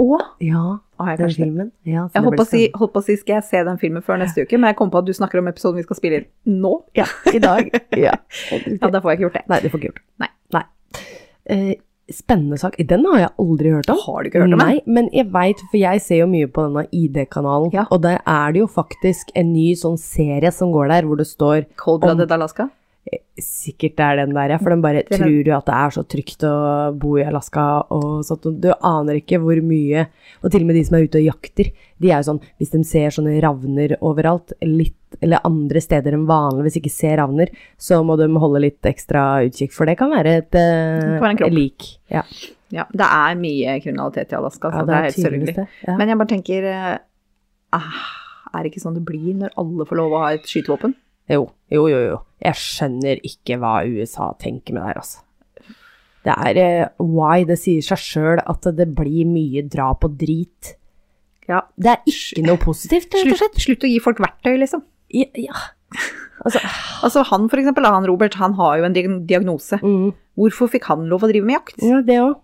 Å? 0.00 0.16
Ja, 0.40 0.62
ah, 0.96 1.08
jeg 1.12 1.18
den 1.20 1.32
filmen. 1.36 1.72
Ja, 1.84 2.06
Jeg 2.14 2.24
holdt 2.24 2.38
på, 2.40 2.46
si, 2.48 2.62
holdt 2.72 2.94
på 2.94 3.02
å 3.02 3.04
si 3.04 3.18
skal 3.20 3.36
jeg 3.36 3.46
se 3.50 3.60
den 3.66 3.80
filmen 3.80 4.04
før 4.04 4.20
neste 4.22 4.46
uke, 4.46 4.56
men 4.56 4.72
jeg 4.72 4.78
kom 4.78 4.92
på 4.92 5.02
at 5.02 5.08
du 5.08 5.12
snakker 5.16 5.42
om 5.42 5.50
episoden 5.50 5.76
vi 5.76 5.84
skal 5.84 5.98
spille 5.98 6.22
inn 6.22 6.60
nå. 6.62 6.72
Ja, 6.96 7.04
i 7.28 7.42
dag. 7.42 7.68
ja. 8.06 8.14
Ja, 8.16 8.88
da 8.88 9.02
får 9.02 9.12
jeg 9.12 9.18
ikke 9.18 9.26
gjort 9.26 9.36
det. 9.40 9.44
Nei, 9.52 9.60
du 9.60 9.68
får 9.68 9.82
ikke 9.82 9.90
gjort. 9.90 10.00
det. 10.00 10.24
Nei. 10.24 10.30
Nei. 10.56 10.64
Eh, 11.52 11.72
spennende 12.12 12.58
sak. 12.58 12.76
Den 12.88 13.04
har 13.06 13.18
jeg 13.18 13.30
aldri 13.38 13.70
hørt 13.74 13.90
om. 13.92 13.98
Har 14.06 14.22
du 14.22 14.28
ikke 14.30 14.40
hørt 14.42 14.52
om 14.52 14.58
den? 14.58 14.66
Nei, 14.66 14.80
men 14.86 15.08
jeg 15.14 15.30
veit, 15.32 15.62
for 15.70 15.78
jeg 15.80 16.00
ser 16.04 16.22
jo 16.24 16.26
mye 16.30 16.48
på 16.50 16.66
denne 16.66 16.86
ID-kanalen, 16.92 17.70
Ja. 17.72 17.86
og 17.90 18.02
der 18.02 18.20
er 18.26 18.52
det 18.52 18.60
jo 18.64 18.66
faktisk 18.66 19.30
en 19.34 19.52
ny 19.52 19.72
sånn 19.74 19.98
serie 19.98 20.50
som 20.52 20.72
går 20.72 20.88
der, 20.88 21.02
hvor 21.08 21.16
det 21.16 21.26
står 21.30 21.66
Cold 21.76 22.02
Blooded 22.02 22.30
Alaska? 22.32 22.68
Sikkert 23.40 23.96
det 23.96 24.04
er 24.04 24.16
den 24.20 24.34
der, 24.36 24.50
ja, 24.52 24.58
for 24.60 24.70
den 24.70 24.82
bare 24.84 25.00
tror 25.08 25.30
jo 25.46 25.54
at 25.56 25.64
det 25.66 25.74
er 25.74 25.90
så 25.94 26.02
trygt 26.06 26.44
å 26.44 26.92
bo 27.00 27.14
i 27.18 27.24
Alaska 27.24 27.86
og 27.90 28.20
sånt. 28.28 28.44
Du 28.60 28.68
aner 28.76 29.16
ikke 29.22 29.40
hvor 29.40 29.56
mye 29.64 30.06
Og 30.44 30.50
til 30.52 30.60
og 30.62 30.66
med 30.68 30.76
de 30.76 30.84
som 30.84 30.96
er 30.98 31.06
ute 31.08 31.18
og 31.18 31.24
jakter, 31.24 31.72
de 31.98 32.10
er 32.10 32.20
jo 32.20 32.28
sånn 32.28 32.40
Hvis 32.60 32.70
de 32.74 32.82
ser 32.84 33.08
sånne 33.16 33.40
ravner 33.42 33.96
overalt, 34.00 34.52
litt 34.62 34.94
eller 35.20 35.42
andre 35.46 35.82
steder 35.82 36.14
enn 36.16 36.28
vanligvis 36.28 36.78
ikke 36.80 36.92
ser 36.92 37.18
ravner, 37.20 37.50
så 37.80 38.00
må 38.06 38.16
de 38.20 38.28
holde 38.40 38.62
litt 38.62 38.86
ekstra 38.86 39.42
utkikk, 39.48 39.74
for 39.74 39.90
det 39.90 39.98
kan 40.00 40.12
være 40.14 40.36
et, 40.44 40.54
eh, 40.54 41.18
kan 41.18 41.40
være 41.40 41.52
lik. 41.54 41.96
Ja, 42.12 42.24
Ja, 42.70 42.84
det 42.94 43.02
er 43.02 43.34
mye 43.34 43.72
kriminalitet 43.82 44.30
i 44.30 44.36
Alaska, 44.38 44.70
så 44.70 44.84
ja 44.84 44.86
det 44.86 44.94
er 44.94 45.06
helt 45.08 45.16
sørgelig. 45.18 45.54
Ja. 45.82 45.96
Men 45.98 46.12
jeg 46.12 46.18
bare 46.20 46.30
tenker 46.30 46.66
ah, 47.74 48.04
Er 48.54 48.62
det 48.62 48.70
ikke 48.70 48.82
sånn 48.84 48.94
det 48.94 49.02
blir 49.08 49.34
når 49.40 49.56
alle 49.58 49.86
får 49.86 49.98
lov 49.98 50.14
å 50.14 50.20
ha 50.22 50.28
et 50.36 50.46
skytevåpen? 50.46 50.94
Jo, 51.30 51.48
jo, 51.70 51.88
jo, 51.90 51.98
jo. 52.12 52.20
Jeg 52.42 52.58
skjønner 52.58 53.20
ikke 53.26 53.58
hva 53.58 53.80
USA 53.86 54.32
tenker 54.38 54.74
med 54.74 54.82
det 54.82 54.88
her, 54.88 55.02
altså. 55.02 55.20
Det 56.26 56.34
er 56.36 56.58
uh, 56.60 57.04
why 57.06 57.44
det 57.48 57.56
sier 57.60 57.84
seg 57.84 58.02
sjøl 58.02 58.42
at 58.42 58.66
det 58.76 58.86
blir 58.96 59.28
mye 59.28 59.62
drap 59.72 60.04
og 60.04 60.18
drit. 60.20 60.74
Ja. 61.48 61.62
Det 61.80 61.94
er 61.94 62.10
ikke 62.10 62.44
noe 62.46 62.60
positivt, 62.60 63.14
rett 63.14 63.32
og 63.32 63.38
slett. 63.40 63.56
Slutt, 63.56 63.64
slutt 63.66 63.86
å 63.86 63.90
gi 63.90 64.00
folk 64.04 64.20
verktøy, 64.22 64.52
liksom. 64.60 64.84
Ja, 65.10 65.26
ja. 65.34 65.52
Altså, 66.44 66.60
Altså 67.04 67.22
Han 67.30 67.48
for 67.50 67.60
eksempel, 67.60 67.84
han 67.88 68.06
Robert, 68.08 68.34
han 68.40 68.54
har 68.58 68.78
jo 68.78 68.84
en 68.88 68.94
diagnose. 69.26 69.78
mm, 69.82 70.12
Hvorfor 70.38 70.70
fikk 70.72 70.84
han 70.88 71.06
lov 71.10 71.24
å 71.26 71.28
drive 71.32 71.44
med 71.48 71.58
jakt? 71.58 71.82
ja, 71.82 72.00
det 72.04 72.20
òg. 72.22 72.38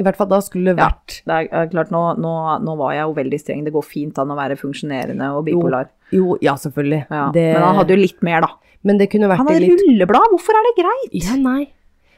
I 0.00 0.04
hvert 0.06 0.16
fall 0.16 0.28
da 0.30 0.38
skulle 0.40 0.72
det 0.72 0.80
Ja. 0.80 0.86
vært 0.88 1.16
Det 1.26 1.34
er, 1.52 1.66
klart, 1.72 1.90
nå, 1.92 2.00
nå, 2.16 2.32
nå 2.64 2.76
var 2.78 2.94
jeg 2.94 3.02
jo 3.04 3.14
veldig 3.18 3.40
streng. 3.42 3.64
Det 3.66 3.72
går 3.74 3.84
fint 3.84 4.18
an 4.22 4.30
å 4.32 4.36
være 4.38 4.56
funksjonerende 4.56 5.26
og 5.36 5.44
bipolar. 5.44 5.90
Jo, 6.14 6.38
ja, 6.40 6.54
selvfølgelig. 6.56 7.02
Ja. 7.10 7.26
Det, 7.34 7.44
Men 7.54 7.62
han 7.66 7.76
hadde 7.82 7.92
jo 7.96 8.00
litt 8.00 8.22
mer, 8.22 8.40
da. 8.46 8.48
men 8.82 8.96
det 8.98 9.10
kunne 9.12 9.28
vært 9.28 9.42
Han 9.42 9.50
hadde 9.50 9.60
litt 9.66 9.84
rulleblad, 9.84 10.30
hvorfor 10.32 10.56
er 10.56 10.68
det 10.70 10.74
greit? 10.80 11.18
Ja, 11.24 11.36
nei. 11.36 11.66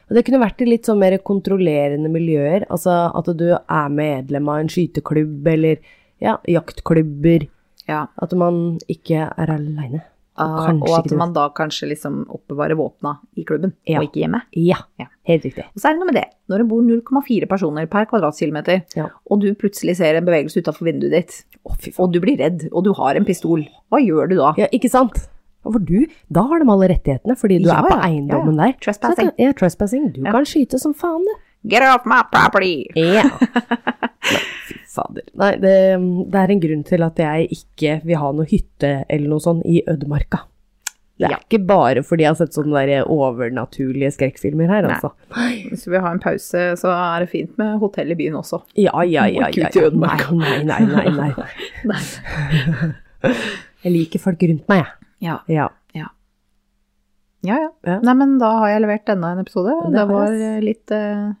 Og 0.09 0.15
det 0.15 0.23
kunne 0.27 0.39
vært 0.43 0.61
i 0.61 0.65
litt 0.69 0.85
sånn 0.87 0.99
mer 0.99 1.17
kontrollerende 1.17 2.09
miljøer. 2.11 2.65
Altså 2.69 3.11
at 3.15 3.25
du 3.37 3.49
er 3.55 3.89
medlem 3.89 4.47
av 4.51 4.59
en 4.63 4.67
skyteklubb 4.71 5.47
eller 5.47 5.77
ja, 6.23 6.37
jaktklubber. 6.47 7.47
Ja, 7.89 8.07
At 8.21 8.31
man 8.33 8.79
ikke 8.89 9.29
er 9.37 9.49
aleine. 9.57 10.01
uh, 10.39 10.71
Og 10.81 10.89
at 10.97 11.11
man 11.15 11.33
da 11.33 11.49
kanskje 11.53 11.89
liksom 11.91 12.23
oppbevarer 12.29 12.75
våpna 12.79 13.17
i 13.37 13.43
klubben, 13.43 13.73
Ja. 13.85 13.99
og 13.99 14.05
ikke 14.07 14.21
hjemme. 14.23 14.41
Ja, 14.55 14.77
Ja. 14.99 15.05
helt 15.27 15.43
riktig. 15.43 15.65
Og 15.75 15.81
så 15.81 15.89
er 15.89 15.93
det 15.93 15.99
noe 15.99 16.05
med 16.11 16.15
det, 16.15 16.25
når 16.49 16.57
det 16.57 16.67
bor 16.69 16.81
0,4 16.81 17.45
personer 17.47 17.85
per 17.87 18.05
kvadratkilometer, 18.05 18.81
Ja. 18.95 19.07
og 19.29 19.41
du 19.41 19.53
plutselig 19.53 19.97
ser 19.97 20.15
en 20.15 20.25
bevegelse 20.25 20.57
utafor 20.63 20.85
vinduet 20.85 21.11
ditt, 21.11 21.43
oh, 21.65 21.75
og 21.99 22.11
du 22.13 22.19
blir 22.19 22.37
redd, 22.39 22.69
og 22.71 22.83
du 22.83 22.93
har 22.93 23.15
en 23.15 23.25
pistol, 23.25 23.67
hva 23.91 23.99
gjør 24.01 24.29
du 24.29 24.35
da? 24.37 24.53
Ja, 24.57 24.67
ikke 24.73 24.89
sant? 24.89 25.27
For 25.63 25.79
du, 25.79 26.07
da 26.31 26.41
har 26.43 26.59
de 26.59 26.65
alle 26.69 26.89
rettighetene, 26.89 27.37
fordi 27.39 27.63
du 27.63 27.69
er 27.69 27.83
på 27.83 27.95
eiendommen 28.03 28.57
der. 28.57 28.73
Trespassing. 28.81 29.29
Så, 29.29 29.33
ja, 29.39 29.51
trespassing. 29.53 30.11
Du 30.13 30.21
kan 30.23 30.43
skyte 30.43 30.77
som 30.79 30.93
faen, 30.93 31.23
du. 31.23 31.35
Get 31.69 31.81
off 31.87 32.05
my 32.05 32.21
property! 32.31 32.89
Ja. 32.95 33.23
Nei, 34.23 34.39
fy 34.67 34.79
fader. 34.93 35.23
Nei, 35.39 35.51
det, 35.63 35.71
det 36.31 36.39
er 36.41 36.51
en 36.53 36.61
grunn 36.63 36.83
til 36.87 37.03
at 37.05 37.19
jeg 37.23 37.47
ikke 37.55 37.97
vil 38.07 38.19
ha 38.19 38.31
noe 38.35 38.45
hytte 38.49 38.91
eller 39.09 39.29
noe 39.31 39.43
sånn 39.43 39.61
i 39.67 39.81
ødemarka. 39.87 40.43
Det 41.19 41.27
er 41.27 41.33
Ja. 41.35 41.37
ikke 41.43 41.59
bare 41.69 42.01
fordi 42.03 42.23
jeg 42.25 42.31
har 42.33 42.37
sett 42.39 42.55
sånne 42.57 42.81
der 42.87 43.05
overnaturlige 43.11 44.09
skrekkfilmer 44.15 44.67
her, 44.71 44.87
Nei. 44.87 44.95
altså. 44.95 45.11
Hvis 45.69 45.83
du 45.85 45.91
vil 45.93 46.01
ha 46.01 46.11
en 46.11 46.19
pause, 46.23 46.63
så 46.81 46.89
er 46.95 47.23
det 47.23 47.29
fint 47.31 47.53
med 47.61 47.77
hotell 47.83 48.11
i 48.11 48.17
byen 48.17 48.39
også. 48.39 48.59
Ja, 48.81 48.95
ja, 49.05 49.27
ja. 49.29 49.47
Ja, 49.53 49.69
ja. 49.69 49.89
Nei, 49.93 50.17
nei, 50.65 50.79
nei, 50.89 51.05
nei, 51.13 51.29
nei. 51.93 52.01
Jeg 53.83 53.93
liker 53.93 54.19
folk 54.23 54.41
rundt 54.49 54.67
meg, 54.71 54.83
jeg. 54.83 54.91
Ja, 55.29 55.37
Ja. 55.47 55.69
Ja. 57.43 57.55
Ja, 57.55 57.59
ja. 57.59 57.69
Ja. 57.89 57.99
Nei, 58.07 58.13
men 58.19 58.37
da 58.41 58.49
har 58.61 58.69
jeg 58.71 58.83
levert 58.85 59.05
denne 59.09 59.33
en 59.35 59.41
episode. 59.43 59.73
Det 59.85 59.93
Det, 59.97 60.07
var 60.09 60.31
jeg. 60.31 60.41
eh, 60.57 60.61
litt 60.63 60.91
eh, 60.95 61.33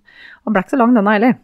Han 0.43 0.53
ble 0.55 0.63
ikke 0.63 0.75
så 0.75 0.79
lang, 0.81 0.95
denne 0.97 1.13
heller. 1.15 1.37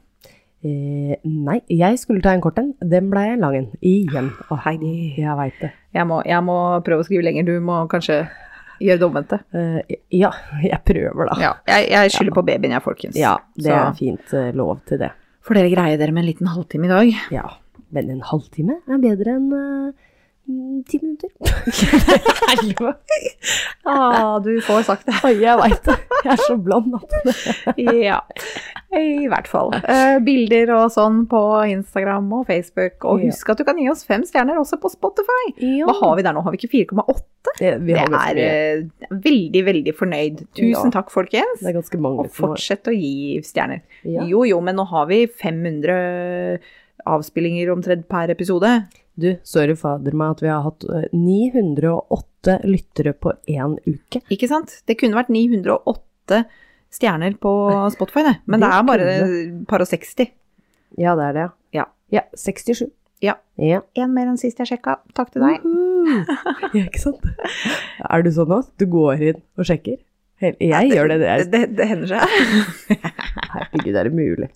Eh, 0.59 1.15
nei, 1.23 1.61
jeg 1.71 1.99
skulle 2.01 2.21
ta 2.21 2.33
en 2.35 2.41
kort 2.43 2.59
en. 2.59 2.73
Den 2.83 3.07
ble 3.11 3.21
en 3.33 3.39
lang 3.45 3.55
en. 3.55 3.69
Igjen. 3.79 4.33
Å, 4.51 4.57
Heidi. 4.65 4.91
Jeg 5.21 5.37
veit 5.39 5.61
det. 5.63 5.71
Jeg 5.95 6.07
må, 6.09 6.19
jeg 6.27 6.43
må 6.43 6.57
prøve 6.83 7.05
å 7.05 7.07
skrive 7.07 7.23
lenger. 7.23 7.47
Du 7.47 7.63
må 7.63 7.79
kanskje 7.91 8.25
gjøre 8.83 8.99
det 8.99 9.07
omvendte. 9.07 9.39
Uh, 9.55 9.79
ja, 10.15 10.33
jeg 10.63 10.79
prøver, 10.87 11.31
da. 11.31 11.37
Ja, 11.43 11.53
jeg, 11.67 11.87
jeg 11.95 12.11
skylder 12.15 12.35
på 12.35 12.43
babyen, 12.47 12.75
jeg, 12.75 12.83
folkens. 12.83 13.17
Ja, 13.19 13.37
det 13.55 13.71
Så 13.71 13.77
er 13.77 13.97
fint 13.97 14.35
uh, 14.35 14.49
lov 14.55 14.77
til 14.87 15.01
det. 15.01 15.09
For 15.47 15.55
dere 15.57 15.71
greier 15.71 15.99
dere 15.99 16.11
med 16.15 16.25
en 16.25 16.29
liten 16.29 16.51
halvtime 16.51 16.87
i 16.87 16.91
dag. 16.91 17.11
Ja. 17.35 17.47
Men 17.95 18.11
en 18.13 18.21
halvtime 18.27 18.77
er 18.85 18.99
bedre 19.01 19.33
enn 19.39 19.47
eh, 19.55 19.89
mm, 19.89 20.08
ti 20.89 20.99
minutter. 21.01 21.29
Ah, 23.89 24.39
du 24.43 24.61
får 24.61 24.83
sagt 24.87 25.05
det. 25.07 25.15
Oi, 25.25 25.33
jeg 25.41 25.57
veit 25.59 25.85
det. 25.85 25.95
Jeg 26.23 26.31
er 26.33 26.41
så 26.41 26.55
blond 26.61 26.95
at 26.97 27.77
ja, 27.79 28.17
i 28.97 29.27
hvert 29.29 29.47
fall. 29.49 29.71
Uh, 29.85 30.17
bilder 30.25 30.71
og 30.75 30.91
sånn 30.93 31.21
på 31.31 31.39
Instagram 31.71 32.27
og 32.39 32.47
Facebook. 32.49 33.05
Og 33.07 33.23
husk 33.27 33.49
at 33.53 33.61
du 33.61 33.65
kan 33.67 33.79
gi 33.79 33.87
oss 33.91 34.03
fem 34.07 34.25
stjerner 34.27 34.59
også 34.59 34.79
på 34.81 34.91
Spotify. 34.93 35.53
ja. 35.61 35.87
Hva 35.87 35.95
har 36.01 36.17
vi 36.19 36.25
der 36.27 36.35
nå? 36.35 36.43
Har 36.45 36.55
vi 36.55 36.61
ikke 36.61 36.71
4,8? 36.93 37.17
Det, 37.59 37.71
vi 37.85 37.95
Det 37.95 38.07
er 38.19 38.41
eh, 38.43 38.83
veldig, 39.25 39.63
veldig 39.69 39.95
fornøyd. 39.97 40.43
Tusen 40.57 40.89
Ja. 40.89 40.95
takk, 40.99 41.13
folkens. 41.13 41.61
Det 41.63 41.71
er 41.71 41.77
ganske 41.79 42.01
mange 42.01 42.25
Og 42.25 42.33
fortsett 42.35 42.89
å 42.89 42.95
gi 42.95 43.39
stjerner. 43.45 43.81
Ja. 44.03 44.25
Jo, 44.27 44.43
jo, 44.49 44.59
men 44.61 44.75
nå 44.79 44.85
har 44.91 45.07
vi 45.09 45.23
500 45.27 46.59
avspillinger 47.09 47.71
omtrent 47.73 48.07
per 48.11 48.29
episode. 48.33 48.73
Du, 49.19 49.29
sorry 49.47 49.75
fader 49.79 50.15
meg 50.17 50.37
at 50.37 50.43
vi 50.45 50.51
har 50.51 50.63
hatt 50.65 50.85
eh, 50.87 51.07
908 51.15 52.59
lyttere 52.69 53.13
på 53.19 53.33
én 53.51 53.75
uke. 53.85 54.21
Ikke 54.31 54.47
sant? 54.51 54.77
Det 54.87 54.95
kunne 54.99 55.17
vært 55.19 55.31
908 55.33 56.43
stjerner 56.93 57.35
på 57.41 57.51
Spotify, 57.93 58.23
det. 58.29 58.35
Men 58.49 58.63
det, 58.63 58.69
Det 58.69 58.77
er 58.77 58.87
bare 58.87 59.09
et 59.17 59.57
par 59.69 59.83
og 59.83 59.89
60. 59.89 60.31
Ja, 60.97 61.15
det 61.19 61.27
er 61.29 61.35
det, 61.37 61.49
Ja. 61.77 61.85
Ja, 62.09 62.23
67. 62.33 62.87
Ja. 63.21 63.35
Ja. 63.59 63.81
En 63.99 64.13
mer 64.15 64.29
enn 64.31 64.39
sist 64.39 64.57
jeg 64.61 64.69
sjekka. 64.71 64.95
Takk 65.17 65.33
til 65.35 65.43
deg. 65.43 65.65
Uhu. 65.67 66.23
ja, 66.73 66.85
ikke 66.85 67.01
sant? 67.01 67.25
Er 68.07 68.23
du 68.23 68.31
sånn 68.33 68.49
nå? 68.49 68.61
du 68.79 68.85
går 68.89 69.25
inn 69.33 69.41
og 69.59 69.67
sjekker? 69.67 69.99
Jeg 70.39 70.87
gjør 70.93 71.09
det. 71.11 71.17
det 71.19 71.27
Det, 71.27 71.29
er, 71.29 71.43
det, 71.51 71.61
det 71.75 71.87
hender 71.89 72.13
seg. 72.13 72.23
herregud, 73.51 73.95
er 73.99 74.07
det 74.07 74.13
mulig? 74.15 74.47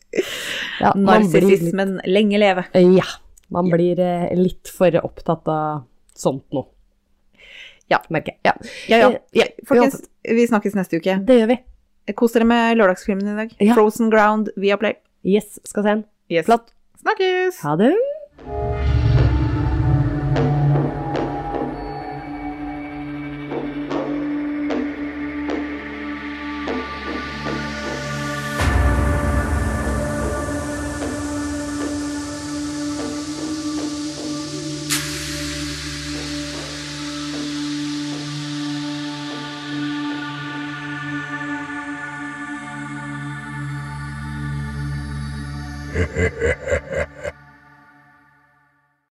Ja, 0.80 0.94
Narsissismen 0.96 1.98
lenge 2.08 2.40
leve. 2.40 2.64
Ja, 2.72 3.04
Man 3.50 3.66
Ja. 3.68 3.76
blir 3.76 4.00
eh, 4.00 4.36
litt 4.36 4.68
for 4.68 4.92
opptatt 5.04 5.48
av 5.48 5.84
sånt 6.16 6.46
nå. 6.54 6.68
Ja. 7.92 8.00
Merker 8.10 8.34
jeg. 8.34 8.40
Ja. 8.44 8.54
Ja, 8.88 8.98
ja. 8.98 9.10
Eh, 9.10 9.20
ja, 9.34 9.46
Folkens, 9.68 10.02
vi 10.24 10.48
snakkes 10.48 10.76
neste 10.76 10.98
uke. 10.98 11.20
Det 11.26 11.40
gjør 11.42 11.48
vi. 11.54 11.60
Kos 12.14 12.34
dere 12.34 12.46
med 12.46 12.78
lørdagsfilmen 12.78 13.34
i 13.34 13.36
dag. 13.44 13.56
Ja. 13.60 13.74
Frozen 13.78 14.10
Ground 14.10 14.50
via 14.58 14.78
Play. 14.78 14.96
Yes, 15.24 15.60
skal 15.64 15.84
se 15.84 15.90
den. 15.90 16.06
Yes. 16.30 16.46
Flott. 16.46 16.74
Snakkes! 17.04 17.60
Ha 17.64 17.76
det. 17.76 18.83